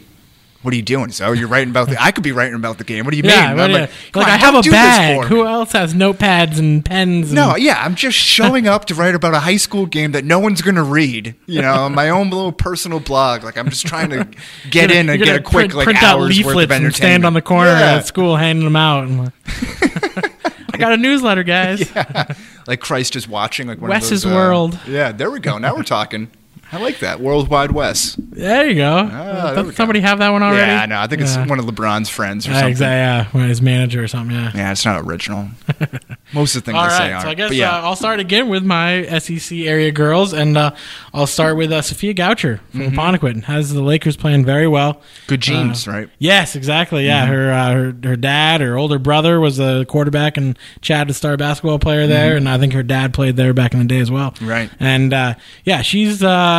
What 0.62 0.74
are 0.74 0.78
you 0.78 0.84
doing? 0.84 1.10
So 1.12 1.32
you're 1.32 1.48
writing 1.48 1.69
about 1.69 1.88
the. 1.89 2.02
I 2.02 2.12
could 2.12 2.24
be 2.24 2.32
writing 2.34 2.56
about 2.56 2.78
the 2.80 2.84
game. 2.84 3.06
What 3.06 3.12
do 3.12 3.17
you 3.17 3.24
Yeah, 3.24 3.48
mean? 3.50 3.58
what 3.58 3.65
I'm 3.65 3.72
like, 3.82 3.91
like, 4.15 4.28
on, 4.28 4.34
I 4.34 4.38
have 4.38 4.56
a 4.56 4.62
bag. 4.69 5.26
Who 5.28 5.45
else 5.45 5.72
has 5.72 5.93
notepads 5.93 6.60
and 6.60 6.84
pens? 6.84 7.28
And, 7.30 7.36
No, 7.36 7.56
yeah, 7.56 7.82
I'm 7.84 7.95
just 7.95 8.17
showing 8.17 8.67
up 8.67 8.86
to 8.86 8.95
write 8.95 9.15
about 9.15 9.34
a 9.34 9.39
high 9.39 9.56
school 9.58 9.86
game 9.86 10.12
that 10.12 10.26
no 10.26 10.38
one's 10.39 10.62
going 10.62 10.76
to 10.76 10.84
read. 10.84 11.36
You 11.45 11.62
know, 11.62 11.88
my 11.88 12.10
own 12.10 12.30
little 12.30 12.52
personal 12.52 13.00
blog. 13.00 13.43
Like 13.43 13.58
I'm 13.58 13.69
just 13.69 13.86
trying 13.88 14.10
to 14.10 14.28
get 14.69 14.89
You're 14.89 15.00
in 15.00 15.10
and 15.10 15.24
get 15.24 15.36
a 15.38 15.41
quick 15.41 15.72
print, 15.72 15.74
like 15.76 15.84
print 15.86 16.04
out 16.04 16.19
hours 16.19 16.38
worth 16.38 16.39
of 16.39 16.45
leaflets 16.56 16.72
entertainment. 16.72 16.86
and 16.86 16.95
stand 16.95 17.26
on 17.26 17.34
the 17.34 17.41
corner 17.41 17.69
Yeah. 17.72 17.95
at 17.95 18.06
school 18.08 18.36
handing 18.36 18.65
them 18.65 18.76
out. 18.76 19.06
And 19.06 19.19
like, 19.19 19.34
I 20.74 20.78
got 20.78 20.91
a 20.93 20.98
newsletter, 20.98 21.43
guys. 21.43 21.89
yeah, 21.95 22.34
like 22.67 22.80
Christ 22.82 23.15
is 23.15 23.28
watching. 23.28 23.67
Like 23.67 23.80
one 23.80 23.89
Wes's 23.89 24.24
of 24.26 24.30
those, 24.32 24.36
uh, 24.36 24.36
World. 24.36 24.80
Yeah, 24.88 25.12
there 25.12 25.32
we 25.32 25.39
go. 25.39 25.58
Now 25.58 25.76
we're 25.76 25.84
talking. 25.84 26.30
I 26.71 26.77
like 26.77 26.99
that 26.99 27.19
Worldwide 27.19 27.71
Wes. 27.71 28.15
There 28.19 28.67
you 28.67 28.75
go. 28.75 29.08
there 29.08 29.10
Doesn't 29.10 29.65
go. 29.65 29.71
somebody 29.71 29.99
have 30.01 30.19
that 30.19 30.29
one 30.29 30.43
already? 30.43 30.71
Yeah, 30.71 30.82
I 30.84 30.86
know. 30.86 30.99
I 30.99 31.08
think 31.08 31.21
it's 31.21 31.36
Yeah. 31.36 31.47
one 31.47 31.58
of 31.60 31.65
LeBron's 31.65 32.10
friends 32.10 32.47
or 32.47 32.51
something. 32.53 32.69
exactly. 32.69 32.95
Yeah, 32.95 33.25
when 33.39 33.49
his 33.49 33.62
manager 33.62 34.03
or 34.03 34.08
something. 34.08 34.36
Yeah. 34.36 34.51
Yeah, 34.53 34.71
it's 34.71 34.86
not 34.86 35.01
original. 35.01 35.49
Most 36.34 36.55
of 36.55 36.62
the 36.63 36.65
things 36.67 36.77
All 36.77 36.84
I 36.86 36.89
say 36.89 36.97
right, 36.99 37.12
aren't. 37.13 37.23
so 37.23 37.29
I 37.29 37.34
guess 37.34 37.49
but 37.49 37.58
yeah. 37.58 37.75
uh, 37.75 37.82
I'll 37.82 37.95
start 37.95 38.19
again 38.19 38.49
with 38.49 38.63
my 38.63 39.03
SEC 39.19 39.58
area 39.65 39.91
girls, 39.91 40.32
and 40.34 40.58
uh, 40.58 40.71
I'll 41.13 41.25
start 41.27 41.58
with 41.58 41.71
uh, 41.71 41.82
Sophia 41.82 42.13
Goucher 42.13 42.60
from 42.71 42.79
Mm-hmm. 42.82 42.99
Apponequet. 42.99 43.43
Has 43.45 43.73
the 43.73 43.82
Lakers 43.82 44.15
playing 44.15 44.45
very 44.45 44.67
well. 44.67 45.01
Good 45.27 45.41
genes, 45.41 45.88
Uh, 45.88 45.91
right? 45.91 46.10
Yes, 46.19 46.55
exactly. 46.55 47.05
Yeah, 47.08 47.23
Mm-hmm. 47.25 47.34
her, 47.34 47.51
uh, 47.51 47.73
her 47.73 47.95
her 48.10 48.15
dad, 48.15 48.62
her 48.62 48.77
older 48.77 48.99
brother 48.99 49.39
was 49.39 49.60
a 49.60 49.86
quarterback, 49.86 50.38
and 50.38 50.58
Chad, 50.82 51.10
the 51.10 51.13
star 51.15 51.36
basketball 51.36 51.79
player 51.79 52.05
there, 52.05 52.36
and 52.38 52.47
I 52.47 52.58
think 52.60 52.73
her 52.73 52.84
dad 52.84 53.13
played 53.13 53.36
there 53.36 53.53
back 53.53 53.73
in 53.73 53.79
the 53.79 53.86
day 53.86 53.99
as 53.99 54.12
well. 54.12 54.32
Mm-hmm. 54.32 54.47
Right. 54.47 54.69
And 54.79 55.13
uh, 55.13 55.34
yeah, 55.65 55.82
she's 55.82 56.21
uh, 56.23 56.59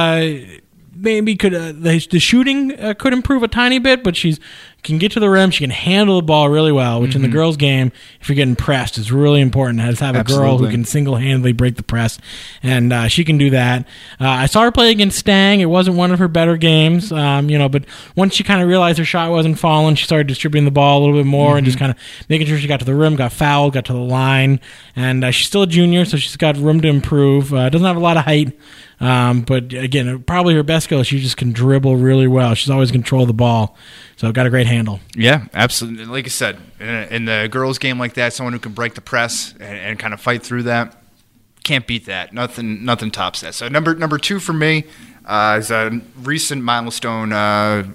maybe 0.94 1.36
could 1.36 1.54
uh, 1.54 1.72
the, 1.72 2.06
the 2.10 2.20
shooting 2.20 2.78
uh, 2.78 2.94
could 2.94 3.12
improve 3.12 3.42
a 3.42 3.48
tiny 3.48 3.78
bit, 3.78 4.04
but 4.04 4.16
she's 4.16 4.38
can 4.82 4.98
get 4.98 5.12
to 5.12 5.20
the 5.20 5.28
rim. 5.28 5.50
She 5.50 5.64
can 5.64 5.70
handle 5.70 6.16
the 6.16 6.22
ball 6.22 6.48
really 6.48 6.72
well, 6.72 7.00
which 7.00 7.14
in 7.14 7.22
the 7.22 7.28
girls' 7.28 7.56
game, 7.56 7.92
if 8.20 8.28
you're 8.28 8.36
getting 8.36 8.56
pressed, 8.56 8.98
is 8.98 9.12
really 9.12 9.40
important. 9.40 9.80
Has 9.80 9.98
to 9.98 10.04
have 10.04 10.16
a 10.16 10.24
girl 10.24 10.58
who 10.58 10.70
can 10.70 10.84
single 10.84 11.16
handedly 11.16 11.52
break 11.52 11.76
the 11.76 11.82
press, 11.82 12.18
and 12.62 12.92
uh, 12.92 13.08
she 13.08 13.24
can 13.24 13.38
do 13.38 13.50
that. 13.50 13.86
Uh, 14.20 14.28
I 14.28 14.46
saw 14.46 14.62
her 14.62 14.72
play 14.72 14.90
against 14.90 15.18
Stang. 15.18 15.60
It 15.60 15.66
wasn't 15.66 15.96
one 15.96 16.12
of 16.12 16.18
her 16.18 16.28
better 16.28 16.56
games, 16.56 17.12
um, 17.12 17.50
you 17.50 17.58
know. 17.58 17.68
But 17.68 17.84
once 18.16 18.34
she 18.34 18.42
kind 18.44 18.62
of 18.62 18.68
realized 18.68 18.98
her 18.98 19.04
shot 19.04 19.30
wasn't 19.30 19.58
falling, 19.58 19.94
she 19.96 20.04
started 20.04 20.26
distributing 20.26 20.64
the 20.64 20.70
ball 20.70 20.98
a 20.98 21.00
little 21.00 21.16
bit 21.16 21.26
more 21.26 21.56
and 21.56 21.66
just 21.66 21.78
kind 21.78 21.90
of 21.90 21.98
making 22.28 22.46
sure 22.46 22.58
she 22.58 22.68
got 22.68 22.80
to 22.80 22.86
the 22.86 22.94
rim, 22.94 23.16
got 23.16 23.32
fouled, 23.32 23.74
got 23.74 23.84
to 23.86 23.92
the 23.92 23.98
line. 23.98 24.60
And 24.96 25.24
uh, 25.24 25.30
she's 25.30 25.46
still 25.46 25.62
a 25.62 25.66
junior, 25.66 26.04
so 26.04 26.16
she's 26.16 26.36
got 26.36 26.56
room 26.56 26.80
to 26.80 26.88
improve. 26.88 27.52
Uh, 27.52 27.68
doesn't 27.68 27.86
have 27.86 27.96
a 27.96 28.00
lot 28.00 28.16
of 28.16 28.24
height. 28.24 28.58
Um, 29.00 29.42
but 29.42 29.72
again, 29.72 30.22
probably 30.24 30.54
her 30.54 30.62
best 30.62 30.84
skill. 30.84 31.02
She 31.02 31.20
just 31.20 31.36
can 31.36 31.52
dribble 31.52 31.96
really 31.96 32.26
well. 32.26 32.54
She's 32.54 32.70
always 32.70 32.90
control 32.90 33.24
the 33.24 33.32
ball, 33.32 33.76
so 34.16 34.30
got 34.30 34.46
a 34.46 34.50
great 34.50 34.66
handle. 34.70 35.00
Yeah, 35.14 35.46
absolutely. 35.52 36.06
Like 36.06 36.24
I 36.24 36.28
said, 36.28 36.59
in, 36.78 36.88
in 36.88 37.24
the 37.26 37.48
girls' 37.50 37.78
game 37.78 37.98
like 37.98 38.14
that, 38.14 38.33
someone 38.33 38.52
who 38.52 38.59
can 38.59 38.72
break 38.72 38.94
the 38.94 39.00
press 39.00 39.52
and, 39.61 39.62
and 39.78 39.98
kind 39.98 40.14
of 40.14 40.20
fight 40.20 40.42
through 40.42 40.62
that, 40.64 40.96
can't 41.62 41.87
beat 41.87 42.06
that. 42.06 42.33
Nothing, 42.33 42.85
nothing 42.85 43.11
tops 43.11 43.42
that. 43.42 43.54
So 43.54 43.68
number 43.68 43.94
number 43.94 44.16
two 44.16 44.40
for 44.40 44.52
me 44.54 44.85
uh, 45.26 45.59
is 45.61 45.70
a 45.70 46.00
recent 46.16 46.62
milestone. 46.62 47.33
Uh, 47.33 47.92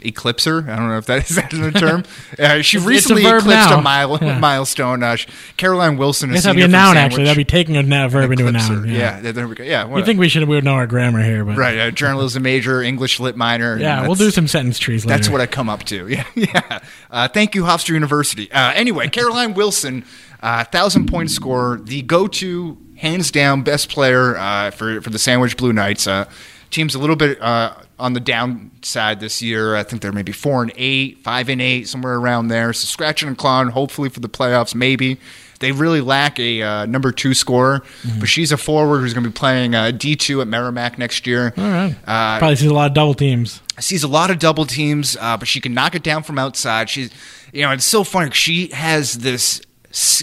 Eclipser. 0.00 0.68
I 0.68 0.76
don't 0.76 0.88
know 0.88 0.98
if 0.98 1.06
that 1.06 1.28
is 1.30 1.36
that 1.36 1.52
a 1.52 1.70
term. 1.78 2.04
Uh, 2.38 2.60
she 2.62 2.76
It's- 2.78 2.78
it's 2.78 2.84
a 2.84 2.88
recently 2.88 3.22
eclipsed 3.26 3.46
now. 3.48 3.78
a 3.78 3.82
mile, 3.82 4.18
Yeah. 4.22 4.38
milestone. 4.38 5.02
Uh, 5.02 5.16
she- 5.16 5.28
Caroline 5.56 5.96
Wilson. 5.96 6.30
I 6.30 6.32
a 6.32 6.34
guess 6.36 6.44
that'd 6.44 6.56
be 6.56 6.62
a 6.62 6.68
noun. 6.68 6.94
Sandwich. 6.94 7.04
Actually, 7.12 7.24
that'd 7.24 7.36
be 7.36 7.44
taking 7.44 7.76
a 7.76 7.82
na- 7.82 8.08
verb 8.08 8.30
into 8.30 8.46
a 8.46 8.52
noun. 8.52 8.88
Yeah. 8.88 9.20
yeah, 9.22 9.32
there 9.32 9.48
we 9.48 9.54
go. 9.54 9.64
Yeah, 9.64 9.94
You 9.96 10.04
think 10.04 10.18
we 10.20 10.28
should 10.28 10.42
we 10.48 10.54
would 10.54 10.64
know 10.64 10.74
our 10.74 10.86
grammar 10.86 11.22
here, 11.22 11.44
but 11.44 11.56
right? 11.56 11.78
Uh, 11.78 11.90
journalism 11.90 12.42
major, 12.42 12.82
English 12.82 13.18
lit 13.20 13.36
minor. 13.36 13.76
Yeah, 13.78 14.06
we'll 14.06 14.14
do 14.14 14.30
some 14.30 14.46
sentence 14.48 14.78
trees 14.78 15.04
later. 15.04 15.16
That's 15.18 15.28
what 15.28 15.40
I 15.40 15.46
come 15.46 15.68
up 15.68 15.84
to. 15.84 16.06
Yeah, 16.08 16.24
yeah. 16.34 16.78
Uh, 17.10 17.28
thank 17.28 17.54
you, 17.54 17.64
Hofstra 17.64 17.90
University. 17.90 18.50
Uh, 18.52 18.72
anyway, 18.72 19.08
Caroline 19.08 19.54
Wilson, 19.54 20.04
uh, 20.42 20.64
thousand 20.64 21.06
point 21.08 21.30
scorer, 21.30 21.78
the 21.82 22.02
go-to, 22.02 22.78
hands 22.96 23.30
down, 23.30 23.62
best 23.62 23.88
player 23.90 24.36
uh, 24.36 24.70
for 24.70 25.00
for 25.00 25.10
the 25.10 25.18
Sandwich 25.18 25.56
Blue 25.56 25.72
Knights. 25.72 26.06
Uh, 26.06 26.24
team's 26.70 26.94
a 26.94 26.98
little 26.98 27.16
bit 27.16 27.40
uh, 27.42 27.72
on 27.98 28.12
the 28.12 28.20
downside 28.20 29.20
this 29.20 29.42
year. 29.42 29.74
I 29.76 29.82
think 29.82 30.02
they're 30.02 30.12
maybe 30.12 30.32
four 30.32 30.62
and 30.62 30.72
eight, 30.76 31.18
five 31.22 31.48
and 31.48 31.60
eight, 31.60 31.88
somewhere 31.88 32.14
around 32.14 32.48
there. 32.48 32.72
So 32.72 32.86
scratching 32.86 33.28
and 33.28 33.36
clawing, 33.36 33.68
hopefully 33.68 34.08
for 34.08 34.20
the 34.20 34.28
playoffs, 34.28 34.74
maybe. 34.74 35.18
They 35.60 35.72
really 35.72 36.00
lack 36.00 36.38
a 36.38 36.62
uh, 36.62 36.86
number 36.86 37.10
two 37.10 37.34
scorer, 37.34 37.82
but 38.20 38.28
she's 38.28 38.52
a 38.52 38.56
forward 38.56 39.00
who's 39.00 39.12
going 39.12 39.24
to 39.24 39.30
be 39.30 39.34
playing 39.34 39.74
uh, 39.74 39.90
D 39.90 40.14
two 40.14 40.40
at 40.40 40.46
Merrimack 40.46 40.98
next 40.98 41.26
year. 41.26 41.52
All 41.56 41.64
right. 41.64 41.96
Uh, 42.06 42.38
Probably 42.38 42.54
sees 42.54 42.70
a 42.70 42.74
lot 42.74 42.86
of 42.86 42.94
double 42.94 43.14
teams. 43.14 43.60
sees 43.80 44.04
a 44.04 44.08
lot 44.08 44.30
of 44.30 44.38
double 44.38 44.66
teams, 44.66 45.16
uh, 45.20 45.36
but 45.36 45.48
she 45.48 45.60
can 45.60 45.74
knock 45.74 45.96
it 45.96 46.04
down 46.04 46.22
from 46.22 46.38
outside. 46.38 46.88
She's, 46.88 47.10
you 47.52 47.62
know, 47.62 47.72
it's 47.72 47.84
so 47.84 48.04
funny. 48.04 48.30
She 48.30 48.68
has 48.68 49.14
this 49.14 49.60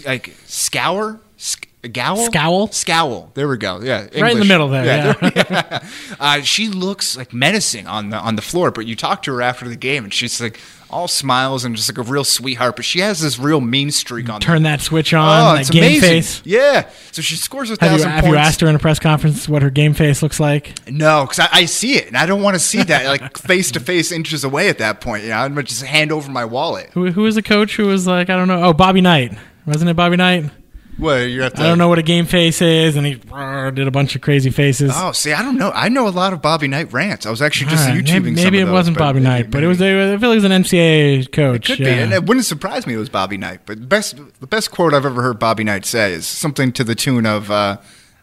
like 0.06 0.34
scour, 0.46 1.20
sc- 1.36 1.68
gowl, 1.82 2.26
Scowl? 2.26 2.68
scowl. 2.72 3.30
There 3.34 3.48
we 3.48 3.56
go. 3.58 3.80
Yeah, 3.80 4.06
Right 4.20 4.32
in 4.32 4.38
the 4.40 4.44
middle 4.44 4.68
there, 4.68 4.84
yeah. 4.84 5.12
there- 5.12 5.82
uh, 6.20 6.40
she 6.42 6.68
looks 6.68 7.16
like 7.16 7.32
menacing 7.32 7.86
on 7.86 8.10
the 8.10 8.16
on 8.18 8.36
the 8.36 8.42
floor, 8.42 8.70
but 8.70 8.86
you 8.86 8.96
talk 8.96 9.22
to 9.24 9.32
her 9.34 9.42
after 9.42 9.68
the 9.68 9.76
game, 9.76 10.04
and 10.04 10.12
she's 10.12 10.40
like 10.40 10.58
all 10.88 11.08
smiles 11.08 11.64
and 11.64 11.74
just 11.76 11.88
like 11.90 11.98
a 11.98 12.08
real 12.10 12.24
sweetheart. 12.24 12.76
But 12.76 12.84
she 12.84 13.00
has 13.00 13.20
this 13.20 13.38
real 13.38 13.60
mean 13.60 13.90
streak 13.90 14.28
on. 14.28 14.40
Turn 14.40 14.62
there. 14.62 14.76
that 14.76 14.82
switch 14.82 15.12
Oh, 15.14 15.18
on, 15.20 15.60
it's 15.60 15.70
game 15.70 15.82
amazing. 15.84 16.00
face. 16.08 16.42
Yeah. 16.44 16.88
So 17.12 17.22
she 17.22 17.36
scores 17.36 17.70
a 17.70 17.76
Have 17.80 17.82
you, 17.82 17.88
thousand 17.98 18.10
have 18.10 18.20
points. 18.24 18.32
you 18.32 18.36
asked 18.38 18.60
her 18.62 18.68
in 18.68 18.74
a 18.74 18.78
press 18.78 18.98
conference 18.98 19.48
what 19.48 19.62
her 19.62 19.70
game 19.70 19.94
face 19.94 20.22
looks 20.22 20.40
like? 20.40 20.72
No, 20.88 21.22
because 21.24 21.38
I, 21.40 21.48
I 21.52 21.64
see 21.66 21.94
it, 21.96 22.06
and 22.08 22.16
I 22.16 22.26
don't 22.26 22.42
want 22.42 22.54
to 22.54 22.60
see 22.60 22.82
that 22.84 23.06
like 23.06 23.36
face 23.38 23.70
to 23.72 23.80
face 23.80 24.10
inches 24.12 24.42
away 24.44 24.68
at 24.68 24.78
that 24.78 25.00
point. 25.00 25.22
You 25.24 25.30
know, 25.30 25.36
I'm 25.36 25.52
gonna 25.54 25.62
just 25.64 25.82
hand 25.84 26.10
over 26.12 26.30
my 26.30 26.44
wallet. 26.44 26.90
Who, 26.94 27.10
who 27.12 27.22
was 27.22 27.34
the 27.36 27.42
coach 27.42 27.76
who 27.76 27.86
was 27.86 28.06
like, 28.06 28.28
I 28.30 28.36
don't 28.36 28.48
know, 28.48 28.62
oh, 28.64 28.72
Bobby 28.72 29.00
Knight. 29.00 29.36
Wasn't 29.66 29.88
it 29.90 29.94
Bobby 29.94 30.16
Knight? 30.16 30.50
What 30.98 31.16
you 31.28 31.42
have 31.42 31.52
to? 31.54 31.60
I 31.60 31.64
don't 31.66 31.76
know 31.76 31.88
what 31.88 31.98
a 31.98 32.02
game 32.02 32.24
face 32.24 32.62
is, 32.62 32.96
and 32.96 33.06
he 33.06 33.16
brr, 33.16 33.70
did 33.70 33.86
a 33.86 33.90
bunch 33.90 34.14
of 34.16 34.22
crazy 34.22 34.48
faces. 34.48 34.92
Oh, 34.94 35.12
see, 35.12 35.32
I 35.34 35.42
don't 35.42 35.58
know. 35.58 35.70
I 35.74 35.90
know 35.90 36.08
a 36.08 36.10
lot 36.10 36.32
of 36.32 36.40
Bobby 36.40 36.68
Knight 36.68 36.90
rants. 36.92 37.26
I 37.26 37.30
was 37.30 37.42
actually 37.42 37.70
just 37.70 37.86
right, 37.86 38.02
YouTubing. 38.02 38.22
maybe 38.22 38.30
maybe 38.30 38.58
it 38.60 38.64
those, 38.64 38.72
wasn't 38.72 38.96
Bobby 38.96 39.20
maybe- 39.20 39.42
Knight, 39.42 39.50
but 39.50 39.58
it 39.62 39.66
maybe. 39.66 39.68
was. 39.68 39.82
A, 39.82 40.14
I 40.14 40.18
feel 40.18 40.30
like 40.30 40.38
he 40.40 40.42
was 40.42 40.44
an 40.44 40.52
NCAA 40.52 41.32
coach. 41.32 41.66
Could 41.66 41.80
yeah. 41.80 41.94
be, 41.96 42.00
and 42.02 42.12
it 42.14 42.24
wouldn't 42.24 42.46
surprise 42.46 42.86
me 42.86 42.94
it 42.94 42.98
was 42.98 43.10
Bobby 43.10 43.36
Knight. 43.36 43.60
But 43.66 43.80
the 43.80 43.86
best, 43.86 44.16
the 44.40 44.46
best 44.46 44.70
quote 44.70 44.94
I've 44.94 45.04
ever 45.04 45.20
heard 45.20 45.38
Bobby 45.38 45.64
Knight 45.64 45.84
say 45.84 46.12
is 46.14 46.26
something 46.26 46.72
to 46.72 46.82
the 46.84 46.94
tune 46.94 47.26
of, 47.26 47.50
uh, 47.50 47.76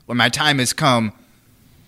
"When 0.08 0.18
my 0.18 0.30
time 0.30 0.58
has 0.58 0.74
come, 0.74 1.14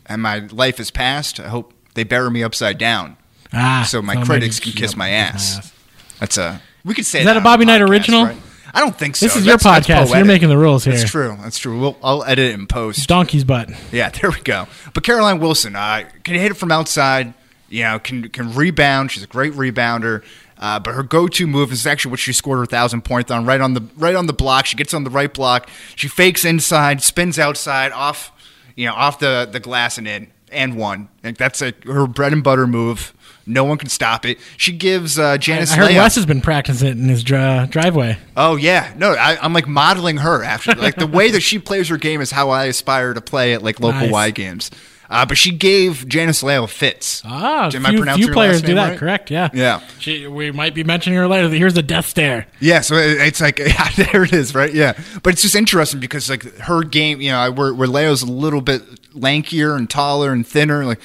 and 0.05 0.21
my 0.21 0.39
life 0.51 0.79
is 0.79 0.91
past, 0.91 1.39
I 1.39 1.47
hope 1.47 1.73
they 1.95 2.03
bury 2.03 2.29
me 2.29 2.43
upside 2.43 2.77
down, 2.77 3.17
ah, 3.53 3.87
so 3.89 4.03
my 4.03 4.23
critics 4.23 4.59
maybe- 4.59 4.71
can 4.73 4.81
kiss 4.81 4.91
yep, 4.91 4.97
my 4.97 5.09
ass." 5.09 5.71
That's 6.19 6.37
a 6.37 6.61
we 6.83 6.93
could 6.93 7.07
say 7.07 7.19
Is 7.21 7.25
that 7.25 7.37
a 7.37 7.41
Bobby 7.41 7.65
Knight 7.65 7.81
podcast, 7.81 7.89
original? 7.89 8.25
right? 8.25 8.37
I 8.75 8.81
don't 8.81 8.97
think 8.97 9.15
so. 9.15 9.25
This 9.25 9.37
is 9.37 9.45
your 9.45 9.57
That's- 9.57 9.87
that's 9.87 10.09
podcast. 10.11 10.15
You're 10.15 10.25
making 10.25 10.49
the 10.49 10.57
rules 10.57 10.83
here. 10.83 10.95
That's 10.95 11.09
true. 11.09 11.37
That's 11.41 11.57
true. 11.57 11.79
We'll, 11.79 11.97
I'll 12.03 12.23
edit 12.25 12.51
it 12.51 12.53
in 12.53 12.67
post. 12.67 13.07
Donkey's 13.07 13.45
butt. 13.45 13.69
Yeah, 13.91 14.09
there 14.21 14.29
we 14.29 14.41
go. 14.41 14.67
But 14.93 15.03
Caroline 15.03 15.39
Wilson 15.39 15.75
uh, 15.75 16.03
can 16.25 16.35
hit 16.35 16.51
it 16.51 16.55
from 16.55 16.71
outside. 16.71 17.33
You 17.69 17.83
know, 17.83 17.99
can 17.99 18.29
can 18.29 18.53
rebound. 18.53 19.11
She's 19.11 19.23
a 19.23 19.27
great 19.27 19.53
rebounder. 19.53 20.23
Uh, 20.57 20.79
but 20.79 20.93
her 20.93 21.03
go-to 21.03 21.47
move 21.47 21.71
is 21.71 21.85
actually 21.85 22.11
what 22.11 22.19
she 22.19 22.31
scored 22.31 22.59
her 22.59 22.65
thousand 22.65 23.03
point 23.03 23.29
on, 23.31 23.45
right 23.45 23.59
on 23.59 23.73
the 23.73 23.83
right 23.97 24.15
on 24.15 24.27
the 24.27 24.33
block. 24.33 24.65
She 24.65 24.75
gets 24.77 24.93
on 24.93 25.03
the 25.03 25.09
right 25.09 25.33
block. 25.33 25.69
She 25.95 26.07
fakes 26.07 26.45
inside, 26.45 27.01
spins 27.01 27.39
outside, 27.39 27.91
off, 27.91 28.31
you 28.75 28.85
know, 28.85 28.93
off 28.93 29.19
the, 29.19 29.49
the 29.51 29.59
glass 29.59 29.97
and 29.97 30.07
in 30.07 30.31
and 30.51 30.77
one. 30.77 31.09
Like 31.23 31.37
that's 31.37 31.61
a, 31.61 31.73
her 31.85 32.07
bread 32.07 32.33
and 32.33 32.43
butter 32.43 32.67
move. 32.67 33.13
No 33.47 33.63
one 33.63 33.77
can 33.77 33.89
stop 33.89 34.25
it. 34.25 34.39
She 34.57 34.71
gives 34.71 35.19
uh, 35.19 35.37
Janice. 35.37 35.71
I 35.71 35.75
heard 35.77 35.87
Leah- 35.89 35.99
Wes 36.01 36.15
has 36.15 36.25
been 36.25 36.41
practicing 36.41 36.87
it 36.87 36.97
in 36.97 37.07
his 37.09 37.23
dri- 37.23 37.67
driveway. 37.69 38.17
Oh 38.35 38.55
yeah, 38.55 38.91
no, 38.97 39.11
I, 39.11 39.37
I'm 39.41 39.53
like 39.53 39.67
modeling 39.67 40.17
her 40.17 40.43
after 40.43 40.73
like 40.73 40.95
the 40.95 41.07
way 41.07 41.29
that 41.31 41.41
she 41.41 41.59
plays 41.59 41.89
her 41.89 41.97
game 41.97 42.21
is 42.21 42.31
how 42.31 42.49
I 42.49 42.65
aspire 42.65 43.13
to 43.13 43.21
play 43.21 43.53
at 43.53 43.61
like 43.63 43.79
local 43.79 43.99
Nice. 44.01 44.11
Y 44.11 44.31
games. 44.31 44.71
Uh, 45.07 45.23
but 45.23 45.37
she 45.37 45.51
gave 45.51 46.07
Janice 46.07 46.41
Leo 46.41 46.65
fits. 46.65 47.21
Ah, 47.23 47.69
Am 47.71 47.85
I 47.85 47.89
few, 47.89 47.99
pronouncing 47.99 48.25
few 48.25 48.33
players 48.33 48.63
do 48.63 48.73
that. 48.73 48.89
right? 48.89 48.97
Correct. 48.97 49.29
Yeah. 49.29 49.49
Yeah. 49.53 49.81
She, 49.99 50.25
we 50.25 50.49
might 50.51 50.73
be 50.73 50.83
mentioning 50.83 51.19
her 51.19 51.27
later. 51.27 51.47
Here's 51.49 51.75
the 51.75 51.83
death 51.83 52.07
stare. 52.07 52.47
Yeah, 52.59 52.81
so 52.81 52.95
it- 52.95 53.19
it's 53.21 53.39
like 53.39 53.59
yeah, 53.59 53.89
there 53.91 54.23
it 54.23 54.33
is, 54.33 54.55
right? 54.55 54.73
Yeah, 54.73 54.93
but 55.21 55.33
it's 55.33 55.43
just 55.43 55.53
interesting 55.53 55.99
because 55.99 56.27
like 56.27 56.43
her 56.61 56.81
game, 56.81 57.21
you 57.21 57.29
know, 57.29 57.51
where, 57.51 57.71
where 57.75 57.87
Leo's 57.87 58.23
a 58.23 58.31
little 58.31 58.61
bit 58.61 58.81
lankier 59.13 59.77
and 59.77 59.87
taller 59.87 60.31
and 60.31 60.45
thinner, 60.45 60.83
like 60.85 60.99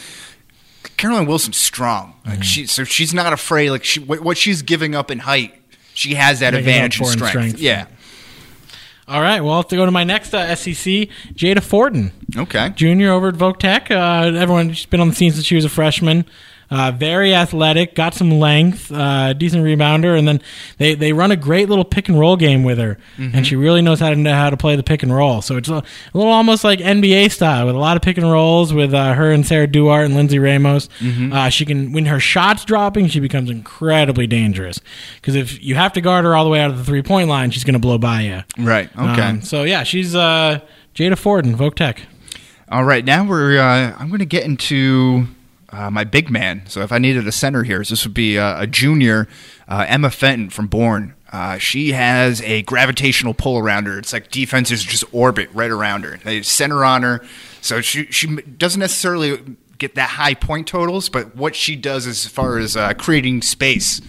Caroline 1.00 1.26
Wilson's 1.26 1.56
strong. 1.56 2.14
Mm-hmm. 2.26 2.42
She, 2.42 2.66
so 2.66 2.84
she's 2.84 3.14
not 3.14 3.32
afraid. 3.32 3.70
Like 3.70 3.84
she, 3.84 4.00
what, 4.00 4.36
she's 4.36 4.60
giving 4.60 4.94
up 4.94 5.10
in 5.10 5.20
height, 5.20 5.54
she 5.94 6.14
has 6.14 6.40
that 6.40 6.52
Making 6.52 6.68
advantage 6.68 7.00
in 7.00 7.06
strength. 7.06 7.30
strength. 7.30 7.58
Yeah. 7.58 7.86
All 9.08 9.22
right. 9.22 9.40
Well, 9.40 9.52
I'll 9.54 9.62
have 9.62 9.68
to 9.68 9.76
go 9.76 9.86
to 9.86 9.90
my 9.90 10.04
next 10.04 10.34
uh, 10.34 10.54
SEC, 10.54 11.08
Jada 11.34 11.62
Forden. 11.62 12.12
Okay. 12.36 12.68
junior 12.76 13.12
over 13.12 13.28
at 13.28 13.34
Voc 13.34 13.58
Tech. 13.58 13.90
Uh, 13.90 14.30
everyone, 14.36 14.72
she's 14.72 14.86
been 14.86 15.00
on 15.00 15.08
the 15.08 15.14
scene 15.14 15.32
since 15.32 15.44
she 15.46 15.56
was 15.56 15.64
a 15.64 15.68
freshman. 15.70 16.26
Uh, 16.70 16.92
very 16.92 17.34
athletic, 17.34 17.96
got 17.96 18.14
some 18.14 18.30
length, 18.30 18.92
uh, 18.92 19.32
decent 19.32 19.64
rebounder, 19.64 20.16
and 20.16 20.28
then 20.28 20.40
they, 20.78 20.94
they 20.94 21.12
run 21.12 21.32
a 21.32 21.36
great 21.36 21.68
little 21.68 21.84
pick 21.84 22.08
and 22.08 22.16
roll 22.16 22.36
game 22.36 22.62
with 22.62 22.78
her, 22.78 22.96
and 23.18 23.44
she 23.44 23.56
really 23.56 23.82
knows 23.82 23.98
how 23.98 24.10
to 24.10 24.14
know 24.16 24.32
how 24.32 24.50
to 24.50 24.56
play 24.56 24.76
the 24.76 24.82
pick 24.84 25.02
and 25.02 25.12
roll. 25.12 25.42
So 25.42 25.56
it's 25.56 25.68
a, 25.68 25.74
a 25.74 25.84
little 26.14 26.30
almost 26.32 26.62
like 26.62 26.78
NBA 26.78 27.32
style 27.32 27.66
with 27.66 27.74
a 27.74 27.78
lot 27.78 27.96
of 27.96 28.02
pick 28.02 28.18
and 28.18 28.30
rolls 28.30 28.72
with 28.72 28.94
uh, 28.94 29.14
her 29.14 29.32
and 29.32 29.44
Sarah 29.44 29.66
Duarte 29.66 30.04
and 30.06 30.14
Lindsay 30.14 30.38
Ramos. 30.38 30.88
Uh, 31.32 31.48
she 31.48 31.64
can 31.64 31.92
when 31.92 32.06
her 32.06 32.20
shots 32.20 32.64
dropping, 32.64 33.08
she 33.08 33.18
becomes 33.20 33.50
incredibly 33.50 34.26
dangerous 34.28 34.80
because 35.16 35.34
if 35.34 35.60
you 35.62 35.74
have 35.74 35.92
to 35.94 36.00
guard 36.00 36.24
her 36.24 36.36
all 36.36 36.44
the 36.44 36.50
way 36.50 36.60
out 36.60 36.70
of 36.70 36.78
the 36.78 36.84
three 36.84 37.02
point 37.02 37.28
line, 37.28 37.50
she's 37.50 37.64
going 37.64 37.74
to 37.74 37.80
blow 37.80 37.98
by 37.98 38.20
you. 38.20 38.42
Right. 38.58 38.88
Okay. 38.96 39.22
Um, 39.22 39.42
so 39.42 39.64
yeah, 39.64 39.82
she's 39.82 40.14
uh, 40.14 40.60
Jada 40.94 41.18
Ford 41.18 41.46
in 41.46 41.56
Voc 41.56 41.74
Tech. 41.74 42.02
All 42.70 42.84
right, 42.84 43.04
now 43.04 43.24
we're. 43.24 43.58
Uh, 43.58 43.96
I'm 43.98 44.06
going 44.08 44.20
to 44.20 44.24
get 44.24 44.44
into 44.44 45.26
uh, 45.72 45.90
my 45.90 46.04
big 46.04 46.30
man. 46.30 46.62
So 46.66 46.80
if 46.82 46.92
I 46.92 46.98
needed 46.98 47.26
a 47.26 47.32
center 47.32 47.62
here, 47.62 47.78
this 47.78 48.04
would 48.04 48.14
be 48.14 48.38
uh, 48.38 48.62
a 48.62 48.66
junior, 48.66 49.28
uh, 49.68 49.84
Emma 49.88 50.10
Fenton 50.10 50.50
from 50.50 50.66
Bourne. 50.66 51.14
Uh, 51.32 51.58
she 51.58 51.92
has 51.92 52.42
a 52.42 52.62
gravitational 52.62 53.34
pull 53.34 53.58
around 53.58 53.86
her. 53.86 53.98
It's 53.98 54.12
like 54.12 54.30
defenses 54.30 54.82
just 54.82 55.04
orbit 55.12 55.48
right 55.52 55.70
around 55.70 56.04
her. 56.04 56.18
They 56.24 56.42
center 56.42 56.84
on 56.84 57.02
her, 57.02 57.24
so 57.60 57.80
she 57.80 58.06
she 58.06 58.36
doesn't 58.36 58.80
necessarily 58.80 59.56
get 59.78 59.94
that 59.94 60.10
high 60.10 60.34
point 60.34 60.66
totals, 60.66 61.08
but 61.08 61.36
what 61.36 61.54
she 61.54 61.76
does 61.76 62.06
as 62.06 62.26
far 62.26 62.58
as 62.58 62.76
uh, 62.76 62.92
creating 62.94 63.42
space 63.42 64.00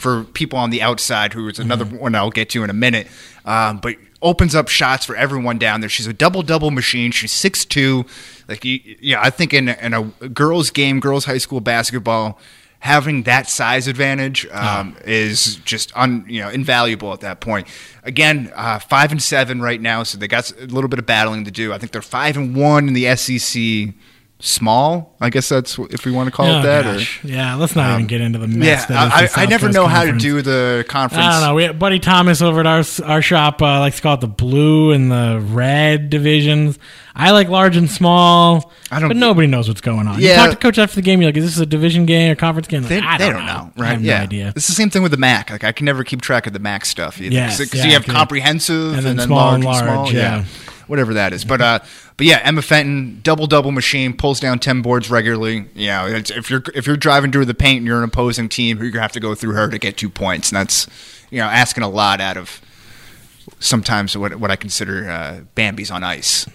for 0.00 0.24
people 0.24 0.58
on 0.58 0.70
the 0.70 0.80
outside, 0.80 1.34
who 1.34 1.46
is 1.48 1.58
another 1.58 1.84
one 1.84 2.14
I'll 2.14 2.30
get 2.30 2.48
to 2.50 2.64
in 2.64 2.70
a 2.70 2.74
minute. 2.74 3.06
Um, 3.44 3.78
but 3.78 3.96
opens 4.22 4.54
up 4.54 4.68
shots 4.68 5.04
for 5.06 5.16
everyone 5.16 5.58
down 5.58 5.80
there. 5.80 5.88
She's 5.88 6.06
a 6.06 6.12
double 6.12 6.42
double 6.42 6.70
machine. 6.70 7.10
She's 7.10 7.32
six 7.32 7.64
two. 7.64 8.04
Like 8.48 8.60
yeah, 8.64 9.20
I 9.20 9.30
think 9.30 9.54
in 9.54 9.68
in 9.68 9.94
a 9.94 10.02
girls 10.28 10.70
game, 10.70 11.00
girls 11.00 11.24
high 11.24 11.38
school 11.38 11.60
basketball, 11.60 12.38
having 12.80 13.22
that 13.24 13.48
size 13.48 13.86
advantage 13.86 14.46
um, 14.50 14.96
is 15.04 15.56
just 15.56 15.96
un, 15.96 16.24
you 16.28 16.40
know 16.40 16.48
invaluable 16.48 17.12
at 17.12 17.20
that 17.20 17.40
point. 17.40 17.66
Again, 18.02 18.52
uh, 18.54 18.78
five 18.78 19.12
and 19.12 19.22
seven 19.22 19.60
right 19.60 19.80
now, 19.80 20.02
so 20.02 20.18
they 20.18 20.28
got 20.28 20.50
a 20.52 20.66
little 20.66 20.88
bit 20.88 20.98
of 20.98 21.06
battling 21.06 21.44
to 21.44 21.50
do. 21.50 21.72
I 21.72 21.78
think 21.78 21.92
they're 21.92 22.02
five 22.02 22.36
and 22.36 22.56
one 22.56 22.88
in 22.88 22.94
the 22.94 23.14
SEC. 23.16 23.94
Small, 24.42 25.14
I 25.20 25.28
guess 25.28 25.50
that's 25.50 25.78
if 25.78 26.06
we 26.06 26.12
want 26.12 26.28
to 26.28 26.30
call 26.30 26.46
Oh, 26.46 26.60
it 26.60 26.62
that. 26.62 26.84
gosh. 26.84 27.22
yeah, 27.22 27.54
let's 27.56 27.76
not 27.76 27.92
even 27.92 28.06
get 28.06 28.22
into 28.22 28.38
the 28.38 28.46
mess. 28.48 28.66
yeah, 28.66 28.86
that 29.08 29.24
is 29.24 29.32
the 29.34 29.40
I, 29.40 29.42
I 29.42 29.46
never 29.46 29.66
Coast 29.66 29.74
know 29.76 29.86
how 29.86 30.04
to 30.04 30.16
do 30.16 30.40
the 30.40 30.82
conference. 30.88 31.22
I 31.26 31.32
don't 31.40 31.48
know. 31.48 31.54
We 31.54 31.64
had 31.64 31.78
Buddy 31.78 31.98
Thomas 31.98 32.40
over 32.40 32.60
at 32.60 32.66
our 32.66 32.82
our 33.04 33.20
shop 33.20 33.60
uh, 33.60 33.80
likes 33.80 33.96
to 33.96 34.02
call 34.02 34.14
it 34.14 34.20
the 34.22 34.28
blue 34.28 34.92
and 34.92 35.12
the 35.12 35.40
red 35.44 36.08
divisions. 36.08 36.78
I 37.14 37.32
like 37.32 37.48
large 37.50 37.76
and 37.76 37.90
small, 37.90 38.72
I 38.90 38.98
don't 38.98 39.08
but 39.10 39.16
nobody 39.18 39.46
knows 39.46 39.68
what's 39.68 39.82
going 39.82 40.08
on. 40.08 40.14
Yeah. 40.14 40.20
You 40.20 40.28
Yeah. 40.28 40.36
talk 40.36 40.50
to 40.52 40.56
coach 40.56 40.78
after 40.78 40.94
the 40.94 41.02
game, 41.02 41.20
you're 41.20 41.28
like, 41.28 41.36
"Is 41.36 41.44
this 41.44 41.58
a 41.58 41.66
division 41.66 42.06
game 42.06 42.32
or 42.32 42.34
conference 42.34 42.66
game?" 42.68 42.80
Like, 42.82 42.88
They, 42.88 42.98
I 43.00 43.18
don't, 43.18 43.34
don't 43.34 43.46
know, 43.46 43.72
I 43.76 43.80
right? 43.80 43.88
have 43.92 44.02
yeah. 44.02 44.18
no 44.18 44.22
idea. 44.24 44.52
It's 44.56 44.68
the 44.68 44.72
same 44.72 44.88
thing 44.88 45.02
with 45.02 45.10
the 45.10 45.18
Mac. 45.18 45.50
Like 45.50 45.64
I 45.64 45.72
can 45.72 45.84
never 45.84 46.02
keep 46.02 46.22
track 46.22 46.46
of 46.46 46.54
the 46.54 46.60
Mac 46.60 46.86
stuff 46.86 47.20
either. 47.20 47.34
Yes, 47.34 47.58
because 47.58 47.80
yeah, 47.80 47.84
you 47.86 47.92
have 47.92 48.06
comprehensive 48.06 48.94
and 48.94 48.96
and 48.98 49.06
then 49.06 49.16
then, 49.18 49.26
small 49.26 49.38
large 49.38 49.54
and 49.56 49.64
and 49.66 49.76
small. 49.76 49.96
large, 50.04 50.14
yeah. 50.14 50.44
Whatever 50.90 51.14
that 51.14 51.32
is, 51.32 51.44
but 51.44 51.60
uh, 51.60 51.78
but 52.16 52.26
yeah, 52.26 52.40
Emma 52.42 52.62
Fenton, 52.62 53.20
double 53.22 53.46
double 53.46 53.70
machine, 53.70 54.12
pulls 54.12 54.40
down 54.40 54.58
ten 54.58 54.82
boards 54.82 55.08
regularly. 55.08 55.66
You 55.74 55.86
know, 55.86 56.06
if 56.06 56.50
you're 56.50 56.64
if 56.74 56.86
you're 56.86 56.96
driving 56.96 57.30
through 57.30 57.44
the 57.44 57.54
paint 57.54 57.78
and 57.78 57.86
you're 57.86 57.98
an 57.98 58.04
opposing 58.04 58.48
team, 58.48 58.82
you're 58.82 58.90
gonna 58.90 59.02
have 59.02 59.12
to 59.12 59.20
go 59.20 59.36
through 59.36 59.52
her 59.52 59.68
to 59.68 59.78
get 59.78 59.96
two 59.96 60.10
points, 60.10 60.50
and 60.50 60.56
that's 60.56 60.88
you 61.30 61.38
know 61.38 61.46
asking 61.46 61.84
a 61.84 61.88
lot 61.88 62.20
out 62.20 62.36
of 62.36 62.60
sometimes 63.60 64.16
what 64.16 64.34
what 64.36 64.50
I 64.50 64.56
consider 64.56 65.08
uh, 65.08 65.40
Bambi's 65.54 65.92
on 65.92 66.02
ice. 66.02 66.46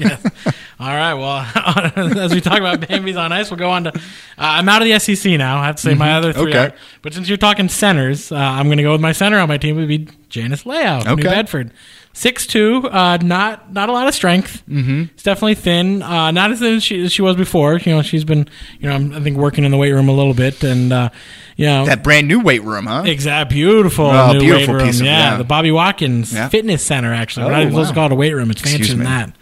All 0.78 0.88
right. 0.88 1.14
Well, 1.14 1.38
as 2.18 2.34
we 2.34 2.40
talk 2.42 2.58
about 2.58 2.86
Bambi's 2.86 3.16
on 3.16 3.32
ice, 3.32 3.50
we'll 3.50 3.58
go 3.58 3.70
on 3.70 3.84
to. 3.84 3.90
Uh, 3.96 4.00
I'm 4.36 4.68
out 4.68 4.82
of 4.82 4.88
the 4.88 4.98
SEC 4.98 5.32
now. 5.38 5.58
I 5.58 5.66
have 5.66 5.76
to 5.76 5.82
say 5.82 5.94
my 5.94 6.12
other 6.12 6.32
three. 6.34 6.52
Mm-hmm. 6.52 6.58
Okay. 6.66 6.74
Are, 6.74 6.78
but 7.02 7.14
since 7.14 7.28
you're 7.28 7.38
talking 7.38 7.68
centers, 7.70 8.30
uh, 8.30 8.36
I'm 8.36 8.66
going 8.66 8.76
to 8.76 8.82
go 8.82 8.92
with 8.92 9.00
my 9.00 9.12
center 9.12 9.38
on 9.38 9.48
my 9.48 9.56
team. 9.56 9.76
Would 9.76 9.88
be 9.88 10.06
Janice 10.28 10.64
Leao, 10.64 11.06
New 11.06 11.12
Okay. 11.12 11.22
Bedford, 11.22 11.70
six 12.12 12.46
two. 12.46 12.86
Uh, 12.90 13.16
not 13.22 13.72
not 13.72 13.88
a 13.88 13.92
lot 13.92 14.06
of 14.06 14.14
strength. 14.14 14.62
Mm-hmm. 14.68 15.04
It's 15.14 15.22
definitely 15.22 15.54
thin. 15.54 16.02
Uh, 16.02 16.30
not 16.30 16.50
as 16.50 16.58
thin 16.58 16.74
as 16.76 16.84
she, 16.84 17.02
as 17.04 17.10
she 17.12 17.22
was 17.22 17.36
before. 17.36 17.78
You 17.78 17.94
know, 17.96 18.02
she's 18.02 18.24
been 18.24 18.46
you 18.78 18.86
know 18.90 18.94
I'm, 18.94 19.14
I 19.14 19.20
think 19.20 19.38
working 19.38 19.64
in 19.64 19.70
the 19.70 19.78
weight 19.78 19.92
room 19.92 20.10
a 20.10 20.14
little 20.14 20.34
bit, 20.34 20.62
and 20.62 20.92
uh, 20.92 21.08
you 21.56 21.64
know 21.64 21.86
That 21.86 22.04
brand 22.04 22.28
new 22.28 22.40
weight 22.40 22.62
room, 22.64 22.84
huh? 22.84 23.04
Exactly, 23.06 23.54
beautiful, 23.54 24.04
Oh, 24.08 24.32
new 24.34 24.40
beautiful 24.40 24.74
weight 24.74 24.80
room. 24.82 24.88
of- 24.90 24.96
yeah, 25.00 25.30
yeah. 25.30 25.36
the 25.38 25.44
Bobby 25.44 25.70
Watkins 25.70 26.34
Yeah. 26.34 26.50
Fitness 26.50 26.84
Center. 26.84 27.14
Actually, 27.14 27.44
Oh, 27.44 27.46
we're 27.46 27.52
not 27.64 27.70
supposed 27.70 27.76
wow. 27.88 27.88
to 27.88 27.94
call 27.94 28.06
it 28.06 28.12
a 28.12 28.16
weight 28.16 28.34
room. 28.34 28.50
It's 28.50 28.60
fancier 28.60 28.94
than 28.94 29.04
that. 29.04 29.34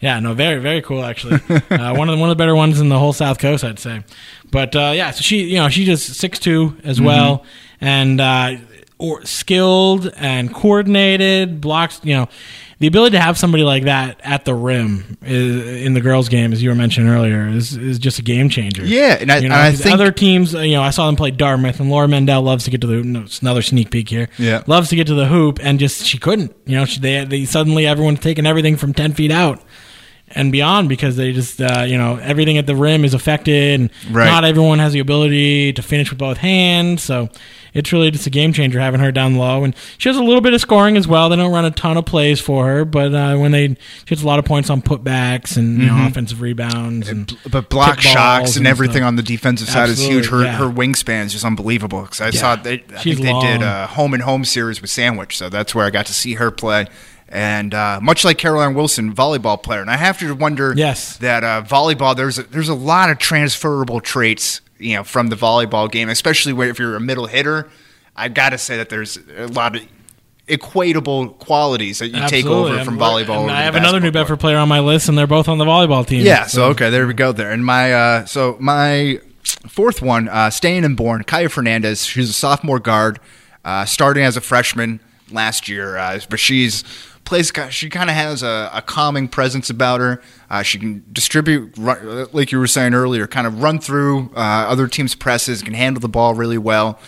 Yeah, 0.00 0.18
no, 0.20 0.32
very, 0.34 0.60
very 0.60 0.80
cool. 0.82 1.04
Actually, 1.04 1.34
uh, 1.70 1.94
one 1.94 2.08
of 2.08 2.16
the 2.16 2.20
one 2.20 2.30
of 2.30 2.36
the 2.36 2.40
better 2.42 2.56
ones 2.56 2.80
in 2.80 2.88
the 2.88 2.98
whole 2.98 3.12
South 3.12 3.38
Coast, 3.38 3.64
I'd 3.64 3.78
say. 3.78 4.02
But 4.50 4.74
uh, 4.74 4.92
yeah, 4.94 5.10
so 5.10 5.20
she, 5.20 5.44
you 5.44 5.56
know, 5.56 5.68
she 5.68 5.84
just 5.84 6.14
six 6.14 6.38
two 6.38 6.76
as 6.84 6.96
Mm-hmm. 6.96 7.06
well, 7.06 7.44
and 7.80 8.20
uh, 8.20 8.56
or 8.98 9.24
skilled 9.26 10.10
and 10.16 10.54
coordinated 10.54 11.60
blocks. 11.60 12.00
You 12.02 12.14
know, 12.14 12.28
the 12.78 12.86
ability 12.86 13.16
to 13.16 13.20
have 13.22 13.38
somebody 13.38 13.62
like 13.62 13.84
that 13.84 14.20
at 14.24 14.46
the 14.46 14.54
rim 14.54 15.18
is, 15.22 15.84
in 15.86 15.92
the 15.92 16.00
girls' 16.00 16.30
game, 16.30 16.52
as 16.54 16.62
you 16.62 16.70
were 16.70 16.74
mentioning 16.74 17.10
earlier, 17.10 17.46
is, 17.48 17.76
is 17.76 17.98
just 17.98 18.18
a 18.18 18.22
game 18.22 18.48
changer. 18.48 18.84
Yeah, 18.84 19.18
and 19.20 19.30
I- 19.30 19.36
you 19.38 19.48
know, 19.50 19.54
and 19.54 19.64
I 19.64 19.72
think- 19.72 19.92
other 19.94 20.10
teams, 20.10 20.54
you 20.54 20.72
know, 20.72 20.82
I 20.82 20.90
saw 20.90 21.06
them 21.06 21.16
play 21.16 21.30
Dartmouth, 21.30 21.78
and 21.78 21.90
Laura 21.90 22.08
Mendel 22.08 22.40
loves 22.42 22.64
to 22.64 22.70
get 22.70 22.80
to 22.80 22.86
the. 22.86 22.96
No, 23.02 23.20
it's 23.22 23.40
another 23.42 23.60
sneak 23.62 23.90
peek 23.90 24.08
here. 24.08 24.28
Yeah. 24.38 24.62
loves 24.66 24.88
to 24.90 24.96
get 24.96 25.06
to 25.08 25.14
the 25.14 25.26
hoop, 25.26 25.58
and 25.62 25.78
just 25.78 26.04
she 26.06 26.16
couldn't. 26.18 26.54
You 26.64 26.76
know, 26.76 26.84
she, 26.86 27.00
they, 27.00 27.24
they 27.26 27.44
suddenly 27.44 27.86
everyone's 27.86 28.20
taking 28.20 28.46
everything 28.46 28.76
from 28.76 28.94
ten 28.94 29.12
feet 29.12 29.30
out 29.30 29.60
and 30.32 30.52
beyond 30.52 30.88
because 30.88 31.16
they 31.16 31.32
just 31.32 31.60
uh, 31.60 31.82
you 31.86 31.98
know 31.98 32.16
everything 32.16 32.58
at 32.58 32.66
the 32.66 32.76
rim 32.76 33.04
is 33.04 33.14
affected, 33.14 33.80
and 33.80 33.90
Right. 34.10 34.26
not 34.26 34.44
everyone 34.44 34.78
has 34.78 34.92
the 34.92 35.00
ability 35.00 35.72
to 35.74 35.82
finish 35.82 36.10
with 36.10 36.18
both 36.18 36.38
hands. 36.38 37.02
So 37.02 37.28
it's 37.72 37.92
really 37.92 38.10
just 38.10 38.26
a 38.26 38.30
game 38.30 38.52
changer 38.52 38.80
having 38.80 39.00
her 39.00 39.12
down 39.12 39.36
low, 39.36 39.62
and 39.64 39.74
she 39.98 40.08
has 40.08 40.16
a 40.16 40.22
little 40.22 40.40
bit 40.40 40.54
of 40.54 40.60
scoring 40.60 40.96
as 40.96 41.06
well. 41.06 41.28
They 41.28 41.36
don't 41.36 41.52
run 41.52 41.64
a 41.64 41.70
ton 41.70 41.96
of 41.96 42.04
plays 42.04 42.40
for 42.40 42.66
her, 42.66 42.84
but 42.84 43.14
uh, 43.14 43.36
when 43.36 43.52
they 43.52 43.68
she 43.68 43.76
gets 44.06 44.22
a 44.22 44.26
lot 44.26 44.38
of 44.38 44.44
points 44.44 44.70
on 44.70 44.82
putbacks 44.82 45.56
and 45.56 45.78
you 45.78 45.86
know, 45.86 46.06
offensive 46.06 46.40
rebounds 46.40 47.08
and 47.08 47.36
but 47.50 47.68
block 47.68 48.00
shots 48.00 48.56
and, 48.56 48.66
everything 48.66 48.98
stuff. 48.98 49.06
on 49.08 49.16
the 49.16 49.22
defensive 49.22 49.68
side 49.68 49.88
is 49.88 50.00
huge. 50.00 50.28
Her 50.28 50.44
Absolutely, 50.44 50.46
yeah. 50.46 50.56
her 50.56 50.64
wingspan 50.68 51.26
is 51.26 51.32
just 51.32 51.44
unbelievable. 51.44 52.02
Because 52.02 52.20
I 52.20 52.30
saw 52.30 52.56
they, 52.56 52.82
I 52.94 52.98
She's 53.00 53.16
think 53.16 53.26
they 53.26 53.32
long. 53.32 53.44
did 53.44 53.62
a 53.62 53.86
home 53.88 54.14
and 54.14 54.22
home 54.22 54.44
series 54.44 54.80
with 54.80 54.90
Sandwich, 54.90 55.36
so 55.36 55.48
that's 55.48 55.74
where 55.74 55.84
I 55.86 55.90
got 55.90 56.06
to 56.06 56.12
see 56.14 56.34
her 56.34 56.50
play. 56.50 56.86
And 57.32 57.72
uh, 57.74 58.00
much 58.02 58.24
like 58.24 58.38
Caroline 58.38 58.74
Wilson, 58.74 59.14
volleyball 59.14 59.62
player, 59.62 59.80
and 59.80 59.88
I 59.90 59.96
have 59.96 60.18
to 60.18 60.34
wonder 60.34 60.74
Yes. 60.76 61.16
that 61.18 61.44
uh, 61.44 61.62
volleyball 61.62 62.16
there's 62.16 62.38
a, 62.40 62.42
there's 62.42 62.68
a 62.68 62.74
lot 62.74 63.08
of 63.08 63.18
transferable 63.18 64.00
traits 64.00 64.60
you 64.78 64.96
know 64.96 65.04
from 65.04 65.28
the 65.28 65.36
volleyball 65.36 65.88
game, 65.90 66.08
especially 66.08 66.52
where, 66.52 66.68
if 66.68 66.78
you're 66.80 66.96
a 66.96 67.00
middle 67.00 67.26
hitter. 67.26 67.68
I've 68.16 68.34
got 68.34 68.50
to 68.50 68.58
say 68.58 68.76
that 68.78 68.88
there's 68.88 69.16
a 69.36 69.46
lot 69.46 69.76
of 69.76 69.82
equatable 70.48 71.38
qualities 71.38 72.00
that 72.00 72.08
you 72.08 72.14
take 72.26 72.44
Absolutely. 72.44 72.72
over 72.72 72.84
from 72.84 72.94
And- 72.94 73.02
volleyball. 73.02 73.20
and 73.42 73.44
over 73.44 73.50
I 73.50 73.62
have 73.62 73.76
another 73.76 74.00
New. 74.00 74.10
Bedford 74.10 74.40
player 74.40 74.56
on 74.58 74.68
my 74.68 74.80
list, 74.80 75.08
and 75.08 75.16
they're 75.16 75.26
both 75.26 75.48
on 75.48 75.58
the 75.58 75.64
volleyball 75.64 76.06
team. 76.06 76.24
Yeah. 76.26 76.46
So 76.46 76.64
okay, 76.70 76.90
there 76.90 77.06
we 77.06 77.14
go. 77.14 77.32
There, 77.32 77.50
and 77.50 77.64
my 77.64 77.92
uh, 77.92 78.24
so 78.26 78.56
my 78.58 79.20
fourth 79.68 80.02
one, 80.02 80.28
uh, 80.28 80.50
staying 80.50 80.84
in 80.84 80.96
Bourne, 80.96 81.22
Kaya 81.24 81.48
Fernandez. 81.48 82.04
She's 82.04 82.30
a 82.30 82.32
sophomore 82.32 82.80
guard, 82.80 83.20
uh, 83.64 83.84
starting 83.84 84.24
as 84.24 84.36
a 84.36 84.40
freshman 84.40 85.00
last 85.30 85.68
year, 85.68 85.96
uh, 85.96 86.18
but 86.28 86.40
she's 86.40 86.82
plays. 87.24 87.52
She 87.70 87.88
kind 87.88 88.10
of 88.10 88.16
has 88.16 88.42
a, 88.42 88.70
a 88.72 88.82
calming 88.82 89.28
presence 89.28 89.70
about 89.70 90.00
her. 90.00 90.22
Uh, 90.48 90.62
she 90.62 90.78
can 90.78 91.04
distribute, 91.12 91.78
like 91.78 92.52
you 92.52 92.58
were 92.58 92.66
saying 92.66 92.94
earlier, 92.94 93.26
kind 93.26 93.46
of 93.46 93.62
run 93.62 93.78
through 93.78 94.30
uh, 94.34 94.40
other 94.68 94.88
teams' 94.88 95.14
presses. 95.14 95.62
Can 95.62 95.74
handle 95.74 96.00
the 96.00 96.08
ball 96.08 96.34
really 96.34 96.58
well. 96.58 96.98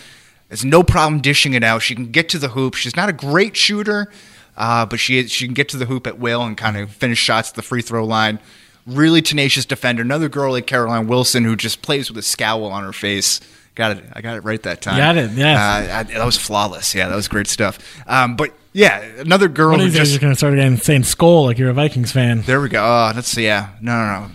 Has 0.49 0.63
no 0.63 0.83
problem 0.83 1.21
dishing 1.21 1.53
it 1.53 1.63
out. 1.63 1.81
She 1.81 1.95
can 1.95 2.11
get 2.11 2.29
to 2.29 2.37
the 2.37 2.49
hoop. 2.49 2.75
She's 2.75 2.95
not 2.95 3.09
a 3.09 3.13
great 3.13 3.57
shooter, 3.57 4.11
uh, 4.55 4.85
but 4.85 4.99
she 4.99 5.25
she 5.27 5.45
can 5.45 5.53
get 5.53 5.69
to 5.69 5.77
the 5.77 5.85
hoop 5.85 6.05
at 6.05 6.19
will 6.19 6.43
and 6.43 6.55
kind 6.55 6.77
of 6.77 6.91
finish 6.91 7.19
shots 7.19 7.49
at 7.49 7.55
the 7.55 7.61
free 7.61 7.81
throw 7.81 8.05
line. 8.05 8.39
Really 8.85 9.21
tenacious 9.21 9.65
defender. 9.65 10.01
Another 10.01 10.29
girl 10.29 10.51
like 10.51 10.67
Caroline 10.67 11.07
Wilson 11.07 11.43
who 11.43 11.55
just 11.55 11.81
plays 11.81 12.09
with 12.09 12.17
a 12.17 12.21
scowl 12.21 12.65
on 12.65 12.83
her 12.83 12.93
face. 12.93 13.39
Got 13.75 13.97
it. 13.97 14.03
I 14.13 14.21
got 14.21 14.37
it 14.37 14.43
right 14.43 14.61
that 14.63 14.81
time. 14.81 14.97
Got 14.97 15.17
it, 15.17 15.31
yes. 15.31 15.57
Uh, 15.57 15.95
I, 15.95 16.03
that 16.03 16.25
was 16.25 16.37
flawless. 16.37 16.93
Yeah, 16.93 17.09
that 17.09 17.15
was 17.15 17.27
great 17.27 17.47
stuff. 17.47 17.79
Um, 18.05 18.35
but 18.35 18.53
yeah, 18.73 18.99
another 19.19 19.47
girl 19.47 19.71
One 19.71 19.79
of 19.79 19.85
who 19.85 19.91
these 19.91 19.99
days, 19.99 20.09
just 20.09 20.11
you're 20.13 20.21
going 20.21 20.33
to 20.33 20.37
start 20.37 20.53
again 20.53 20.77
saying 20.77 21.03
"skull" 21.03 21.45
like 21.45 21.57
you're 21.57 21.69
a 21.69 21.73
Vikings 21.73 22.11
fan. 22.11 22.41
there 22.41 22.59
we 22.59 22.69
go. 22.69 22.83
Oh, 22.83 23.11
that's 23.13 23.35
yeah. 23.37 23.69
No, 23.81 23.91
no, 23.93 24.27
no. 24.27 24.31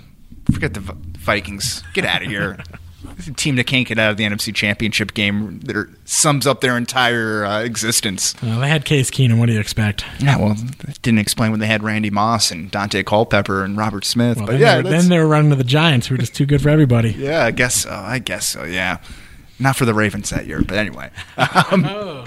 Forget 0.52 0.74
the 0.74 0.80
Vikings. 0.80 1.82
Get 1.92 2.04
out 2.04 2.22
of 2.22 2.28
here. 2.28 2.58
A 3.26 3.32
team 3.32 3.56
that 3.56 3.64
can't 3.66 3.86
get 3.86 3.98
out 3.98 4.12
of 4.12 4.16
the 4.16 4.24
NFC 4.24 4.54
Championship 4.54 5.12
game 5.12 5.58
that 5.60 5.76
are, 5.76 5.90
sums 6.04 6.46
up 6.46 6.60
their 6.60 6.76
entire 6.76 7.44
uh, 7.44 7.62
existence. 7.62 8.34
Uh, 8.40 8.60
they 8.60 8.68
had 8.68 8.84
Case 8.84 9.10
Keenum. 9.10 9.40
What 9.40 9.46
do 9.46 9.52
you 9.54 9.60
expect? 9.60 10.04
Yeah, 10.20 10.38
well, 10.38 10.54
that 10.54 11.02
didn't 11.02 11.18
explain 11.18 11.50
when 11.50 11.58
they 11.58 11.66
had 11.66 11.82
Randy 11.82 12.10
Moss 12.10 12.52
and 12.52 12.70
Daunte 12.70 13.04
Culpepper 13.04 13.64
and 13.64 13.76
Robert 13.76 14.04
Smith. 14.04 14.36
Well, 14.36 14.46
but 14.46 14.52
then, 14.52 14.60
yeah, 14.60 14.76
they 14.76 14.82
were, 14.84 14.90
then 14.90 15.08
they 15.08 15.18
were 15.18 15.26
running 15.26 15.50
to 15.50 15.56
the 15.56 15.64
Giants, 15.64 16.06
who 16.06 16.14
were 16.14 16.18
just 16.18 16.34
too 16.34 16.46
good 16.46 16.62
for 16.62 16.68
everybody. 16.68 17.10
yeah, 17.10 17.44
I 17.44 17.50
guess 17.50 17.74
so. 17.74 17.90
I 17.90 18.20
guess 18.20 18.46
so. 18.48 18.62
Yeah, 18.64 18.98
not 19.58 19.76
for 19.76 19.84
the 19.84 19.94
Ravens 19.94 20.30
that 20.30 20.46
year, 20.46 20.62
but 20.62 20.76
anyway. 20.78 21.10
Um, 21.36 21.84
Oh. 21.84 22.24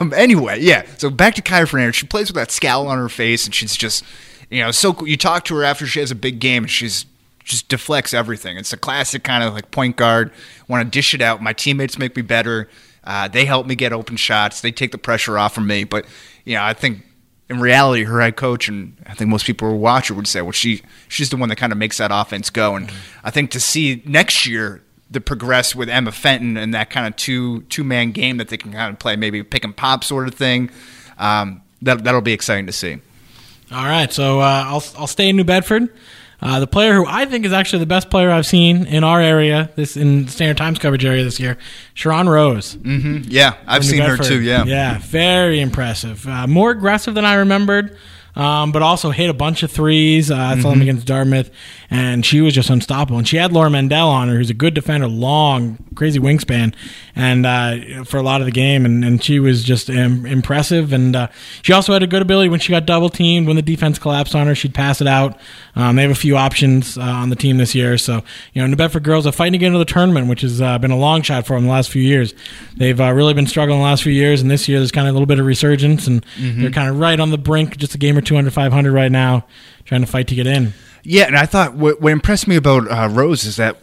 um, 0.00 0.12
anyway, 0.14 0.60
yeah. 0.60 0.84
So 0.98 1.10
back 1.10 1.34
to 1.36 1.42
Kyra 1.42 1.68
Fernandez. 1.68 1.96
She 1.96 2.06
plays 2.06 2.28
with 2.28 2.36
that 2.36 2.50
scowl 2.50 2.86
on 2.88 2.98
her 2.98 3.08
face, 3.08 3.44
and 3.46 3.54
she's 3.54 3.76
just, 3.76 4.04
you 4.50 4.60
know, 4.60 4.70
so 4.70 4.92
cool. 4.94 5.08
You 5.08 5.16
talk 5.16 5.44
to 5.46 5.54
her 5.56 5.64
after 5.64 5.86
she 5.86 6.00
has 6.00 6.10
a 6.10 6.14
big 6.16 6.38
game, 6.38 6.64
and 6.64 6.70
she's 6.70 7.06
just 7.44 7.68
deflects 7.68 8.14
everything. 8.14 8.56
It's 8.56 8.72
a 8.72 8.76
classic 8.76 9.24
kind 9.24 9.42
of 9.44 9.52
like 9.54 9.70
point 9.70 9.96
guard. 9.96 10.30
Want 10.68 10.84
to 10.86 10.90
dish 10.90 11.12
it 11.14 11.20
out. 11.20 11.42
My 11.42 11.52
teammates 11.52 11.98
make 11.98 12.14
me 12.16 12.22
better. 12.22 12.68
Uh, 13.04 13.26
they 13.28 13.44
help 13.44 13.66
me 13.66 13.74
get 13.74 13.92
open 13.92 14.16
shots. 14.16 14.60
They 14.60 14.70
take 14.70 14.92
the 14.92 14.98
pressure 14.98 15.36
off 15.38 15.54
from 15.54 15.66
me. 15.66 15.82
But 15.84 16.06
you 16.44 16.54
know, 16.54 16.62
I 16.62 16.72
think 16.72 17.04
in 17.50 17.58
reality, 17.60 18.04
her 18.04 18.20
head 18.20 18.36
coach 18.36 18.68
and 18.68 18.96
I 19.06 19.14
think 19.14 19.28
most 19.28 19.44
people 19.44 19.68
who 19.68 19.76
watch 19.76 20.06
her 20.08 20.14
would 20.14 20.28
say, 20.28 20.40
well, 20.40 20.52
she 20.52 20.82
she's 21.08 21.30
the 21.30 21.36
one 21.36 21.48
that 21.48 21.56
kind 21.56 21.72
of 21.72 21.78
makes 21.78 21.98
that 21.98 22.10
offense 22.12 22.48
go. 22.48 22.76
And 22.76 22.90
I 23.24 23.30
think 23.30 23.50
to 23.50 23.60
see 23.60 24.02
next 24.06 24.46
year 24.46 24.80
the 25.12 25.20
progress 25.20 25.74
with 25.74 25.88
Emma 25.88 26.10
Fenton 26.12 26.56
and 26.56 26.74
that 26.74 26.90
kind 26.90 27.06
of 27.06 27.14
two 27.16 27.62
two 27.62 27.84
man 27.84 28.10
game 28.12 28.38
that 28.38 28.48
they 28.48 28.56
can 28.56 28.72
kind 28.72 28.92
of 28.92 28.98
play, 28.98 29.14
maybe 29.16 29.42
pick 29.42 29.64
and 29.64 29.76
pop 29.76 30.02
sort 30.04 30.26
of 30.26 30.34
thing. 30.34 30.70
Um, 31.18 31.62
that 31.82 32.04
that'll 32.04 32.20
be 32.22 32.32
exciting 32.32 32.66
to 32.66 32.72
see. 32.72 32.98
All 33.70 33.84
right, 33.84 34.12
so 34.12 34.40
uh, 34.40 34.64
I'll 34.66 34.84
I'll 34.98 35.06
stay 35.06 35.28
in 35.28 35.36
New 35.36 35.44
Bedford. 35.44 35.88
Uh, 36.40 36.58
the 36.58 36.66
player 36.66 36.94
who 36.94 37.06
I 37.06 37.24
think 37.26 37.44
is 37.46 37.52
actually 37.52 37.78
the 37.80 37.86
best 37.86 38.10
player 38.10 38.28
I've 38.28 38.46
seen 38.46 38.84
in 38.86 39.04
our 39.04 39.20
area, 39.20 39.70
this 39.76 39.96
in 39.96 40.26
Standard 40.26 40.56
Times 40.56 40.80
coverage 40.80 41.04
area 41.04 41.22
this 41.22 41.38
year, 41.38 41.56
Sharon 41.94 42.28
Rose. 42.28 42.74
Mm-hmm. 42.76 43.30
Yeah, 43.30 43.54
I've 43.64 43.84
seen 43.84 44.02
her 44.02 44.16
too. 44.16 44.40
Yeah, 44.42 44.64
yeah, 44.64 44.98
very 45.02 45.60
impressive. 45.60 46.26
Uh, 46.26 46.48
more 46.48 46.72
aggressive 46.72 47.14
than 47.14 47.24
I 47.24 47.34
remembered, 47.34 47.96
um, 48.34 48.72
but 48.72 48.82
also 48.82 49.10
hit 49.10 49.30
a 49.30 49.34
bunch 49.34 49.62
of 49.62 49.70
threes. 49.70 50.32
Uh, 50.32 50.36
I 50.36 50.38
saw 50.38 50.54
Mm-hmm. 50.56 50.68
them 50.70 50.82
against 50.82 51.06
Dartmouth, 51.06 51.50
and 51.92 52.24
she 52.24 52.40
was 52.40 52.54
just 52.54 52.70
unstoppable. 52.70 53.18
And 53.18 53.28
she 53.28 53.36
had 53.36 53.52
Laura 53.52 53.68
Mendel 53.68 54.08
on 54.08 54.28
her, 54.28 54.36
who's 54.36 54.48
a 54.48 54.54
good 54.54 54.72
defender, 54.72 55.06
long, 55.06 55.76
crazy 55.94 56.18
wingspan, 56.18 56.74
and 57.14 57.44
uh, 57.44 58.04
for 58.04 58.16
a 58.16 58.22
lot 58.22 58.40
of 58.40 58.46
the 58.46 58.50
game, 58.50 58.86
and, 58.86 59.04
and 59.04 59.22
she 59.22 59.38
was 59.38 59.62
just 59.62 59.90
um, 59.90 60.24
impressive. 60.24 60.94
And 60.94 61.14
uh, 61.14 61.28
she 61.60 61.74
also 61.74 61.92
had 61.92 62.02
a 62.02 62.06
good 62.06 62.22
ability 62.22 62.48
when 62.48 62.60
she 62.60 62.70
got 62.70 62.86
double 62.86 63.10
teamed, 63.10 63.46
when 63.46 63.56
the 63.56 63.62
defense 63.62 63.98
collapsed 63.98 64.34
on 64.34 64.46
her, 64.46 64.54
she'd 64.54 64.72
pass 64.72 65.02
it 65.02 65.06
out. 65.06 65.38
Um, 65.76 65.96
they 65.96 66.02
have 66.02 66.10
a 66.10 66.14
few 66.14 66.34
options 66.34 66.96
uh, 66.96 67.02
on 67.02 67.28
the 67.28 67.36
team 67.36 67.58
this 67.58 67.74
year, 67.74 67.98
so 67.98 68.22
you 68.54 68.62
know, 68.62 68.68
New 68.68 68.76
Bedford 68.76 69.02
girls 69.02 69.26
are 69.26 69.32
fighting 69.32 69.52
to 69.52 69.58
get 69.58 69.66
into 69.66 69.78
the 69.78 69.84
tournament, 69.84 70.28
which 70.28 70.40
has 70.40 70.62
uh, 70.62 70.78
been 70.78 70.92
a 70.92 70.98
long 70.98 71.20
shot 71.20 71.46
for 71.46 71.56
them 71.56 71.64
the 71.64 71.70
last 71.70 71.90
few 71.90 72.02
years. 72.02 72.32
They've 72.74 72.98
uh, 72.98 73.12
really 73.12 73.34
been 73.34 73.46
struggling 73.46 73.80
the 73.80 73.84
last 73.84 74.02
few 74.02 74.12
years, 74.12 74.40
and 74.40 74.50
this 74.50 74.66
year 74.66 74.78
there's 74.78 74.92
kind 74.92 75.08
of 75.08 75.12
a 75.12 75.14
little 75.14 75.26
bit 75.26 75.38
of 75.38 75.44
resurgence, 75.44 76.06
and 76.06 76.24
they're 76.62 76.70
kind 76.70 76.88
of 76.88 76.98
right 76.98 77.20
on 77.20 77.28
the 77.30 77.38
brink, 77.38 77.76
just 77.76 77.94
a 77.94 77.98
game 77.98 78.16
or 78.16 78.22
two 78.22 78.38
under 78.38 78.50
500 78.50 78.92
right 78.92 79.12
now, 79.12 79.44
trying 79.84 80.00
to 80.00 80.06
fight 80.06 80.28
to 80.28 80.34
get 80.34 80.46
in. 80.46 80.72
Yeah, 81.02 81.24
and 81.24 81.36
I 81.36 81.46
thought 81.46 81.74
what, 81.74 82.00
what 82.00 82.12
impressed 82.12 82.46
me 82.46 82.56
about 82.56 82.90
uh, 82.90 83.08
Rose 83.10 83.44
is 83.44 83.56
that 83.56 83.76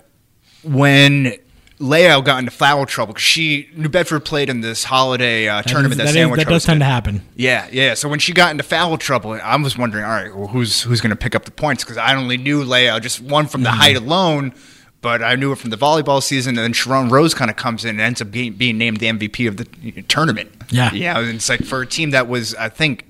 when 0.63 1.33
Leia 1.79 2.23
got 2.23 2.39
into 2.39 2.51
foul 2.51 2.85
trouble, 2.85 3.13
'cause 3.13 3.23
she 3.23 3.69
New 3.75 3.87
Bedford 3.89 4.25
played 4.25 4.49
in 4.49 4.61
this 4.61 4.83
holiday 4.83 5.47
uh, 5.47 5.57
That 5.61 5.67
tournament 5.67 5.93
is- 5.93 5.97
that, 5.97 6.03
that 6.03 6.09
is- 6.09 6.13
Sandwich 6.15 6.39
that 6.43 6.49
does 6.49 6.65
tend 6.65 6.81
to 6.81 6.85
happen. 6.85 7.21
Yeah, 7.35 7.67
yeah. 7.71 7.93
So 7.93 8.09
when 8.09 8.19
she 8.19 8.33
got 8.33 8.51
into 8.51 8.63
foul 8.63 8.97
trouble, 8.97 9.31
I 9.41 9.55
was 9.55 9.77
wondering, 9.77 10.03
all 10.03 10.11
right, 10.11 10.35
well, 10.35 10.47
who's 10.47 10.81
who's 10.81 10.99
going 11.01 11.11
to 11.11 11.15
pick 11.15 11.35
up 11.35 11.45
the 11.45 11.51
points? 11.51 11.83
Because 11.83 11.97
I 11.97 12.15
only 12.15 12.37
knew 12.37 12.63
Leia 12.63 13.01
just 13.01 13.21
one 13.21 13.47
from 13.47 13.63
the 13.63 13.71
height 13.71 13.95
alone, 13.95 14.53
but 15.01 15.23
I 15.23 15.35
knew 15.35 15.51
it 15.53 15.57
from 15.57 15.69
the 15.69 15.77
volleyball 15.77 16.21
season. 16.21 16.57
And 16.57 16.63
then 16.65 16.73
Sharon 16.73 17.07
Rose 17.09 17.33
kind 17.33 17.49
of 17.49 17.55
comes 17.55 17.85
in 17.85 17.91
and 17.91 18.01
ends 18.01 18.21
up 18.21 18.29
being, 18.31 18.53
being 18.53 18.77
named 18.77 18.97
the 18.97 19.05
MVP 19.07 19.47
of 19.47 19.55
the 19.57 19.65
tournament. 20.09 20.51
Yeah. 20.71 20.91
yeah. 20.93 21.17
And 21.19 21.35
it's 21.35 21.47
like 21.49 21.63
for 21.63 21.81
a 21.81 21.87
team 21.87 22.09
that 22.11 22.27
was, 22.27 22.53
I 22.55 22.67
think, 22.67 23.05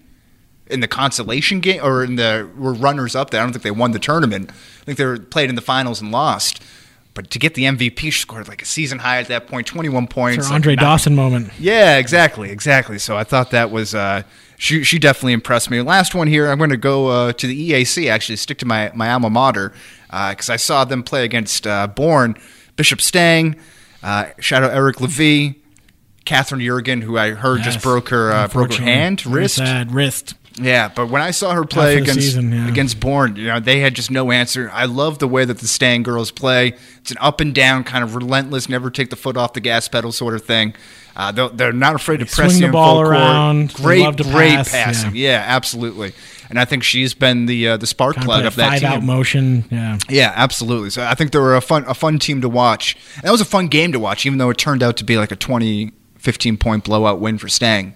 in 0.69 0.79
the 0.79 0.87
consolation 0.87 1.59
game 1.59 1.83
or 1.83 2.03
in 2.03 2.15
the 2.15 2.49
were 2.57 2.73
runners 2.73 3.15
up 3.15 3.29
there. 3.31 3.41
I 3.41 3.43
don't 3.43 3.53
think 3.53 3.63
they 3.63 3.71
won 3.71 3.91
the 3.91 3.99
tournament. 3.99 4.51
I 4.51 4.85
think 4.85 4.97
they 4.97 5.05
were 5.05 5.19
played 5.19 5.49
in 5.49 5.55
the 5.55 5.61
finals 5.61 6.01
and 6.01 6.11
lost. 6.11 6.61
But 7.15 7.31
to 7.31 7.39
get 7.39 7.55
the 7.55 7.63
MVP, 7.63 7.99
she 7.99 8.11
scored 8.11 8.47
like 8.47 8.61
a 8.61 8.65
season 8.65 8.99
high 8.99 9.19
at 9.19 9.27
that 9.27 9.47
point, 9.47 9.67
twenty 9.67 9.89
one 9.89 10.07
points. 10.07 10.37
It's 10.37 10.47
her 10.47 10.51
like 10.51 10.55
Andre 10.57 10.75
Dawson 10.75 11.15
moment. 11.15 11.51
yeah, 11.59 11.97
exactly, 11.97 12.51
exactly. 12.51 12.99
So 12.99 13.17
I 13.17 13.23
thought 13.23 13.51
that 13.51 13.71
was 13.71 13.95
uh, 13.95 14.23
she. 14.57 14.83
She 14.83 14.99
definitely 14.99 15.33
impressed 15.33 15.69
me. 15.69 15.81
Last 15.81 16.15
one 16.15 16.27
here, 16.27 16.47
I'm 16.47 16.57
going 16.59 16.69
to 16.69 16.77
go 16.77 17.07
uh, 17.07 17.33
to 17.33 17.47
the 17.47 17.71
EAC. 17.71 18.09
Actually, 18.09 18.37
stick 18.37 18.59
to 18.59 18.65
my 18.65 18.91
my 18.93 19.11
alma 19.11 19.29
mater 19.29 19.73
because 20.07 20.49
I 20.49 20.55
saw 20.55 20.85
them 20.85 21.03
play 21.03 21.25
against 21.25 21.67
uh, 21.67 21.87
Bourne, 21.87 22.35
Bishop 22.75 23.01
Stang, 23.01 23.57
uh, 24.01 24.27
shout 24.39 24.63
out 24.63 24.71
Eric 24.71 25.01
Levy, 25.01 25.61
Catherine 26.25 26.61
Jurgen, 26.61 27.01
who 27.01 27.17
I 27.17 27.31
heard 27.31 27.61
just 27.61 27.81
broke 27.81 28.09
her 28.09 28.31
uh, 28.31 28.47
broke 28.47 28.73
her 28.73 28.83
hand, 28.83 29.25
wrist. 29.25 29.57
sad. 29.57 29.91
wrist. 29.91 30.35
Yeah, 30.59 30.89
but 30.93 31.09
when 31.09 31.21
I 31.21 31.31
saw 31.31 31.53
her 31.53 31.65
play 31.65 31.97
against 31.97 32.21
season, 32.21 32.51
yeah. 32.51 32.67
against 32.67 32.99
Bourne, 32.99 33.35
you 33.35 33.47
know, 33.47 33.59
they 33.59 33.79
had 33.79 33.95
just 33.95 34.11
no 34.11 34.31
answer. 34.31 34.69
I 34.73 34.85
love 34.85 35.19
the 35.19 35.27
way 35.27 35.45
that 35.45 35.59
the 35.59 35.67
Stang 35.67 36.03
girls 36.03 36.31
play. 36.31 36.73
It's 36.99 37.11
an 37.11 37.17
up 37.19 37.39
and 37.39 37.53
down 37.55 37.83
kind 37.83 38.03
of 38.03 38.15
relentless, 38.15 38.69
never 38.69 38.89
take 38.89 39.09
the 39.09 39.15
foot 39.15 39.37
off 39.37 39.53
the 39.53 39.61
gas 39.61 39.87
pedal 39.87 40.11
sort 40.11 40.35
of 40.35 40.43
thing. 40.43 40.75
Uh, 41.15 41.31
they're, 41.31 41.49
they're 41.49 41.73
not 41.73 41.95
afraid 41.95 42.21
to 42.21 42.25
press 42.25 42.51
swing 42.51 42.67
the 42.67 42.71
ball 42.71 42.95
full 42.95 43.03
court. 43.03 43.15
around. 43.15 43.73
Great, 43.73 44.01
love 44.01 44.15
to 44.17 44.23
great 44.23 44.55
pass, 44.55 44.71
passing. 44.71 45.15
Yeah. 45.15 45.43
absolutely. 45.45 46.13
And 46.49 46.59
I 46.59 46.65
think 46.65 46.83
she's 46.83 47.13
been 47.13 47.45
the 47.45 47.69
uh, 47.69 47.77
the 47.77 47.85
spark 47.85 48.15
Kind 48.15 48.23
of 48.23 48.27
plug 48.27 48.43
a 48.43 48.47
of 48.47 48.55
that 48.55 48.69
five 48.69 48.79
team. 48.79 48.89
out 48.89 49.03
motion. 49.03 49.65
Yeah. 49.69 49.97
Yeah, 50.09 50.33
absolutely. 50.35 50.89
So 50.89 51.03
I 51.03 51.13
think 51.15 51.31
they 51.31 51.39
were 51.39 51.55
a 51.55 51.61
fun 51.61 51.83
a 51.87 51.93
fun 51.93 52.19
team 52.19 52.41
to 52.41 52.49
watch. 52.49 52.95
And 53.15 53.23
that 53.23 53.31
was 53.31 53.41
a 53.41 53.45
fun 53.45 53.67
game 53.67 53.91
to 53.91 53.99
watch, 53.99 54.25
even 54.25 54.39
though 54.39 54.49
it 54.49 54.57
turned 54.57 54.81
out 54.81 54.97
to 54.97 55.03
be 55.03 55.17
like 55.17 55.31
a 55.31 55.35
20, 55.35 55.91
15 56.17 56.57
point 56.57 56.83
blowout 56.85 57.19
win 57.19 57.37
for 57.37 57.49
Stang. 57.49 57.93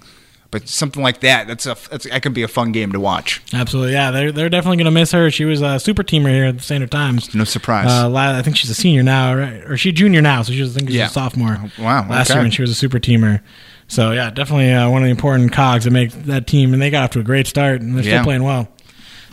But 0.54 0.70
something 0.70 1.02
like 1.04 1.20
that, 1.22 1.48
that's 1.48 1.66
a 1.66 1.76
that's, 1.90 2.08
that 2.08 2.22
can 2.22 2.32
be 2.32 2.44
a 2.44 2.48
fun 2.48 2.72
game 2.72 2.92
to 2.94 3.00
watch. 3.00 3.42
Absolutely, 3.54 3.94
yeah. 3.94 4.12
They're 4.12 4.32
they're 4.32 4.50
definitely 4.50 4.78
going 4.78 4.86
to 4.86 4.92
miss 4.92 5.12
her. 5.12 5.30
She 5.32 5.44
was 5.46 5.62
a 5.62 5.80
super 5.80 6.04
teamer 6.04 6.30
here 6.30 6.46
at 6.46 6.58
the 6.58 6.64
Standard 6.64 6.92
Times. 6.92 7.34
No 7.34 7.44
surprise. 7.44 7.90
Uh, 7.90 8.14
I 8.16 8.42
think 8.44 8.56
she's 8.56 8.70
a 8.70 8.76
senior 8.76 9.02
now, 9.04 9.36
right? 9.36 9.64
Or 9.66 9.76
she's 9.78 9.90
a 9.92 9.96
junior 9.96 10.22
now, 10.22 10.44
so 10.44 10.54
she 10.54 10.62
was 10.62 10.76
I 10.76 10.80
think 10.80 10.90
she's 10.92 10.98
Yeah. 11.00 11.08
a 11.08 11.10
sophomore. 11.10 11.58
Oh, 11.60 11.84
wow, 11.84 12.08
Last 12.08 12.30
okay. 12.30 12.38
year 12.38 12.44
when 12.44 12.52
she 12.52 12.62
was 12.62 12.70
a 12.72 12.76
super 12.76 13.00
teamer. 13.00 13.42
So 13.88 14.12
yeah, 14.12 14.30
definitely 14.30 14.72
uh, 14.72 14.90
one 14.90 15.02
of 15.02 15.08
the 15.08 15.12
important 15.12 15.52
cogs 15.52 15.84
that 15.86 15.92
make 15.92 16.12
that 16.26 16.48
team, 16.48 16.72
and 16.72 16.82
they 16.82 16.90
got 16.90 17.04
off 17.04 17.10
to 17.12 17.20
a 17.20 17.24
great 17.24 17.48
start, 17.48 17.82
and 17.82 17.98
they're 17.98 18.04
Yeah. 18.06 18.18
still 18.22 18.24
playing 18.26 18.44
well. 18.44 18.70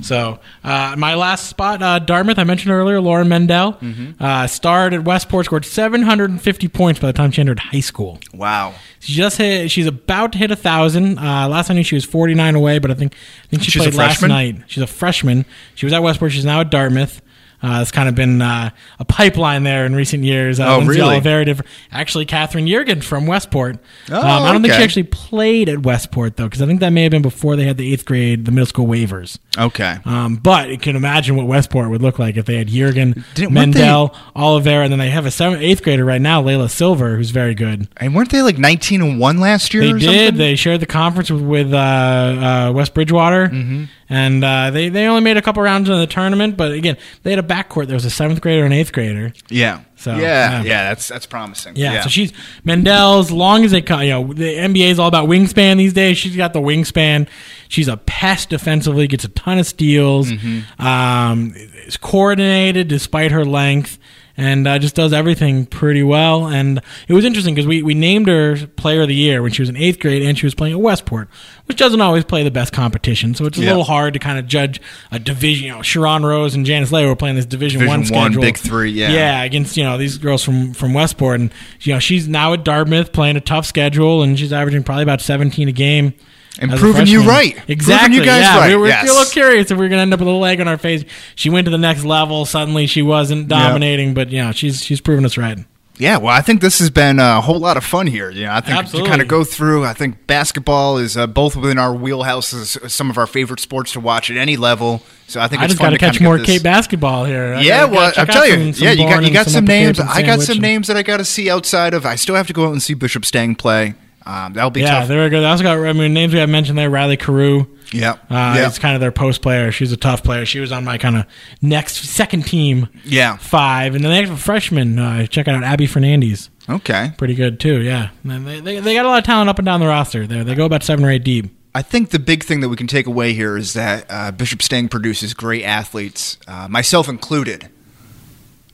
So 0.02 0.38
uh, 0.64 0.94
my 0.98 1.14
last 1.14 1.48
spot, 1.48 1.82
uh, 1.82 1.98
Dartmouth. 1.98 2.38
I 2.38 2.44
mentioned 2.44 2.72
earlier, 2.72 3.00
Laura 3.00 3.24
Mendel 3.24 3.74
Mm-hmm. 3.74 4.22
uh, 4.22 4.46
starred 4.46 4.94
at 4.94 5.04
Westport, 5.04 5.46
scored 5.46 5.64
750 5.64 6.68
points 6.68 7.00
by 7.00 7.06
the 7.08 7.12
time 7.12 7.30
she 7.30 7.40
entered 7.40 7.58
high 7.58 7.80
school. 7.80 8.18
wow. 8.34 8.74
She 9.02 9.14
just 9.14 9.38
hit. 9.38 9.70
She's 9.70 9.86
about 9.86 10.32
to 10.32 10.38
hit 10.38 10.50
a 10.50 10.56
thousand. 10.56 11.18
Uh, 11.18 11.48
last 11.48 11.70
I 11.70 11.74
knew, 11.74 11.82
she 11.82 11.94
was 11.94 12.04
forty 12.04 12.34
nine 12.34 12.54
away, 12.54 12.78
but 12.78 12.90
I 12.90 12.94
think 12.94 13.14
I 13.14 13.46
think 13.46 13.62
she 13.62 13.70
She's 13.70 13.80
played 13.82 13.94
last 13.94 14.20
night. 14.22 14.56
She's 14.66 14.82
a 14.82 14.86
freshman. 14.86 15.46
She 15.74 15.86
was 15.86 15.92
at 15.94 16.02
Westport. 16.02 16.32
She's 16.32 16.44
now 16.44 16.60
at 16.60 16.70
Dartmouth. 16.70 17.22
Uh, 17.62 17.80
it's 17.82 17.90
kind 17.92 18.08
of 18.08 18.14
been 18.14 18.40
uh, 18.40 18.70
a 18.98 19.04
pipeline 19.04 19.62
there 19.64 19.84
in 19.86 19.94
recent 19.94 20.24
years. 20.24 20.58
Uh, 20.58 20.66
Oh, 20.70 20.78
Lindsay 20.78 20.98
really? 21.00 21.12
Oliveira 21.14 21.44
did- 21.44 21.60
actually, 21.92 22.24
Catherine 22.24 22.66
Jurgen 22.66 23.00
from 23.02 23.26
Westport. 23.26 23.78
Oh, 24.10 24.16
um, 24.18 24.42
I 24.44 24.52
don't 24.52 24.62
think 24.62 24.72
she 24.74 24.82
actually 24.82 25.02
played 25.04 25.68
at 25.68 25.80
Westport 25.82 26.36
though, 26.36 26.44
because 26.44 26.62
I 26.62 26.66
think 26.66 26.80
that 26.80 26.90
may 26.90 27.02
have 27.02 27.10
been 27.10 27.22
before 27.22 27.56
they 27.56 27.64
had 27.64 27.76
the 27.76 27.92
eighth 27.92 28.04
grade, 28.06 28.44
the 28.46 28.50
middle 28.52 28.66
school 28.66 28.86
waivers. 28.86 29.38
Okay. 29.58 29.98
Um, 30.04 30.36
but 30.36 30.70
you 30.70 30.78
can 30.78 30.96
imagine 30.96 31.36
what 31.36 31.46
Westport 31.46 31.90
would 31.90 32.00
look 32.02 32.18
like 32.18 32.36
if 32.36 32.46
they 32.46 32.56
had 32.56 32.68
Jurgen, 32.68 33.24
Didn't- 33.34 33.52
Mendel, 33.52 34.14
Oliveira, 34.34 34.84
and 34.84 34.92
then 34.92 34.98
they 34.98 35.10
have 35.10 35.26
a 35.26 35.30
seventh, 35.30 35.60
eighth 35.60 35.82
grader 35.82 36.04
right 36.04 36.20
now, 36.20 36.42
Layla 36.42 36.70
Silver, 36.70 37.16
who's 37.16 37.30
very 37.30 37.54
good. 37.54 37.88
And 37.98 38.14
weren't 38.14 38.30
they 38.30 38.42
like 38.42 38.58
19 38.58 39.02
and 39.02 39.18
1 39.20 39.38
last 39.38 39.74
year 39.74 39.82
They 39.82 39.90
or 39.92 39.98
did. 39.98 40.04
something? 40.04 40.36
They 40.38 40.56
shared 40.56 40.80
the 40.80 40.86
conference 40.86 41.30
with, 41.30 41.42
with 41.42 41.74
uh, 41.74 41.76
uh, 41.76 42.72
West 42.74 42.94
Bridgewater, 42.94 43.48
Mm-hmm. 43.48 43.84
And 44.10 44.44
uh, 44.44 44.70
they 44.70 44.88
they 44.88 45.06
only 45.06 45.22
made 45.22 45.36
a 45.36 45.42
couple 45.42 45.62
rounds 45.62 45.88
in 45.88 45.96
the 45.98 46.06
tournament. 46.06 46.56
But 46.56 46.72
again, 46.72 46.96
they 47.22 47.30
had 47.30 47.38
a 47.38 47.46
backcourt. 47.46 47.86
There 47.86 47.94
was 47.94 48.04
a 48.04 48.10
seventh 48.10 48.40
grader 48.40 48.64
and 48.64 48.74
eighth 48.74 48.92
grader. 48.92 49.32
yeah. 49.48 49.82
So, 50.00 50.16
yeah, 50.16 50.22
yeah. 50.22 50.62
yeah, 50.62 50.88
that's 50.88 51.08
that's 51.08 51.26
promising. 51.26 51.76
Yeah, 51.76 52.00
so 52.00 52.08
she's 52.08 52.32
Mendel's. 52.64 53.30
Long 53.30 53.66
as 53.66 53.70
they, 53.70 53.82
co- 53.82 54.00
you 54.00 54.08
know, 54.08 54.32
the 54.32 54.54
NBA 54.56 54.90
is 54.92 54.98
all 54.98 55.08
about 55.08 55.28
wingspan 55.28 55.76
these 55.76 55.92
days. 55.92 56.16
She's 56.16 56.36
got 56.36 56.54
the 56.54 56.60
wingspan. 56.60 57.28
She's 57.68 57.86
a 57.86 57.98
pest 57.98 58.48
defensively. 58.48 59.06
Gets 59.06 59.24
a 59.24 59.28
ton 59.28 59.58
of 59.58 59.66
steals. 59.66 60.32
Mm-hmm. 60.32 60.82
Um, 60.82 61.52
is 61.86 61.98
coordinated 61.98 62.88
despite 62.88 63.30
her 63.30 63.44
length, 63.44 63.98
and 64.40 64.66
uh, 64.66 64.78
just 64.78 64.94
does 64.94 65.12
everything 65.12 65.66
pretty 65.66 66.02
well. 66.02 66.46
And 66.46 66.80
it 67.08 67.12
was 67.12 67.24
interesting 67.24 67.54
because 67.54 67.66
we 67.66 67.82
we 67.82 67.94
named 67.94 68.26
her 68.28 68.66
Player 68.76 69.02
of 69.02 69.08
the 69.08 69.14
Year 69.14 69.42
when 69.42 69.52
she 69.52 69.62
was 69.62 69.68
in 69.68 69.76
eighth 69.76 70.00
grade, 70.00 70.22
and 70.22 70.36
she 70.38 70.46
was 70.46 70.54
playing 70.54 70.74
at 70.74 70.80
Westport, 70.80 71.28
which 71.66 71.76
doesn't 71.76 72.00
always 72.00 72.24
play 72.24 72.42
the 72.42 72.50
best 72.50 72.72
competition. 72.72 73.34
So 73.34 73.44
it's 73.46 73.58
a 73.58 73.60
Yeah. 73.60 73.68
little 73.68 73.84
hard 73.84 74.14
to 74.14 74.18
kind 74.18 74.38
of 74.38 74.46
judge 74.46 74.80
a 75.12 75.18
division. 75.18 75.66
You 75.66 75.72
know, 75.74 75.82
Sharon 75.82 76.24
Rose 76.24 76.54
and 76.54 76.64
Janice 76.66 76.90
Lay 76.92 77.06
were 77.06 77.16
playing 77.16 77.36
this 77.36 77.46
Division, 77.46 77.80
Division 77.80 77.88
One 77.90 78.00
one, 78.00 78.32
schedule. 78.32 78.42
Big 78.42 78.56
Three, 78.58 78.90
yeah. 78.90 79.12
yeah, 79.12 79.42
against 79.42 79.76
you 79.76 79.84
know 79.84 79.98
these 79.98 80.18
girls 80.18 80.42
from 80.42 80.72
from 80.72 80.94
Westport, 80.94 81.40
and 81.40 81.50
you 81.82 81.92
know 81.92 81.98
she's 82.00 82.26
now 82.28 82.52
at 82.52 82.64
Dartmouth 82.64 83.12
playing 83.12 83.36
a 83.36 83.40
tough 83.40 83.66
schedule, 83.66 84.22
and 84.22 84.38
she's 84.38 84.52
averaging 84.52 84.82
probably 84.82 85.02
about 85.02 85.20
17 85.20 85.68
a 85.68 85.72
game. 85.72 86.14
And 86.58 86.70
proving 86.72 87.06
you 87.06 87.22
right. 87.22 87.54
Proving 87.54 87.72
Exactly. 87.72 88.16
you 88.16 88.24
guys 88.24 88.42
yeah, 88.42 88.58
right, 88.58 88.68
we 88.68 88.76
were 88.76 88.88
yes. 88.88 89.04
a 89.08 89.12
little 89.12 89.30
curious 89.30 89.70
if 89.70 89.78
we 89.78 89.84
were 89.84 89.88
going 89.88 89.98
to 89.98 90.02
end 90.02 90.12
up 90.14 90.20
with 90.20 90.28
a 90.28 90.32
leg 90.32 90.60
on 90.60 90.68
our 90.68 90.78
face. 90.78 91.04
She 91.36 91.48
went 91.48 91.64
to 91.66 91.70
the 91.70 91.78
next 91.78 92.04
level. 92.04 92.44
Suddenly, 92.44 92.86
she 92.86 93.02
wasn't 93.02 93.48
dominating, 93.48 94.14
but 94.14 94.30
you 94.30 94.42
know 94.42 94.52
she's 94.52 94.82
she's 94.84 95.00
proven 95.00 95.24
us 95.24 95.38
right. 95.38 95.58
Yeah, 95.96 96.16
well, 96.16 96.34
I 96.34 96.40
think 96.40 96.62
this 96.62 96.78
has 96.78 96.88
been 96.88 97.18
a 97.18 97.42
whole 97.42 97.58
lot 97.58 97.76
of 97.76 97.84
fun 97.84 98.06
here. 98.06 98.30
You 98.30 98.46
know, 98.46 98.52
I 98.54 98.62
think 98.62 98.78
Absolutely. 98.78 99.06
to 99.06 99.10
kind 99.10 99.20
of 99.22 99.28
go 99.28 99.44
through. 99.44 99.84
I 99.84 99.92
think 99.92 100.26
basketball 100.26 100.96
is 100.96 101.14
uh, 101.14 101.26
both 101.26 101.56
within 101.56 101.76
our 101.76 101.94
wheelhouses, 101.94 102.90
some 102.90 103.10
of 103.10 103.18
our 103.18 103.26
favorite 103.26 103.60
sports 103.60 103.92
to 103.92 104.00
watch 104.00 104.30
at 104.30 104.38
any 104.38 104.56
level. 104.56 105.02
So 105.26 105.42
I 105.42 105.46
think 105.48 105.60
I 105.60 105.66
it's 105.66 105.74
just 105.74 105.82
got 105.82 105.90
to 105.90 105.98
catch 105.98 106.18
more 106.18 106.38
Cape 106.38 106.62
basketball 106.62 107.26
here. 107.26 107.52
I 107.52 107.60
Yeah, 107.60 107.84
well, 107.84 108.12
I'm 108.16 108.26
telling 108.26 108.50
you, 108.50 108.72
some- 108.72 108.72
some 108.72 108.84
yeah, 108.86 108.92
you 108.92 109.04
got 109.10 109.24
you 109.24 109.30
got 109.30 109.46
some 109.46 109.66
Cape 109.66 109.96
names. 109.96 110.00
I 110.00 110.22
got 110.22 110.40
some 110.40 110.58
names 110.58 110.86
that 110.86 110.96
I 110.96 111.02
got 111.02 111.18
to 111.18 111.24
see 111.24 111.50
outside 111.50 111.92
of. 111.92 112.06
I 112.06 112.16
still 112.16 112.34
have 112.34 112.46
to 112.46 112.54
go 112.54 112.64
out 112.66 112.72
and 112.72 112.82
see 112.82 112.94
Bishop 112.94 113.26
Stang 113.26 113.54
play. 113.54 113.92
Um, 114.26 114.52
that'll 114.52 114.70
be 114.70 114.80
Yeah, 114.82 115.00
tough. 115.00 115.08
they 115.08 115.16
were 115.16 115.28
good. 115.28 115.42
I 115.44 115.50
also 115.50 115.62
got 115.64 115.78
I 115.78 115.92
mean 115.92 116.12
names 116.12 116.32
we 116.32 116.38
have 116.40 116.48
mentioned 116.48 116.76
there: 116.78 116.90
Riley 116.90 117.16
Carew. 117.16 117.66
Yeah. 117.92 118.18
Uh. 118.28 118.54
It's 118.58 118.78
kind 118.78 118.94
of 118.94 119.00
their 119.00 119.10
post 119.10 119.42
player. 119.42 119.72
She's 119.72 119.90
a 119.92 119.96
tough 119.96 120.22
player. 120.22 120.44
She 120.46 120.60
was 120.60 120.70
on 120.70 120.84
my 120.84 120.96
kind 120.98 121.16
of 121.16 121.26
next 121.60 121.96
second 122.04 122.46
team 122.46 122.88
Yeah. 123.04 123.36
five. 123.38 123.94
And 123.96 124.04
then 124.04 124.12
they 124.12 124.20
have 124.20 124.30
a 124.30 124.36
freshman. 124.40 124.98
Uh, 124.98 125.26
check 125.26 125.48
out 125.48 125.64
Abby 125.64 125.86
Fernandez. 125.86 126.50
Okay. 126.68 127.12
Pretty 127.18 127.34
good, 127.34 127.58
too. 127.58 127.80
Yeah. 127.80 128.10
And 128.22 128.46
They, 128.46 128.60
they, 128.60 128.78
they 128.78 128.94
got 128.94 129.06
a 129.06 129.08
lot 129.08 129.18
of 129.18 129.24
talent 129.24 129.48
up 129.50 129.58
and 129.58 129.66
down 129.66 129.80
the 129.80 129.88
roster 129.88 130.24
there. 130.26 130.44
They 130.44 130.54
go 130.54 130.66
about 130.66 130.84
seven 130.84 131.04
or 131.04 131.10
eight 131.10 131.24
deep. 131.24 131.46
I 131.74 131.82
think 131.82 132.10
the 132.10 132.20
big 132.20 132.44
thing 132.44 132.60
that 132.60 132.68
we 132.68 132.76
can 132.76 132.86
take 132.86 133.06
away 133.08 133.32
here 133.32 133.56
is 133.56 133.72
that 133.72 134.06
uh, 134.08 134.30
Bishop 134.30 134.62
Stang 134.62 134.88
produces 134.88 135.34
great 135.34 135.64
athletes, 135.64 136.38
uh, 136.46 136.68
myself 136.68 137.08
included. 137.08 137.68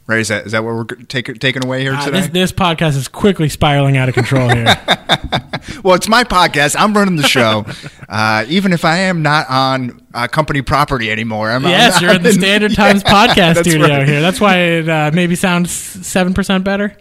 Right? 0.09 0.21
Is 0.21 0.29
that 0.29 0.47
is 0.47 0.53
that 0.53 0.63
what 0.63 0.75
we're 0.75 0.85
g- 0.85 1.05
take, 1.07 1.39
taking 1.41 1.65
away 1.65 1.83
here 1.83 1.95
Uh, 1.95 2.05
today? 2.05 2.21
this, 2.21 2.31
this 2.31 2.53
podcast 2.53 2.97
is 2.97 3.09
quickly 3.09 3.49
spiraling 3.49 3.97
out 3.97 4.09
of 4.09 4.15
control 4.15 4.49
here. 4.49 4.67
well, 5.83 5.95
it's 5.95 6.09
my 6.09 6.23
podcast. 6.23 6.77
I'm 6.79 6.95
running 6.95 7.17
the 7.17 7.27
show. 7.27 7.67
uh, 8.09 8.45
even 8.49 8.73
if 8.73 8.85
I 8.85 8.99
am 8.99 9.23
not 9.23 9.49
on 9.51 10.01
uh, 10.15 10.29
company 10.29 10.63
property 10.63 11.11
anymore, 11.11 11.51
I'm 11.51 11.65
yes, 11.65 11.97
I'm 11.97 12.03
you're 12.05 12.15
in 12.15 12.23
the 12.23 12.33
Standard 12.33 12.75
Times 12.77 13.03
podcast 13.03 13.61
studio 13.63 13.89
right. 13.89 14.07
here. 14.07 14.21
That's 14.21 14.41
why 14.41 14.57
it 14.59 14.89
uh, 14.89 15.11
maybe 15.13 15.35
sounds 15.35 15.71
7% 15.71 16.63
better. 16.63 16.97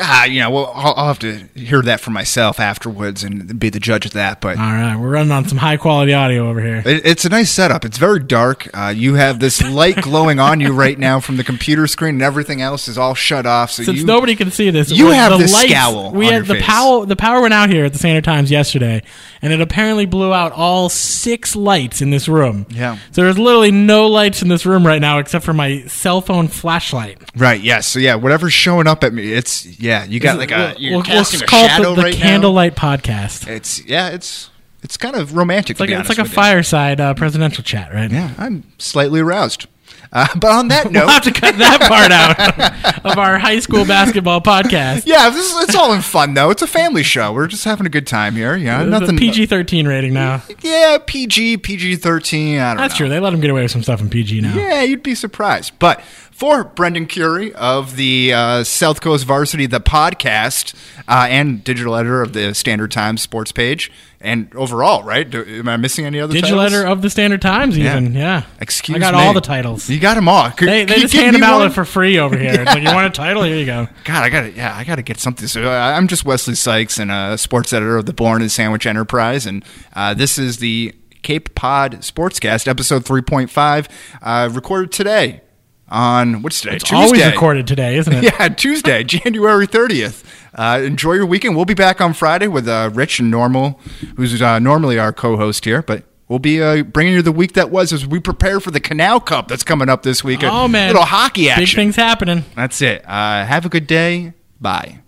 Ah, 0.00 0.24
you 0.24 0.40
know, 0.40 0.50
well, 0.50 0.72
I'll, 0.74 0.94
I'll 0.96 1.06
have 1.08 1.18
to 1.20 1.48
hear 1.54 1.82
that 1.82 2.00
for 2.00 2.10
myself 2.10 2.60
afterwards 2.60 3.24
and 3.24 3.58
be 3.58 3.68
the 3.70 3.80
judge 3.80 4.06
of 4.06 4.12
that. 4.12 4.40
But 4.40 4.56
All 4.58 4.64
right. 4.64 4.96
We're 4.96 5.10
running 5.10 5.32
on 5.32 5.46
some 5.48 5.58
high 5.58 5.76
quality 5.76 6.12
audio 6.14 6.48
over 6.48 6.60
here. 6.60 6.82
It, 6.84 7.04
it's 7.06 7.24
a 7.24 7.28
nice 7.28 7.50
setup. 7.50 7.84
It's 7.84 7.98
very 7.98 8.20
dark. 8.20 8.68
Uh, 8.72 8.92
you 8.94 9.14
have 9.14 9.40
this 9.40 9.62
light 9.62 9.96
glowing 10.02 10.38
on 10.38 10.60
you 10.60 10.72
right 10.72 10.98
now 10.98 11.20
from 11.20 11.36
the 11.36 11.44
computer 11.44 11.86
screen, 11.86 12.16
and 12.16 12.22
everything 12.22 12.62
else 12.62 12.88
is 12.88 12.96
all 12.98 13.14
shut 13.14 13.46
off. 13.46 13.70
So 13.70 13.82
Since 13.82 13.98
you, 14.00 14.06
nobody 14.06 14.36
can 14.36 14.50
see 14.50 14.70
this, 14.70 14.90
you 14.90 15.08
have 15.08 15.32
the 15.32 15.38
this 15.38 15.52
lights, 15.52 15.70
scowl 15.70 16.12
We 16.12 16.26
had 16.26 16.46
the 16.46 16.54
face. 16.54 16.64
power. 16.64 17.06
The 17.06 17.16
power 17.16 17.40
went 17.40 17.54
out 17.54 17.70
here 17.70 17.84
at 17.84 17.92
the 17.92 17.98
Standard 17.98 18.24
Times 18.24 18.50
yesterday, 18.50 19.02
and 19.42 19.52
it 19.52 19.60
apparently 19.60 20.06
blew 20.06 20.32
out 20.32 20.52
all 20.52 20.88
six 20.88 21.56
lights 21.56 22.00
in 22.02 22.10
this 22.10 22.28
room. 22.28 22.66
Yeah. 22.70 22.98
So 23.12 23.22
there's 23.22 23.38
literally 23.38 23.72
no 23.72 24.06
lights 24.06 24.42
in 24.42 24.48
this 24.48 24.64
room 24.66 24.86
right 24.86 25.00
now 25.00 25.18
except 25.18 25.44
for 25.44 25.52
my 25.52 25.82
cell 25.86 26.20
phone 26.20 26.48
flashlight. 26.48 27.18
right? 27.36 27.60
Yes. 27.60 27.86
So 27.86 27.98
yeah, 27.98 28.14
whatever's 28.14 28.52
showing 28.52 28.86
up 28.86 29.02
at 29.04 29.12
me, 29.12 29.32
it's 29.32 29.66
yeah. 29.80 29.87
Yeah, 29.88 30.04
you 30.04 30.20
got 30.20 30.36
like 30.36 30.50
a 30.50 30.74
you're 30.78 30.90
we'll, 30.90 30.98
we'll 30.98 31.02
call 31.02 31.16
a 31.16 31.20
it 31.22 31.48
shadow 31.48 31.94
the, 31.94 31.96
the 31.96 32.02
right 32.02 32.14
now. 32.14 32.20
Candlelight 32.20 32.76
Podcast. 32.76 33.48
It's 33.48 33.82
yeah. 33.86 34.10
It's 34.10 34.50
it's 34.82 34.98
kind 34.98 35.16
of 35.16 35.34
romantic. 35.34 35.70
It's 35.70 35.80
like 35.80 35.88
be 35.88 35.94
a, 35.94 36.00
it's 36.00 36.10
like 36.10 36.18
honest 36.18 36.30
a 36.30 36.30
with 36.30 36.32
you. 36.32 36.42
fireside 36.42 37.00
uh, 37.00 37.14
presidential 37.14 37.64
chat, 37.64 37.92
right? 37.92 38.10
Yeah, 38.10 38.34
I'm 38.36 38.64
slightly 38.76 39.20
aroused. 39.20 39.66
Uh, 40.12 40.26
but 40.38 40.50
on 40.50 40.68
that 40.68 40.90
note, 40.92 41.00
We'll 41.04 41.08
have 41.14 41.22
to 41.24 41.32
cut 41.32 41.58
that 41.58 41.80
part 41.82 42.10
out 42.12 43.04
of 43.04 43.18
our 43.18 43.38
high 43.38 43.58
school 43.60 43.84
basketball 43.84 44.40
podcast. 44.40 45.04
yeah, 45.06 45.28
this 45.30 45.52
is, 45.54 45.62
it's 45.64 45.74
all 45.76 45.92
in 45.92 46.00
fun 46.02 46.34
though. 46.34 46.50
It's 46.50 46.62
a 46.62 46.66
family 46.66 47.02
show. 47.02 47.32
We're 47.32 47.46
just 47.46 47.64
having 47.64 47.86
a 47.86 47.90
good 47.90 48.06
time 48.06 48.34
here. 48.34 48.56
Yeah, 48.56 48.84
There's 48.84 49.00
nothing. 49.00 49.16
PG-13 49.18 49.86
rating 49.86 50.14
now. 50.14 50.42
Yeah, 50.62 50.98
PG, 51.04 51.58
PG 51.58 51.96
thirteen. 51.96 52.58
I 52.58 52.68
don't 52.74 52.76
That's 52.78 52.94
know. 52.94 52.98
true. 52.98 53.08
They 53.08 53.20
let 53.20 53.30
them 53.30 53.40
get 53.40 53.50
away 53.50 53.62
with 53.62 53.70
some 53.70 53.82
stuff 53.82 54.00
in 54.00 54.08
PG 54.10 54.40
now. 54.40 54.54
Yeah, 54.54 54.82
you'd 54.82 55.02
be 55.02 55.14
surprised. 55.14 55.78
But 55.78 56.00
for 56.32 56.64
Brendan 56.64 57.06
Kurie 57.06 57.52
of 57.52 57.96
the 57.96 58.32
uh, 58.32 58.64
South 58.64 59.00
Coast 59.00 59.26
Varsity, 59.26 59.66
the 59.66 59.80
podcast, 59.80 60.74
uh, 61.08 61.26
and 61.28 61.62
digital 61.64 61.94
editor 61.96 62.22
of 62.22 62.32
the 62.32 62.54
Standard 62.54 62.90
Times 62.92 63.20
sports 63.22 63.50
page, 63.50 63.90
and 64.20 64.52
overall, 64.54 65.02
right? 65.02 65.28
Do, 65.28 65.44
am 65.44 65.68
I 65.68 65.76
missing 65.76 66.04
any 66.06 66.20
other 66.20 66.32
Digital 66.34 66.58
titles? 66.58 66.72
editor 66.74 66.88
of 66.88 67.02
the 67.02 67.10
Standard 67.10 67.42
Times, 67.42 67.76
even. 67.78 68.14
Yeah. 68.14 68.44
Excuse 68.60 68.98
me. 68.98 69.04
I 69.04 69.10
got 69.10 69.18
me. 69.18 69.24
all 69.26 69.32
the 69.32 69.40
titles. 69.40 69.88
You 69.98 70.02
got 70.02 70.14
them 70.14 70.28
all. 70.28 70.48
Could, 70.52 70.68
They, 70.68 70.84
they 70.84 71.00
just 71.00 71.12
hand 71.12 71.34
them 71.34 71.42
out 71.42 71.58
one? 71.58 71.72
for 71.72 71.84
free 71.84 72.20
over 72.20 72.38
here. 72.38 72.52
It's 72.52 72.66
like, 72.66 72.84
you 72.84 72.94
want 72.94 73.08
a 73.08 73.10
title? 73.10 73.42
Here 73.42 73.56
you 73.56 73.66
go. 73.66 73.88
God, 74.04 74.22
I 74.22 74.28
got 74.28 74.42
to 74.42 74.52
Yeah, 74.52 74.72
I 74.72 74.84
got 74.84 74.94
to 74.94 75.02
get 75.02 75.18
something. 75.18 75.48
So 75.48 75.64
uh, 75.64 75.74
I'm 75.96 76.06
just 76.06 76.24
Wesley 76.24 76.54
Sykes, 76.54 77.00
and 77.00 77.10
a 77.10 77.36
sports 77.36 77.72
editor 77.72 77.96
of 77.96 78.06
the 78.06 78.12
Bourne 78.12 78.40
and 78.40 78.48
Sandwich 78.48 78.86
Enterprise, 78.86 79.44
and 79.44 79.64
uh, 79.96 80.14
this 80.14 80.38
is 80.38 80.58
the 80.58 80.94
Cape 81.22 81.52
Pod 81.56 81.94
Sportscast, 82.02 82.68
episode 82.68 83.04
3.5, 83.04 83.88
uh, 84.22 84.48
recorded 84.52 84.92
today 84.92 85.40
on 85.88 86.42
what's 86.42 86.60
today? 86.60 86.76
It's 86.76 86.92
always 86.92 87.26
recorded 87.26 87.66
today, 87.66 87.96
isn't 87.96 88.12
it? 88.12 88.22
Yeah, 88.38 88.48
Tuesday, 88.50 89.02
January 89.04 89.66
30th. 89.66 90.24
Uh, 90.54 90.80
enjoy 90.84 91.14
your 91.14 91.26
weekend. 91.26 91.56
We'll 91.56 91.64
be 91.64 91.74
back 91.74 92.00
on 92.00 92.14
Friday 92.14 92.46
with 92.46 92.68
uh, 92.68 92.90
Rich 92.94 93.18
and 93.18 93.32
Normal, 93.32 93.80
who's 94.16 94.40
uh, 94.40 94.60
normally 94.60 94.96
our 94.96 95.12
co 95.12 95.36
host 95.36 95.64
here, 95.64 95.82
but 95.82 96.04
we'll 96.28 96.38
be 96.38 96.62
uh, 96.62 96.82
bringing 96.82 97.14
you 97.14 97.22
the 97.22 97.32
week 97.32 97.54
that 97.54 97.70
was 97.70 97.92
as 97.92 98.06
we 98.06 98.20
prepare 98.20 98.60
for 98.60 98.70
the 98.70 98.80
Canal 98.80 99.20
Cup 99.20 99.48
that's 99.48 99.64
coming 99.64 99.88
up 99.88 100.02
this 100.02 100.22
week. 100.22 100.40
Oh, 100.42 100.68
man. 100.68 100.88
Little 100.88 101.04
hockey 101.04 101.50
action. 101.50 101.64
Big 101.64 101.74
things 101.74 101.96
happening. 101.96 102.44
That's 102.54 102.80
it. 102.82 103.04
Uh, 103.06 103.44
have 103.44 103.66
a 103.66 103.68
good 103.68 103.86
day. 103.86 104.34
Bye. 104.60 105.00